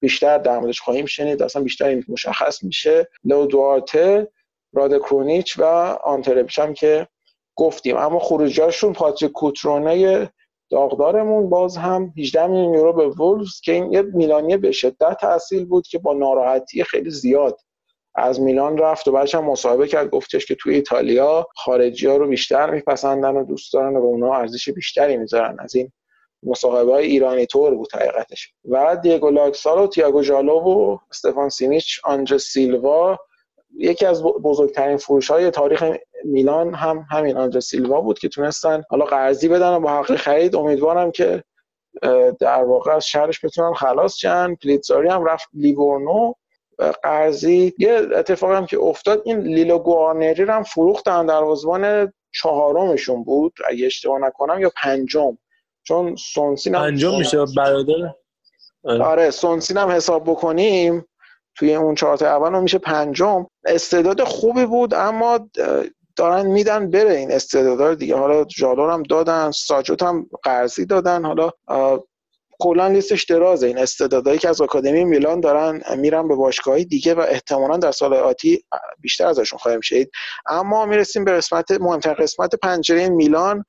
[0.00, 1.42] بیشتر در موردش خواهیم شنید.
[1.42, 3.08] اصلا بیشتر این مشخص میشه.
[3.24, 4.28] لو دوارته
[4.72, 5.64] راد کرونیچ و
[6.04, 7.08] آنترپیچ هم که
[7.56, 7.96] گفتیم.
[7.96, 10.30] اما خروجیاشون پاتریک کوترونه
[10.70, 15.64] داغدارمون باز هم 18 میلیون یورو به وولفز که این یه میلانی به شدت تحصیل
[15.64, 17.60] بود که با ناراحتی خیلی زیاد
[18.14, 20.10] از میلان رفت و بعدش هم مصاحبه کرد.
[20.10, 24.34] گفتش که توی ایتالیا خارجی ها رو بیشتر میپسندن و دوست دارن و به اونا
[24.34, 25.56] ارزش بیشتری می‌ذارن.
[25.58, 25.92] از این
[26.46, 28.52] مصاحبه های ایرانی طور بود حقیقتش.
[28.68, 33.18] و دیگو لاکسال و تیاگو جالو و استفان سیمیچ آنجا سیلوا
[33.78, 35.84] یکی از بزرگترین فروش های تاریخ
[36.24, 40.56] میلان هم همین آنجا سیلوا بود که تونستن حالا قرضی بدن و با حق خرید.
[40.56, 41.44] امیدوارم که
[42.40, 46.32] در واقع از شهرش بتونن خلاص شن پلیتزاری هم رفت لیورنو.
[47.02, 51.26] قرضی یه اتفاقی هم که افتاد این لیلو گوارنری هم فروختن.
[51.26, 53.52] دروازه‌بان چهارمشون بود.
[53.68, 55.38] اگه اشتباه نکنم یا پنجم.
[55.88, 58.14] چون سونسین هم پنجم میشه برادر؟
[58.84, 59.30] آره.
[59.30, 61.04] سونسین هم حساب بکنیم.
[61.54, 63.46] توی اون چهار اول میشه پنجم.
[63.66, 65.50] استعداد خوبی بود اما
[66.16, 68.16] دارن میدن بره این استعدادا دیگه.
[68.16, 71.24] حالا جالور هم دادن ساجوت هم قرضی دادن.
[71.24, 71.50] حالا
[72.60, 73.66] کلا لیستش درازه.
[73.66, 78.14] این استعدادایی که از آکادمی میلان دارن میرن به باشگاهی دیگه و احتمالا در سال
[78.14, 78.64] آتی
[79.00, 80.10] بیشتر ازشون خواهیم شید
[80.46, 83.64] اما می‌رسیم به قسمت مهمتر قسمت پنجره میلان.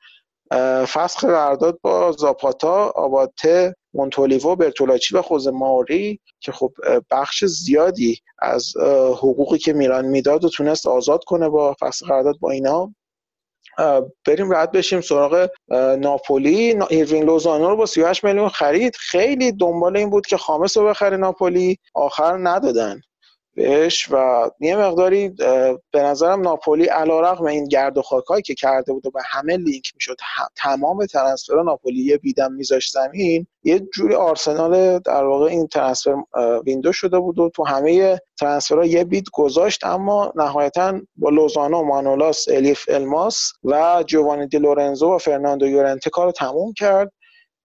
[0.86, 6.74] فسخ قرارداد با زاپاتا آباته مونتولیوو برتولاچی و خوز ماری که خب
[7.12, 8.74] بخش زیادی از
[9.18, 12.94] حقوقی که میلان می‌داد و تونست آزاد کنه با فصل قرارداد با اینا.
[14.28, 15.50] بریم رد بشیم سراغ
[16.00, 16.76] ناپولی.
[16.90, 18.96] ایروین لوزانو رو با 38 میلیون خرید.
[18.96, 21.78] خیلی دنبال این بود که خامس رو بخره ناپولی.
[21.94, 23.02] آخر ندادن.
[23.58, 25.30] بهش و یه مقداری
[25.92, 29.58] به نظرم ناپولی علا رقم این گرد و خاکایی که کرده بود و به همه
[29.58, 30.16] لینک می‌شد
[30.56, 36.16] تمام ترنسفر ناپولی یه بیدم میذاشت زمین یه جوری آرسنال در واقع این ترنسفر
[36.66, 41.84] window شده بود و تو همه transfer ها یه bid گذاشت اما نهایتا با لوزانو
[41.84, 47.12] مانولاس الیف الماس و جوانی دی لورنزو و فرناندو یورنته کار تموم کرد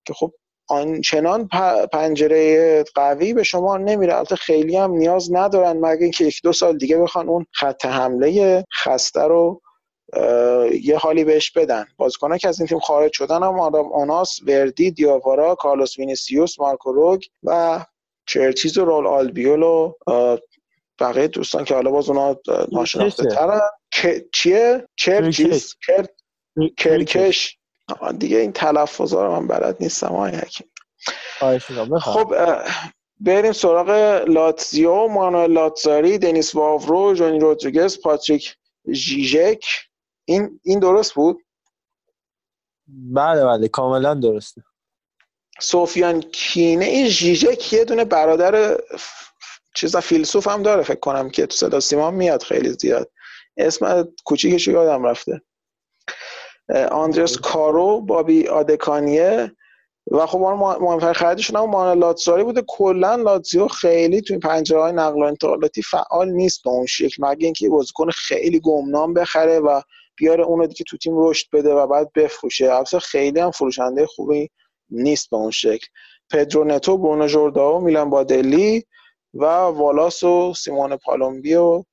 [0.07, 0.33] که خب
[0.73, 1.49] آنچنان
[1.93, 4.15] پنجره قوی به شما نمیره.
[4.15, 8.65] البته خیلی هم نیاز ندارن مگه اینکه یک دو سال دیگه بخوان اون خط حمله
[8.85, 9.61] خسته رو
[10.83, 11.87] یه حالی بهش بدن.
[11.97, 16.93] بازیکنان که از این تیم خارج شدن هم آدم اوناس وردی دیاوارا کارلوس وینیسیوس مارکو
[16.93, 17.81] روگ و
[18.27, 19.93] چرچیز و رول آلبیول و
[20.99, 22.37] بقیه دوستان که حالا باز اونا
[22.73, 23.61] ناشناخته ترن
[24.33, 25.75] چیه؟ چرچیز؟
[26.77, 27.59] کرکش
[28.19, 30.67] دیگه این تلفظ رو من بلد نیستم آقای حکیم.
[32.01, 32.35] خب
[33.21, 33.91] بریم سراغ
[34.29, 38.57] لاتزیو مانوئل لاتزاری دنیس واورو جونی رودریگز پاتریک
[38.93, 39.65] ژیژک.
[40.25, 41.43] این این درست بود؟
[42.87, 44.63] بله بله کاملا درسته.
[45.61, 48.81] سوفیان کینه این ژیژک یه دونه برادر
[49.75, 53.11] چیزا فیلسوف هم داره فکر کنم که تو صدا سیما میاد خیلی زیاد.
[53.57, 55.43] اسم کوچیکش یادم رفته.
[56.91, 59.53] آندرس کارو بابی آدکانیه.
[60.11, 62.63] و خب مهمترین خریدشون هم مان لاتزاری بوده.
[62.69, 67.45] کلا لاتزیو خیلی توی پنجره های نقل و انتقالاتی فعال نیست به اون شکل مگه
[67.45, 69.81] اینکه بازیکن خیلی گمنام بخره و
[70.17, 72.73] بیاره اونو دیگه تو تیم رشد بده و بعد بفروشه.
[72.73, 74.51] البته خیلی هم فروشنده خوبی
[74.91, 75.87] نیست به اون شکل.
[76.31, 78.85] پدرو نتو برونو جورداو میلان بادلی
[79.35, 81.85] و والاس و سیمون پالومبی و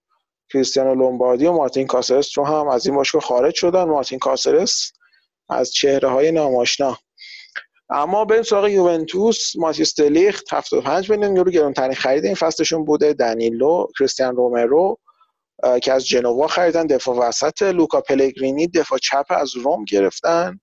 [0.54, 3.84] کریستیانو لومباردی و مارتین کاسرس رو هم از این باشگاه خارج شدن.
[3.84, 4.92] مارتین کاسرس
[5.50, 6.98] از چهره های نام آشنا.
[7.90, 9.56] اما بریم سراغ یوونتوس.
[9.56, 13.14] ماتیس دلیخت 75 میلیون یورو گرونترین خرید این فصلشون بوده.
[13.14, 14.98] دنیلو کریستیان رومرو
[15.82, 16.88] که از جنوا خریدن.
[16.88, 20.60] دفاع وسط لوکا پلگرینی دفاع چپ از روم گرفتن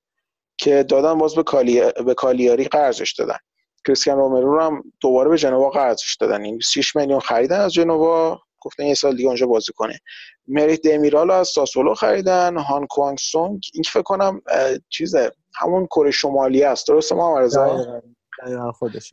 [0.59, 1.83] که دادن باز به, کالی...
[2.07, 3.39] به کالیاری قرضش دادن.
[3.87, 6.45] کریستیان رومرو رو هم دوباره به جنوا قرضش دادن.
[6.45, 8.46] این 6 میلیون خریدن از جنوا.
[8.67, 10.01] گفتن یه سال دیگه اونجا بازی کنه.
[10.49, 13.61] مریت دمیرال از ساسولو خریدن هان کوانگ سونگ.
[13.75, 14.43] این فکر کنم
[14.89, 16.89] چیزه همون کره شمالی است.
[16.89, 18.01] درسته ما رضا؟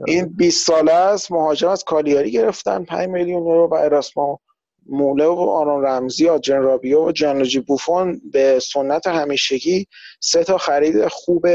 [0.07, 1.31] این 20 ساله است.
[1.31, 2.83] مهاجم از کالیاری گرفتن.
[2.83, 4.37] 5 میلیون یورو و اراسمو
[4.85, 9.87] موله و آرون رمزی و جن رابیو و جانلوجی بوفون به سنت همیشگی
[10.19, 11.45] سه تا خرید خوب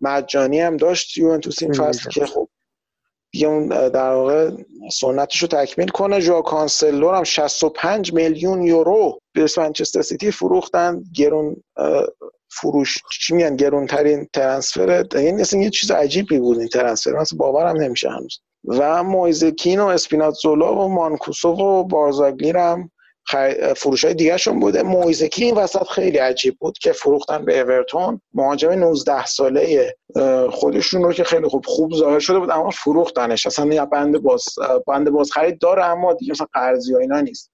[0.00, 1.16] مجانی هم داشت.
[1.16, 2.48] یوونتوس این فصل که خب
[3.32, 4.50] دیگه اون در واقع
[4.92, 6.20] سنتش رو تکمیل کنه.
[6.20, 11.02] ژائو کانسلو هم 65 میلیون یورو به منچستر سیتی فروختن.
[11.14, 11.56] گرون
[12.50, 17.38] فروش چی میگن؟ گرون ترین transfer یعنی اصلا یه چیز عجیبی بود این transfer مثلا
[17.38, 18.40] باورم نمیشه هنوز.
[18.64, 22.90] و مویس کین و اسپیناتزولا و مانکوسو و بارزاگلی هم
[23.76, 24.82] فروش های دیگه شون بوده.
[24.82, 28.20] مویزکی این وسط خیلی عجیب بود که فروختن به اورتون.
[28.34, 29.94] مهاجم 19 ساله
[30.50, 33.46] خودشون رو که خیلی خوب خوب ظاهر شده بود اما فروختنش.
[33.46, 34.44] اصلا یه بند باز
[34.86, 37.50] بند باز خرید داره اما دیگه مثلا قرضی و اینا نیست.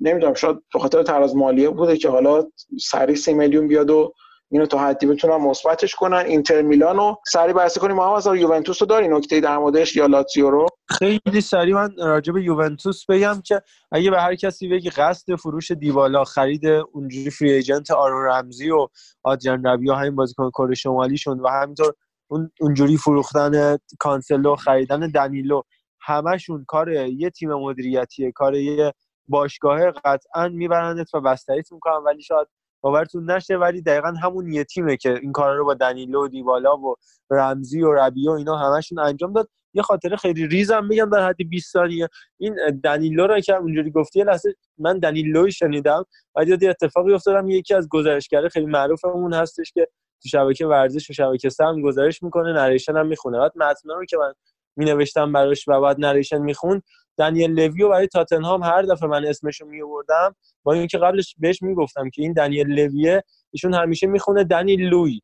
[0.00, 2.44] نمی‌دونم شاید به خاطر تراز مالیه بوده که حالا
[2.80, 4.12] سریع 3 میلیون بیاد و
[4.50, 6.24] اینو تا حدی بتونن مثبتش کنن.
[6.26, 7.98] اینتر میلانو سری بررسی کنیم.
[7.98, 12.42] از یوونتوس رو داری؟ نکته در موردش یا لاتزیو رو؟ خیلی سری من راجع به
[12.42, 17.90] یوونتوس بگم که اگه به هر کسی بگی قصد فروش دیبالا خرید اونجوری فری ایجنت
[17.90, 18.88] آرون رمزی و
[19.22, 21.94] آدریان ربیو همین بازیکن کره شمالی شون و همینطور
[22.30, 25.62] اون اونجوری فروختن کانسلو خریدن دنیلو
[26.00, 28.92] همشون کار یه تیم مدیریتیه کار یه
[29.28, 32.48] باشگاه قطعا میبرندت و بستریت می‌کنن ولی شاید
[32.80, 36.76] باورتون نشه ولی دقیقا همون یه تیمه که این کارا رو با دنیلو و دیبالا
[36.76, 36.94] و
[37.30, 39.48] رمزی و ربیو اینا همشون انجام داد.
[39.76, 42.08] یه خاطره خیلی ریزم میگم در حد 20 ثانیه.
[42.38, 46.04] این دنیلو رو که اونجوری گفتی لحظه من دنیلو شنیدم.
[46.34, 49.88] بعد یاد اتفاقی افتادم یکی از گزارشگره خیلی معروفمون هستش که
[50.22, 53.38] تو شبکه ورزش و شبکه سم گزارش می‌کنه نریشن هم می‌خونه.
[53.38, 54.32] بعد متنا رو که من
[54.76, 56.82] می نوشتم براش و بعد نریشن می‌خوند
[57.18, 61.62] دنیل لویو برای تاتنهام هر دفعه من اسمش رو می آوردم با اینکه قبلش بهش
[61.62, 65.20] می‌گفتم که این دنیل لویه ایشون همیشه می‌خونه دنیل لوی.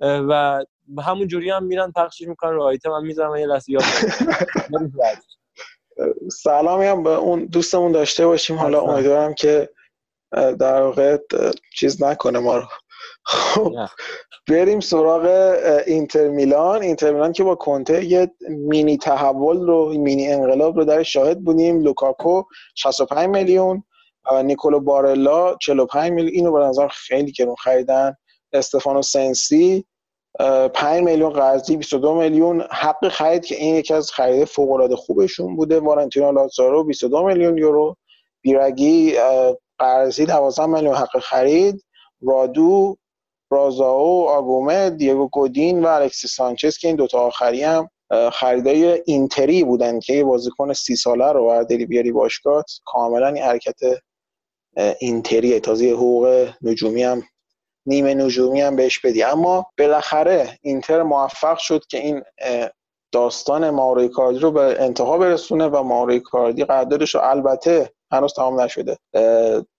[0.00, 0.64] و
[0.98, 3.82] همون جوری هم میرن پخشش می‌کنن رو آیتم هم می‌ذارم یه لحظه یاد
[6.42, 8.56] سلامی هم به اون دوستمون داشته باشیم.
[8.56, 9.70] حالا امیدوارم که
[10.32, 11.18] در واقع
[11.76, 12.64] چیز نکنه ما رو.
[13.24, 13.74] خب
[14.48, 15.24] بریم سراغ
[15.86, 16.82] اینتر میلان.
[16.82, 21.80] اینتر میلان که با کنته یه مینی تحول رو مینی انقلاب رو در شاهد بودیم.
[21.80, 22.42] لوکاکو
[22.74, 23.84] 65 میلیون
[24.44, 26.34] نیکولو بارلا 45 میلیون.
[26.34, 28.16] اینو به نظر خیلی گرون خریدن.
[28.52, 29.86] استفانو سنسی
[30.38, 32.60] 5 میلیون قرضی 22 میلیون.
[32.70, 35.80] حق خرید که این یکی از خرید فوق العاده خوبشون بوده.
[35.80, 37.96] وارنتینو لازارو 22 میلیون یورو.
[38.40, 39.14] بیرگی
[39.78, 41.84] قرضی 12 میلیون حق خرید.
[42.22, 42.96] رادو
[43.50, 47.90] رازاو آگومه دیگو گودین و الکسی سانچز که این دوتا آخری هم
[48.32, 53.78] خریدای اینتری بودن که بازیکن سی ساله رو برداری بیاری باشگاه کاملا این حرکت
[55.00, 57.22] اینتری تازه حقوق نجومی هم
[57.86, 59.22] نیمه نجومی هم بهش بدی.
[59.22, 62.22] اما بالاخره اینتر موفق شد که این
[63.12, 68.60] داستان مائورو ایکاردی رو به انتها برسونه و مائورو ایکاردی قراردادش رو البته هنوز تمام
[68.60, 68.98] نشده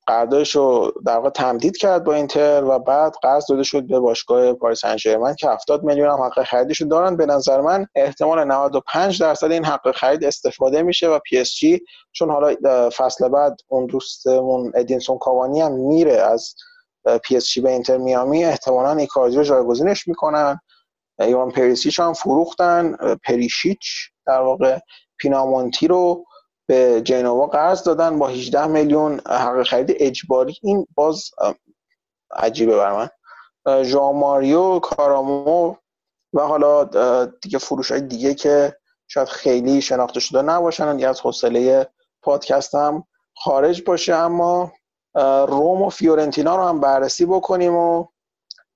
[0.08, 4.54] قراردادش رو در واقع تمدید کرد با اینتر و بعد قرض داده شد به باشگاه
[4.54, 7.16] پاریس سن که 70 میلیون هم حق خریدش دارن.
[7.18, 11.82] به نظر من احتمال 95 درصد این حق خرید استفاده میشه و پی اس جی
[12.12, 12.56] چون حالا
[12.90, 16.54] فصل بعد اون دوستمون ادینسون کاوانی هم میره از
[17.24, 20.60] پی اس جی به اینتر میامی احتمالاً ایکاردی رو جایگزینش می‌کنن.
[21.20, 22.96] ایوان پریسیچ هم فروختن.
[23.24, 23.80] پریشیچ
[24.26, 24.80] در واقع
[25.18, 26.26] پینامونتی رو
[26.68, 30.58] به جنوا قرض دادن با 18 میلیون حق خرید اجباری.
[30.64, 31.30] این باز
[32.32, 33.10] عجیبه بر من.
[33.84, 35.76] ژان ماریو کارامو
[36.34, 36.84] و حالا
[37.26, 38.78] دیگه فروش های دیگه که
[39.08, 41.90] شاید خیلی شناخته شده نباشن یا از حوصله
[42.22, 43.04] پادکست هم
[43.36, 44.72] خارج باشه اما
[45.48, 48.06] روم و فیورنتینا رو هم بررسی بکنیم و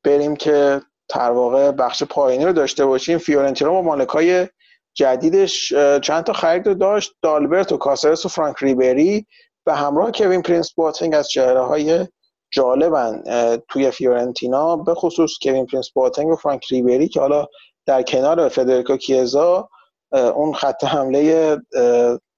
[0.03, 3.17] بریم که در واقع بخش پایینی رو داشته باشیم.
[3.17, 4.47] فیورنتینا با مالکای
[4.93, 7.13] جدیدش چند تا خرید رو داشت.
[7.21, 9.27] دالبرت و کاسرس و فرانک ریبری
[9.65, 12.07] به همراه کوین پرینس بواتنگ از چهره های
[12.51, 13.23] جالبن
[13.69, 14.75] توی فیورنتینا.
[14.75, 17.47] به خصوص کوین پرینس بواتنگ و فرانک ریبری که حالا
[17.85, 19.69] در کنار فدریکو کیزا
[20.11, 21.57] اون خط حمله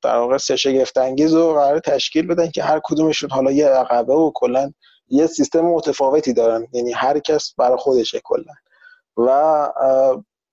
[0.03, 4.13] در واقع سه شگفت انگیز رو قرار تشکیل بدن که هر کدومشون حالا یه عقبه
[4.13, 4.71] و کلا
[5.07, 6.67] یه سیستم متفاوتی دارن.
[6.73, 8.53] یعنی هر کس برای خودشه کلا
[9.17, 9.69] و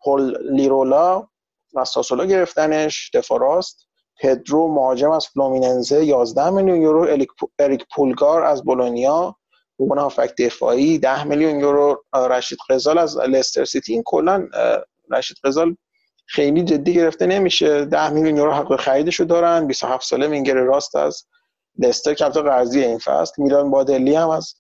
[0.05, 1.29] پول لیرولا
[1.77, 3.87] از ساسولا گرفتنش دفاراست
[4.21, 7.19] پدرو مهاجم از فلومیننزه 11 میلیون یورو.
[7.59, 9.37] اریک پولگار از بولونیا.
[9.79, 12.05] عنوان هافبک دفاعی 10 میلیون یورو.
[12.15, 13.93] رشید قزال از لستر سیتی.
[13.93, 14.49] این کلا
[15.11, 15.77] رشید قزال
[16.33, 17.85] خیلی جدی گرفته نمیشه.
[17.85, 19.67] 10 میلیون یورو حق خریدشو دارن.
[19.67, 21.25] 27 ساله وینگر راست از
[21.79, 23.43] لستر که قرضی این فصل.
[23.43, 24.55] میلان بادلی هم از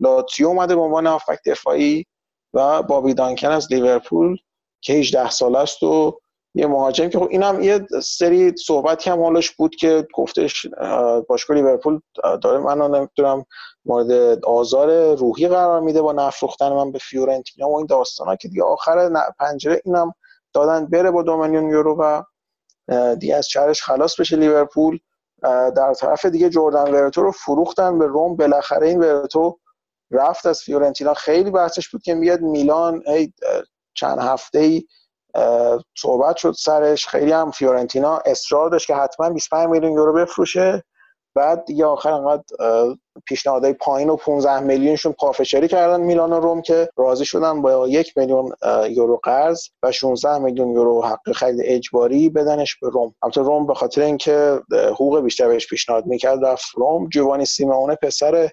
[0.00, 2.06] لاتیو اومده به عنوان هافبک دفاعی
[2.54, 4.36] و بابی دانکن از لیورپول
[4.80, 6.18] که 18 ساله است و
[6.54, 10.66] یه مهاجم که خب اینم یه سری صحبتی هم حولش بود که گفتش
[11.28, 12.00] باشگاه لیورپول
[12.42, 13.44] داره من نمی‌دونم
[13.84, 18.62] مورد آزار روحی قرار میده با نفروختن من به فیورنتینا و این داستانا که دیگه
[18.62, 20.14] آخر پنجره اینم
[20.56, 22.22] دادن بره با دو میلیون یورو و
[23.14, 24.98] دیگه از شرش خلاص بشه لیورپول.
[25.76, 28.36] در طرف دیگه جردن ورتو رو فروختن به روم.
[28.36, 29.58] بالاخره این ورتو
[30.10, 31.14] رفت از فیورنتینا.
[31.14, 33.02] خیلی بحثش بود که میاد میلان
[33.94, 34.84] چند هفته ای
[35.98, 37.06] صحبت شد سرش.
[37.06, 40.84] خیلی هم فیورنتینا اصرار داشت که حتما 25 میلیون یورو بفروشه.
[41.36, 42.42] بعد دیگه آخر انقدر
[43.26, 48.16] پیشنهادهای پایین و 15 میلیونشون پافشاری کردن میلان و روم که راضی شدن با یک
[48.16, 48.52] میلیون
[48.90, 53.14] یورو قرض و 16 میلیون یورو حق خرید اجباری بدنش به روم.
[53.22, 57.08] البته روم به خاطر اینکه حقوق بیشتر بهش پیشنهاد می‌کرد رفت روم.
[57.08, 58.50] جوانی سیمونه پسر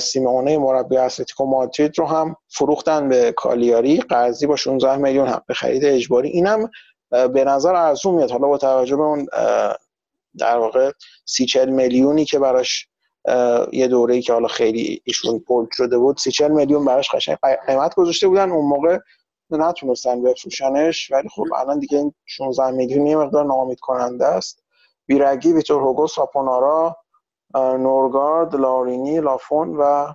[0.00, 4.00] سیمونه مربی اتلتیکو مادرید رو هم فروختن به کالیاری.
[4.00, 6.28] قرضی با 16 میلیون حق خرید اجباری.
[6.28, 6.70] اینم
[7.10, 8.30] به نظر ارزون میاد.
[8.30, 9.26] حالا با توجه به اون
[10.38, 10.92] در واقع
[11.26, 12.88] سی چل میلیونی که براش
[13.72, 17.94] یه دوره‌ای که حالا خیلی ایشون پول شده بود سی چل میلیون براش قشنگ قیمت
[17.94, 18.50] گذاشته بودن.
[18.50, 18.98] اون موقع
[19.50, 21.10] نتونستن بفروشنش.
[21.12, 24.64] ولی خب الان دیگه این 16 میلیون یه مقدار ناامید کننده است.
[25.06, 26.96] بیرگی ویتور هوگو ساپونارا
[27.54, 30.12] نورگارد لارینی لافون و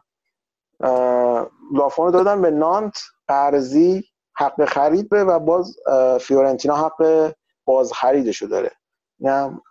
[1.74, 2.94] لافون رو دادن به نانت.
[3.28, 4.04] قرضی
[4.36, 5.76] حق خرید به و باز
[6.22, 7.32] فیورنتینا حق
[7.66, 8.72] باز خریدشو داره.
[9.20, 9.62] اینم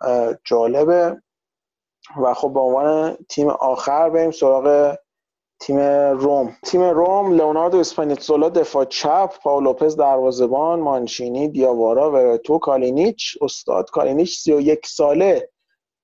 [0.43, 1.21] جالبه.
[2.23, 4.97] و خب به عنوان تیم آخر بریم سراغ
[5.59, 5.79] تیم
[6.19, 6.57] روم.
[6.63, 13.37] تیم روم لئوناردو اسپیناتزولا دفاع چپ پاول لوپز دروازه‌بان مانچینی دیاوارا ورتو کالینیچ.
[13.41, 15.49] استاد کالینیچ 31 ساله.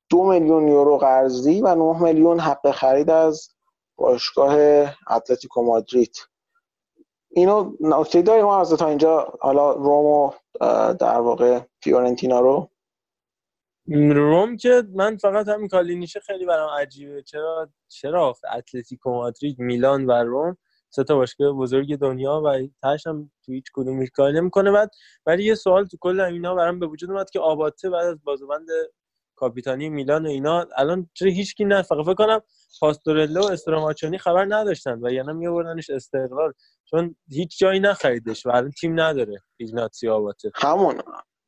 [0.09, 3.49] دو میلیون یورو قرضی و 9 میلیون حق خرید از
[3.97, 4.55] باشگاه
[5.09, 6.17] اتلتیکو مادرید.
[7.29, 9.33] اینو نکته داریم از تا اینجا.
[9.39, 10.33] حالا روم
[10.99, 12.69] در واقع فیورنتینا رو
[13.87, 17.23] روم که من فقط همین کالینیشه خیلی برام عجیبه.
[17.23, 20.57] چرا؟ چرا اتلتیکو مادرید میلان و روم
[20.89, 24.71] سه تا باشگاه بزرگ دنیا و تاش هم تو هیچ کدوم کار نمی‌کنه.
[24.71, 24.91] بعد
[25.25, 28.67] ولی یه سوال تو کل اینا برام به وجود اومد که آباته بعد از بازوبند
[29.35, 32.41] کاپیتانی میلان و اینا الان چرا هیچکی نه؟ فقط فکر کنم
[32.81, 36.53] پاستورلو و استراماچونی خبر نداشتن و یعنی میآوردنش استقلال.
[36.85, 40.51] چون هیچ جایی نخریدش و الان تیم نداره ایگناتسیو آباته.
[40.55, 41.01] همون.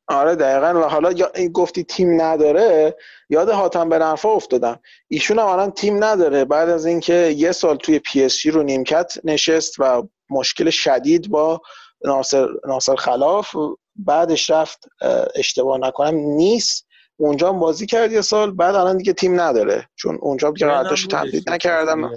[0.08, 0.80] آره دقیقا.
[0.80, 2.96] و حالا یا گفتی تیم نداره
[3.28, 4.80] یاد حاتم بن عرفا افتادم.
[5.08, 6.44] ایشون هم الان تیم نداره.
[6.44, 11.60] بعد از اینکه یه سال توی پی اس رو نیمکت نشست و مشکل شدید با
[12.04, 13.54] ناصر, ناصر خلاف
[13.96, 14.88] بعدش رفت
[15.34, 16.86] اشتباه نکنم نیست
[17.16, 19.88] اونجا هم بازی کرد یه سال بعد الان دیگه تیم نداره.
[19.96, 22.10] چون اونجا دیگه قراردادش تمدید نکردم.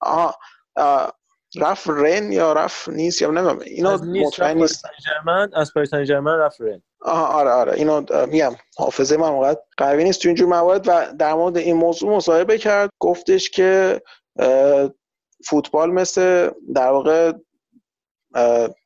[0.00, 0.34] آها.
[1.56, 3.58] رفت رن یا رفت نیست یا نمی‌دونم.
[3.58, 4.84] اینا مطمئن نیست
[5.54, 6.82] از پاریس سن رفت رن.
[7.00, 7.72] آها آره آره.
[7.72, 8.52] اینو میگم.
[8.76, 12.90] حافظه من موقع قوی نیست تو اینجور موارد و در مورد این موضوع مصاحبه کرد.
[12.98, 14.02] گفتش که
[15.46, 17.32] فوتبال مثل در واقع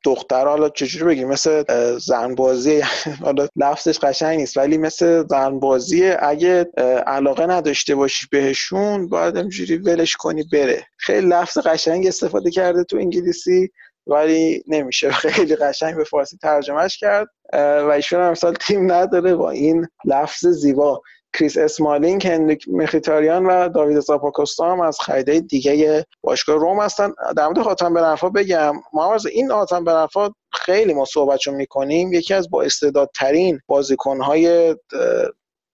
[0.05, 1.65] دختر حالا چجوری بگیم مثل
[1.99, 2.83] زن بازی
[3.25, 6.65] حالا لفظش قشنگ نیست ولی مثل زن بازی اگه
[7.07, 10.87] علاقه نداشته باشی بهشون باید اینجوری ولش کنی بره.
[10.97, 13.71] خیلی لفظ قشنگ استفاده کرده تو انگلیسی
[14.07, 15.11] ولی نمیشه.
[15.35, 21.03] خیلی قشنگ به فارسی ترجمهش کرد و ایشون هم تیم نداره با این لفظ زیبا.
[21.35, 27.13] کریس اسمالینگ هنریک مخیتاریان و داوید زاپاکوستا هم از خریده دیگه باشگاه روم هستن.
[27.37, 32.13] در مورد خاتم برنفا بگم ما این خاتم برنفا خیلی ما صحبتشو می‌کنیم.
[32.13, 34.77] یکی از با استعدادترین بازیکنهای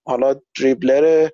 [0.06, 1.28] حالا دریبلر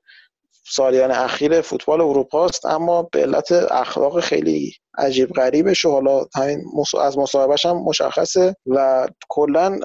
[0.68, 6.64] سالیان اخیر فوتبال اروپا است اما به علت اخلاق خیلی عجیب غریبش و حالا همین
[7.00, 9.78] از مصاحبهش هم مشخصه و کلا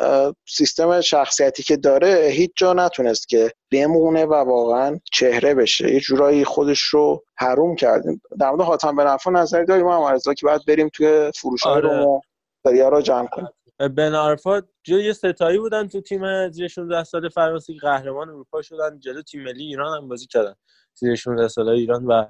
[0.48, 5.94] سیستم شخصیتی که داره هیچ جا نتونست که بمونه و واقعا چهره بشه.
[5.94, 10.46] یه جورایی خودش رو حروم کردیم در مورد حاتم به نفع نظری داریم؟ هم که
[10.46, 11.90] بعد بریم توی فروش آره.
[11.90, 12.22] رو
[12.66, 13.50] رو جمع کنیم.
[13.88, 19.22] بن آرفا یه ستایی بودن تو تیم زیر 16 سال فرانسه قهرمان اروپا شدن جلو
[19.22, 20.56] تیم ملی ایران هم بازی کردن.
[20.94, 22.26] زیر 16 سال ایران و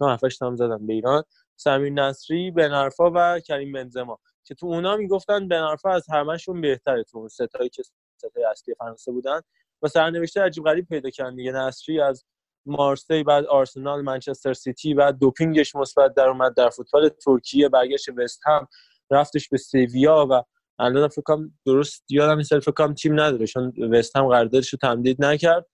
[0.00, 1.22] هفتش هم زدن به ایران.
[1.56, 7.18] سمیر نصری بنارفا و کریم بنزما که تو اونا می‌گفتن بنارفا از همشون بهتره تو
[7.18, 7.82] اون ستایی که
[8.18, 9.40] ستای اصلی فرانسه بودن.
[9.82, 11.52] و سرنوشته عجیب غریب پیدا کردن دیگه.
[11.52, 12.24] نصری از
[12.66, 17.68] مارسی بعد آرسنال منچستر سیتی بعد دوپینگش مثبت در اومد در فوتبال ترکیه.
[17.68, 18.68] برگشت وست هم
[19.10, 20.42] رفتش به سیویا و
[20.78, 24.78] الان فکر کنم درست یادم نیست فکر کنم تیم نداره چون وست هم قراردادش رو
[24.82, 25.66] تمدید نکرد.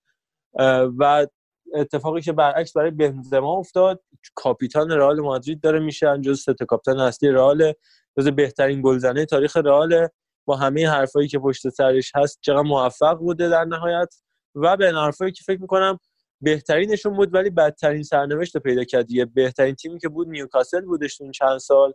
[0.99, 1.27] و
[1.75, 4.03] اتفاقی که برعکس برای بنزما افتاد
[4.35, 7.73] کاپیتان رئال مادرید داره میشه جز سه کاپیتان اصلی رئال
[8.19, 10.07] جز بهترین گلزنه تاریخ رئال.
[10.45, 14.15] با همه حرفایی که پشت سرش هست چقدر موفق بوده در نهایت.
[14.55, 15.99] و به حرفایی که فکر می‌کنم
[16.41, 19.07] بهترینشون بود ولی بدترین سرنوشت پیدا کرد.
[19.33, 21.93] بهترین تیمی که بود نیوکاسل بودش اون چند سال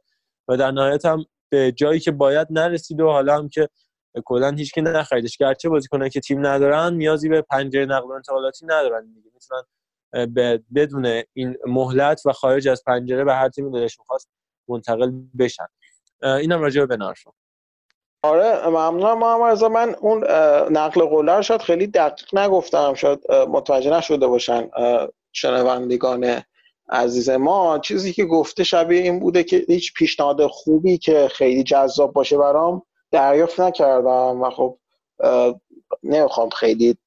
[0.48, 3.68] و در نهایت هم به جایی که باید نرسید و حالا هم که
[4.24, 5.36] کلا هیچ کی نخریدش.
[5.36, 9.30] گرچه بازیکنان که تیم ندارن نیازی به پنجره نقل و انتقالاتی ندارن دیگه.
[9.34, 9.62] می‌تونن
[10.74, 14.28] بدون این مهلت و خارج از پنجره به هر تیمی دلشون خواست
[14.68, 15.66] منتقل بشن.
[16.22, 17.30] اینم راجع به بنارفا
[18.22, 20.24] آره ممنونم محمد من اون
[20.70, 22.94] نقل قوله رو شاید خیلی دقیق نگفتم.
[22.94, 24.68] شاید متوجه نشده باشن
[25.32, 26.42] شنوندگان
[26.90, 32.12] عزیز ما چیزی که گفته شبیه این بوده که هیچ پیشنهاد خوبی که خیلی جذاب
[32.12, 34.78] باشه برام دریافت نکردم و خب
[36.02, 36.98] نمی‌خوام خیلی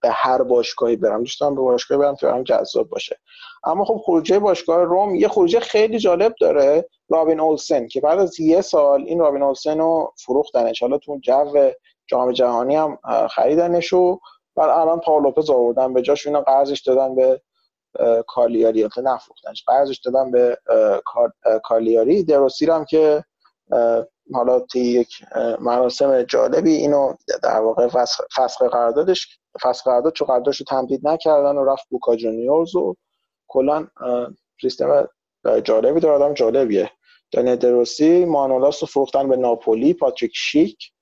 [0.00, 1.20] به هر باشگاهی برم.
[1.20, 3.18] دوستان به باشگاهی برم که جذاب باشه.
[3.64, 8.40] اما خب خروجه باشگاه روم یه خروجه خیلی جالب داره رابین اولسن که بعد از
[8.40, 10.82] یه سال این رابین اولسن رو فروختنش.
[10.82, 11.70] حالا تو جو
[12.06, 12.98] جام جهانی هم
[13.30, 14.20] خریدنش و
[14.56, 15.92] بعد الان پاولوپز آوردن.
[15.92, 17.40] به جاش اینا قرضش دادن به
[18.26, 19.64] کالیاری یا نفروختنش.
[19.66, 20.58] قرضش دادن به
[21.64, 23.24] کالیاری دروسی هم که
[24.34, 25.08] حالا طی یک
[25.60, 27.88] مراسم جالبی اینو در واقع
[28.36, 32.94] فسخ قراردادش فسخ قرارداد چون قراردادش تمدید نکردن و رفت بوکا جونیورز و
[33.48, 33.86] کلا
[34.60, 35.08] سیستم
[35.64, 36.24] جالبی داره.
[36.24, 36.90] آدم جالبیه.
[37.32, 40.92] دانیل دروسی مانولاس رو فروختن به ناپولی پاتریک شیک.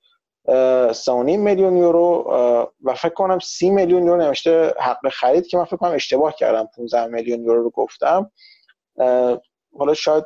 [0.92, 2.24] سونی میلیون یورو
[2.84, 6.68] و فکر کنم سی میلیون یورو نوشته حق خرید که من فکر کنم اشتباه کردم
[6.76, 8.30] 15 میلیون یورو رو گفتم.
[9.78, 10.24] حالا شاید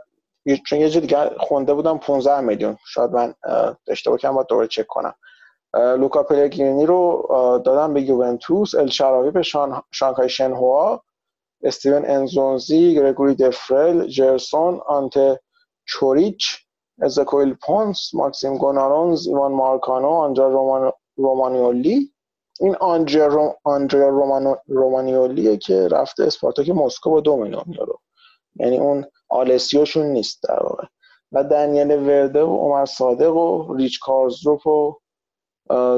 [0.67, 2.77] چون یه دیگه خونده بودم 15 میلیون.
[2.87, 3.35] شاید من
[3.89, 5.15] اشتباه کردم باید دوباره چک کنم.
[5.75, 7.29] لوکا پلگرینی رو
[7.65, 9.83] دادم به یوونتوس الشراوی به شان...
[9.91, 11.03] شانگهای شنهوا
[11.63, 15.41] استیون انزونزی گرگوری دفرل جرسون آنت
[15.85, 16.68] چوریچ
[17.01, 20.93] ازکویل پونس ماکسیم گونارونز ایوان مارکانو آنجا رومان...
[21.17, 22.13] رومانیولی
[22.61, 24.57] این آنجا, آنجا رومانو...
[24.67, 28.01] رومانیولیه که رفته اسپارتاک مسکو با دو میلیون یورو
[28.57, 30.85] یعنی اون آلسیوشون نیست در واقع.
[31.33, 35.01] و دنیل ورده و عمر صادق و ریچ کارزروف و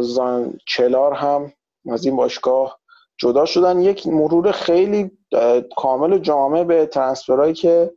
[0.01, 1.52] زان چلار هم
[1.90, 2.81] از این باشگاه
[3.18, 3.81] جدا شدن.
[3.81, 5.10] یک مرور خیلی
[5.77, 7.93] کامل و جامع به ترانسفرهایی که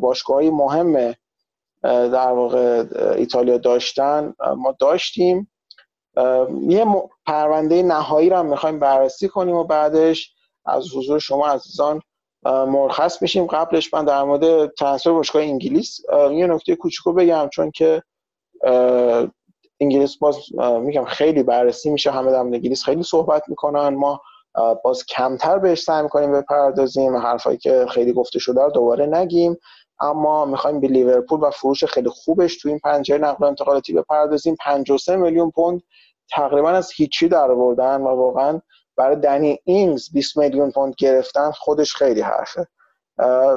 [0.00, 1.14] باشگاه های مهم
[1.82, 2.84] در واقع
[3.16, 5.50] ایتالیا داشتن ما داشتیم.
[6.68, 6.86] یه
[7.26, 10.34] پرونده نهایی رو هم می‌خوایم بررسی کنیم و بعدش
[10.66, 12.00] از حضور شما عزیزان
[12.44, 16.00] مرخص میشیم قبلش من در مورد ترانسفر باشگاه انگلیس
[16.32, 18.02] یه نکته کوچیکو بگم چون که
[19.80, 20.38] انگلیس باز
[20.80, 22.10] میگم خیلی بررسی میشه.
[22.10, 23.88] همه در انگلیس خیلی صحبت می‌کنن.
[23.88, 24.20] ما
[24.84, 27.16] باز کمتر بهش سعی می‌کنیم بپردازیم.
[27.16, 29.56] حرفایی که خیلی گفته شده رو دوباره نگیم.
[30.02, 34.56] اما می‌خوایم به لیورپول و فروش خیلی خوبش تو این پنجره نقل و انتقالاتی بپردازیم.
[34.60, 35.82] 53 میلیون پوند
[36.30, 38.60] تقریبا از هیچی در آوردن و واقعا
[38.96, 42.66] برای دنی اینگز 20 میلیون پوند گرفتن خودش خیلی حرفه.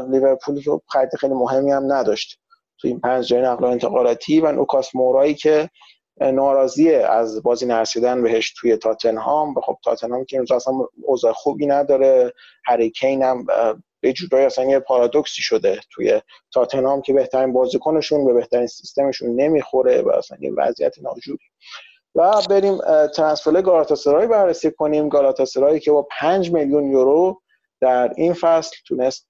[0.10, 2.40] لیورپول رو خرید خیلی مهمی هم نداشت
[2.78, 5.70] تو این پنجره نقل و انتقالاتی و نوکاس مورایی که
[6.22, 9.56] ناراضیه از بازی نرسیدن بهش توی تاتنهام.
[9.58, 10.74] و خب تاتنهام که اصلا
[11.04, 12.34] اوضاع خوبی نداره.
[12.66, 13.46] هری کین هم
[14.06, 16.22] به جورایی اصلا یه پارادوکسی شده توی
[16.54, 21.46] تاتنهام که بهترین بازیکنشون به بهترین سیستمشون نمی‌خوره و اصلا یه وضعیت ناجوری.
[22.16, 22.78] و بریم
[23.08, 25.10] ترانسفر گالاتاسرای بررسی کنیم.
[25.10, 27.42] گالاتاسرایی که با 5 میلیون یورو
[27.82, 29.28] در این فصل تونست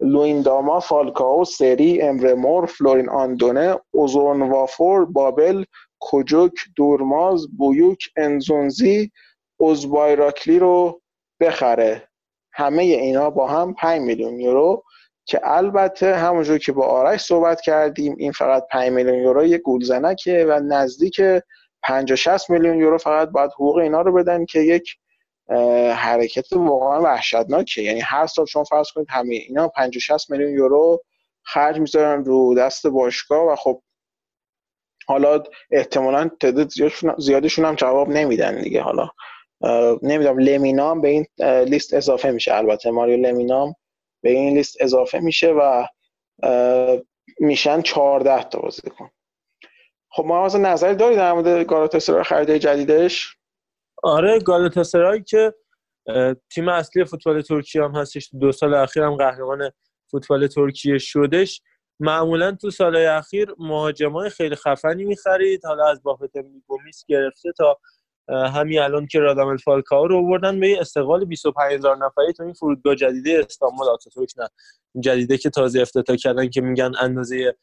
[0.00, 5.64] لوینداما فالکاو سری امرمور فلورین آندونه اوزون وافور بابل
[6.00, 9.10] کوجوک دورماز بویوک انزونزی
[9.56, 11.00] اوزبایراکلی رو
[11.40, 12.09] بخره.
[12.52, 14.84] همه اینا با هم 5 میلیون یورو
[15.24, 20.46] که البته همونجور که با آرش صحبت کردیم این فقط 5 میلیون یورو یه گولزنکه
[20.48, 21.20] و نزدیک
[21.82, 24.96] 50 60 میلیون یورو فقط باید حقوق اینا رو بدن که یک
[25.96, 27.82] حرکت واقعا وحشتناکه.
[27.82, 31.02] یعنی هر سال شما فرض کنید همه اینا 50 60 میلیون یورو
[31.42, 33.82] خرج می‌ذارن رو دست باشگاه و خب
[35.06, 36.70] حالا احتمالا تعداد
[37.18, 38.82] زیادشون هم جواب نمیدن دیگه.
[38.82, 39.08] حالا
[40.02, 41.26] نمی‌دونم لمینام به این
[41.62, 42.54] لیست اضافه میشه.
[42.54, 43.74] البته ماریو لمینام
[44.22, 45.86] به این لیست اضافه میشه و
[47.40, 49.10] میشن 14 تا بازیکن.
[50.12, 53.36] خب ما از نظری داری در مورد گالاتاسرای خریده جدیدش؟
[54.02, 55.54] آره گالاتاسرای که
[56.50, 58.30] تیم اصلی فوتبال ترکیه هم هستش.
[58.40, 59.70] دو سال اخیر هم قهرمان
[60.10, 61.62] فوتبال ترکیه شدش.
[62.00, 65.64] معمولا تو سالهای اخیر مهاجمای خیلی خفنی می‌خرید.
[65.64, 67.78] حالا از بافت گومیس گرفته تا
[68.28, 72.94] همین الان که رادامل فالکاو رو آوردن به استقبال 25 هزار نفری تو این فرودگاه
[72.94, 74.48] جدیده استانبول آتاتورک نه.
[75.00, 77.56] جدیده که تازه افتتاح کردن که میگن اندازه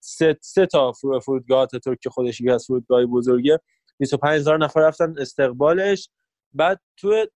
[0.00, 0.92] سه, سه تا
[1.24, 3.60] فرودگاه آتاتورک که خودش یکی از فرودگاه بزرگه.
[3.98, 6.08] 25 هزار نفر رفتن استقبالش.
[6.52, 7.26] بعد تو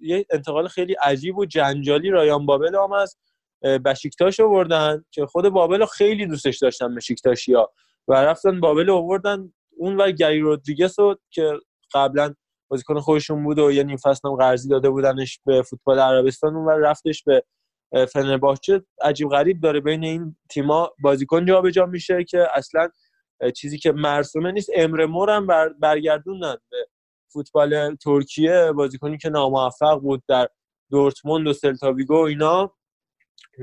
[0.00, 3.16] یه انتقال خیلی عجیب و جنجالی رایان بابل هم از
[3.62, 7.72] بشیکتاش آوردن که خود بابل خیلی دوستش داشتن بشیکتاشی ها
[8.08, 11.52] و رفتن بابل آوردن اون و گری رودریگس رو که
[11.94, 12.34] قبلا
[12.70, 16.66] بازیکن خودشون بود و یه نیم فصل هم قرضی داده بودنش به فوتبال عربستان اون
[16.66, 17.42] و رفتش به
[18.12, 22.88] فنرباچه عجیب غریب داره بین این تیما بازیکن جابجا میشه که اصلا
[23.56, 24.70] چیزی که مرسومه نیست.
[24.74, 26.76] امر مور هم بر برگردوندن به
[27.32, 28.72] فوتبال ترکیه.
[28.72, 30.48] بازیکنی که ناموفق بود در
[30.90, 32.74] دورتموند و سلتاویگو و اینا.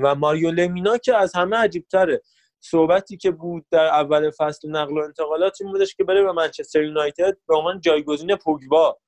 [0.04, 2.22] و ماریو لمینا که از همه عجیبتره.
[2.70, 6.84] صحبتی که بود در اول فصل نقل و انتقالات این بودش که بره به منچستر
[6.84, 9.00] یونایتد به عنوان جایگزین پوگبا.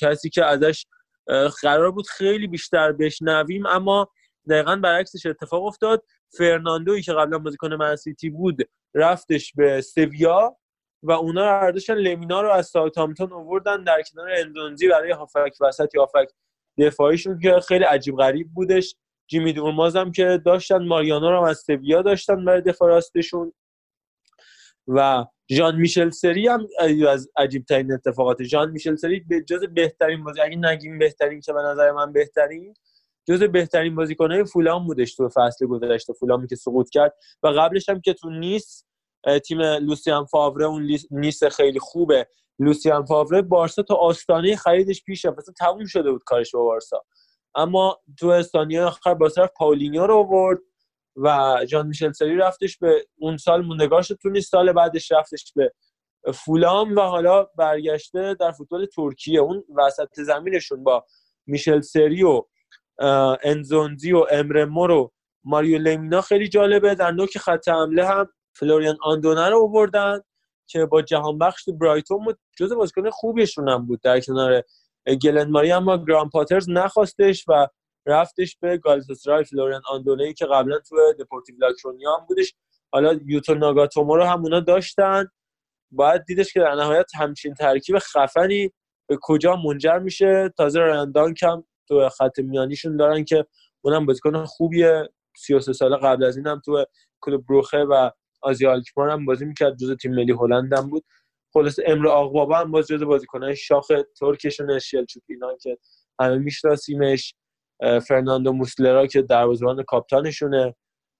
[0.00, 0.86] کسی که ازش
[1.62, 4.08] قرار بود خیلی بیشتر بشنویم اما
[4.50, 6.04] دقیقا برعکسش اتفاق افتاد.
[6.38, 8.56] فرناندوی که قبلا بازیکن منسیتی بود
[8.94, 10.56] رفتش به سویا
[11.02, 16.00] و اونا اردشن لمینا رو از ساوثهامپتون آوردن در کنار اندونزی برای هافک وسط یا
[16.00, 16.28] هافک
[16.78, 18.96] دفاعیشون که خیلی عجیب غریب بودش.
[19.32, 23.52] جیمی دورماز هم که داشتن ماریانو رو هم از سویا داشتن برای دفاع راستشون.
[24.88, 26.68] و ژان میشل سری هم
[27.08, 28.42] از عجیب ترین اتفاقات.
[28.42, 32.74] ژان میشل سری به جز بهترین بازی اگه نگیم بهترین که به نظر من بهترین
[33.28, 37.14] جز بهترین بازیکنهای فولام بودش تو فصل گذشته فولامی که سقوط کرد.
[37.42, 38.84] و قبلش هم که تو نیس
[39.46, 42.26] تیم لوسیان فاوره اون نیس خیلی خوبه.
[42.58, 47.04] لوسیان فاوره بارسا تا آستانه خریدش پیش مثلا تموم شده بود کارش با بارسا.
[47.54, 50.58] اما تو استانیا آخر با طرف پاولینیو رو آورد
[51.16, 55.72] و جان میشل سری رفتش به اون سال موندگارش تو نیست سال بعدش رفتش به
[56.34, 59.40] فولام و حالا برگشته در فوتبال ترکیه.
[59.40, 61.04] اون وسط زمینشون با
[61.46, 62.42] میشل سری و
[63.42, 65.12] انزونزی و امرمو رو
[65.44, 66.94] ماریو لمینا خیلی جالبه.
[66.94, 70.20] در نوک خط حمله هم فلوریان آندونا رو آوردن
[70.66, 72.38] که با جهان بخش تو برایتون بود.
[72.58, 74.62] جز بازیکن خوبیشون هم بود در کنار
[75.06, 77.66] گلن ماری اما گرام پاترز نخواستش و
[78.06, 82.54] رفتش به گالتاسرای فلوریان آندونی که قبلا تو دپورتیو لاکرونیا هم بودش.
[82.92, 85.26] حالا یوتو ناگاتومو رو هم اونا داشتن.
[85.90, 88.70] باید دیدش که در نهایت همچین ترکیب خفنی
[89.06, 90.52] به کجا منجر میشه.
[90.56, 91.12] تازه رایان
[91.42, 93.46] هم تو خط میانیشون دارن که
[93.80, 95.08] اونم بازیکن خوبیه.
[95.36, 96.84] 33 ساله قبل از این هم تو
[97.20, 98.10] کلوب بروخه و
[98.42, 99.76] آزیا آلکمار هم بازی می‌کرد.
[99.76, 101.04] جز تیم ملی هلند هم بود.
[101.52, 103.86] خلاص امر آقبابا هم باز جز بازیکنان شاخ
[104.20, 105.78] ترکشون شلچوک اینا که
[106.20, 107.34] همه میشناسیمش
[108.08, 110.74] فرناندو موسلرا که دروازه‌بان کاپتانشونه.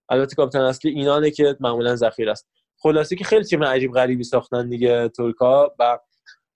[0.08, 2.48] البته کاپتان اصلی اینانه که معمولا ذخیره است.
[2.78, 5.98] خلاصه که خیلی تیم عجیب غریبی ساختن دیگه ترکا و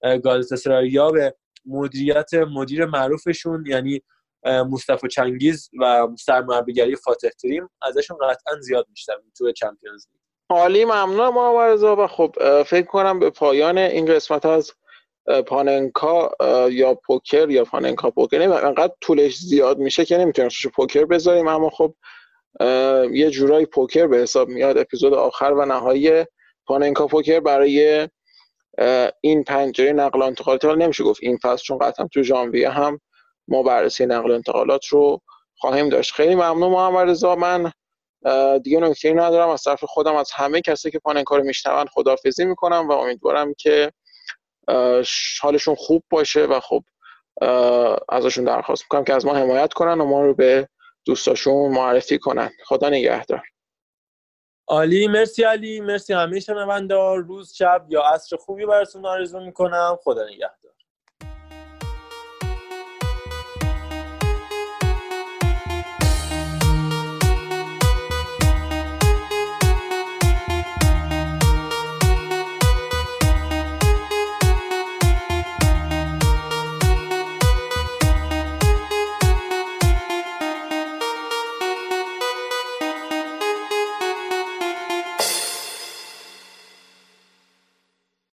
[0.03, 1.35] گالاتاسراییا به
[1.65, 4.03] مدیریت مدیر معروفشون یعنی
[4.45, 10.26] مصطفی چنگیز و سرمربیگری فاتح تریم ازشون قطعا زیاد میشتم تو چمپیونز لیگ.
[10.51, 14.73] عالی ممنون ما و خب فکر کنم به پایان این قسمت از
[15.47, 16.31] پاننکا
[16.71, 21.49] یا پوکر یا پاننکا پوکر انقدر طولش زیاد میشه که نمی‌تونیم پوکر بذاریم.
[21.49, 21.95] اما خب
[23.13, 26.25] یه جورایی پوکر به حساب میاد اپیزود آخر و نهایی
[26.67, 28.09] پاننکا پوکر برای
[29.21, 30.65] این پنجره نقل و انتقالات.
[30.65, 33.01] نمیشه گفت این فصل چون قطعا تو ژانویه هم
[33.49, 35.21] ما بررسی نقل انتقالات رو
[35.57, 36.13] خواهیم داشت.
[36.15, 37.73] خیلی ممنون محمد رضا من
[38.63, 39.49] دیگه نکته ندارم.
[39.49, 43.93] از طرف خودم از همه کسی که پاننکا رو میشنون خدافزی می‌کنم و امیدوارم که
[45.43, 46.85] حالشون خوب باشه و خب
[48.09, 50.69] ازشون درخواست می‌کنم که از ما حمایت کنن و ما رو به
[51.05, 52.51] دوستاشون معرفی کنن.
[52.65, 53.43] خدا نگهدار.
[54.69, 55.09] عالی.
[55.09, 55.81] مرسی علی.
[55.81, 59.99] مرسی همه شنوندار روز شب یا عصر خوبی براتون آرزو می‌کنم.
[60.03, 60.76] خدا نگهدار.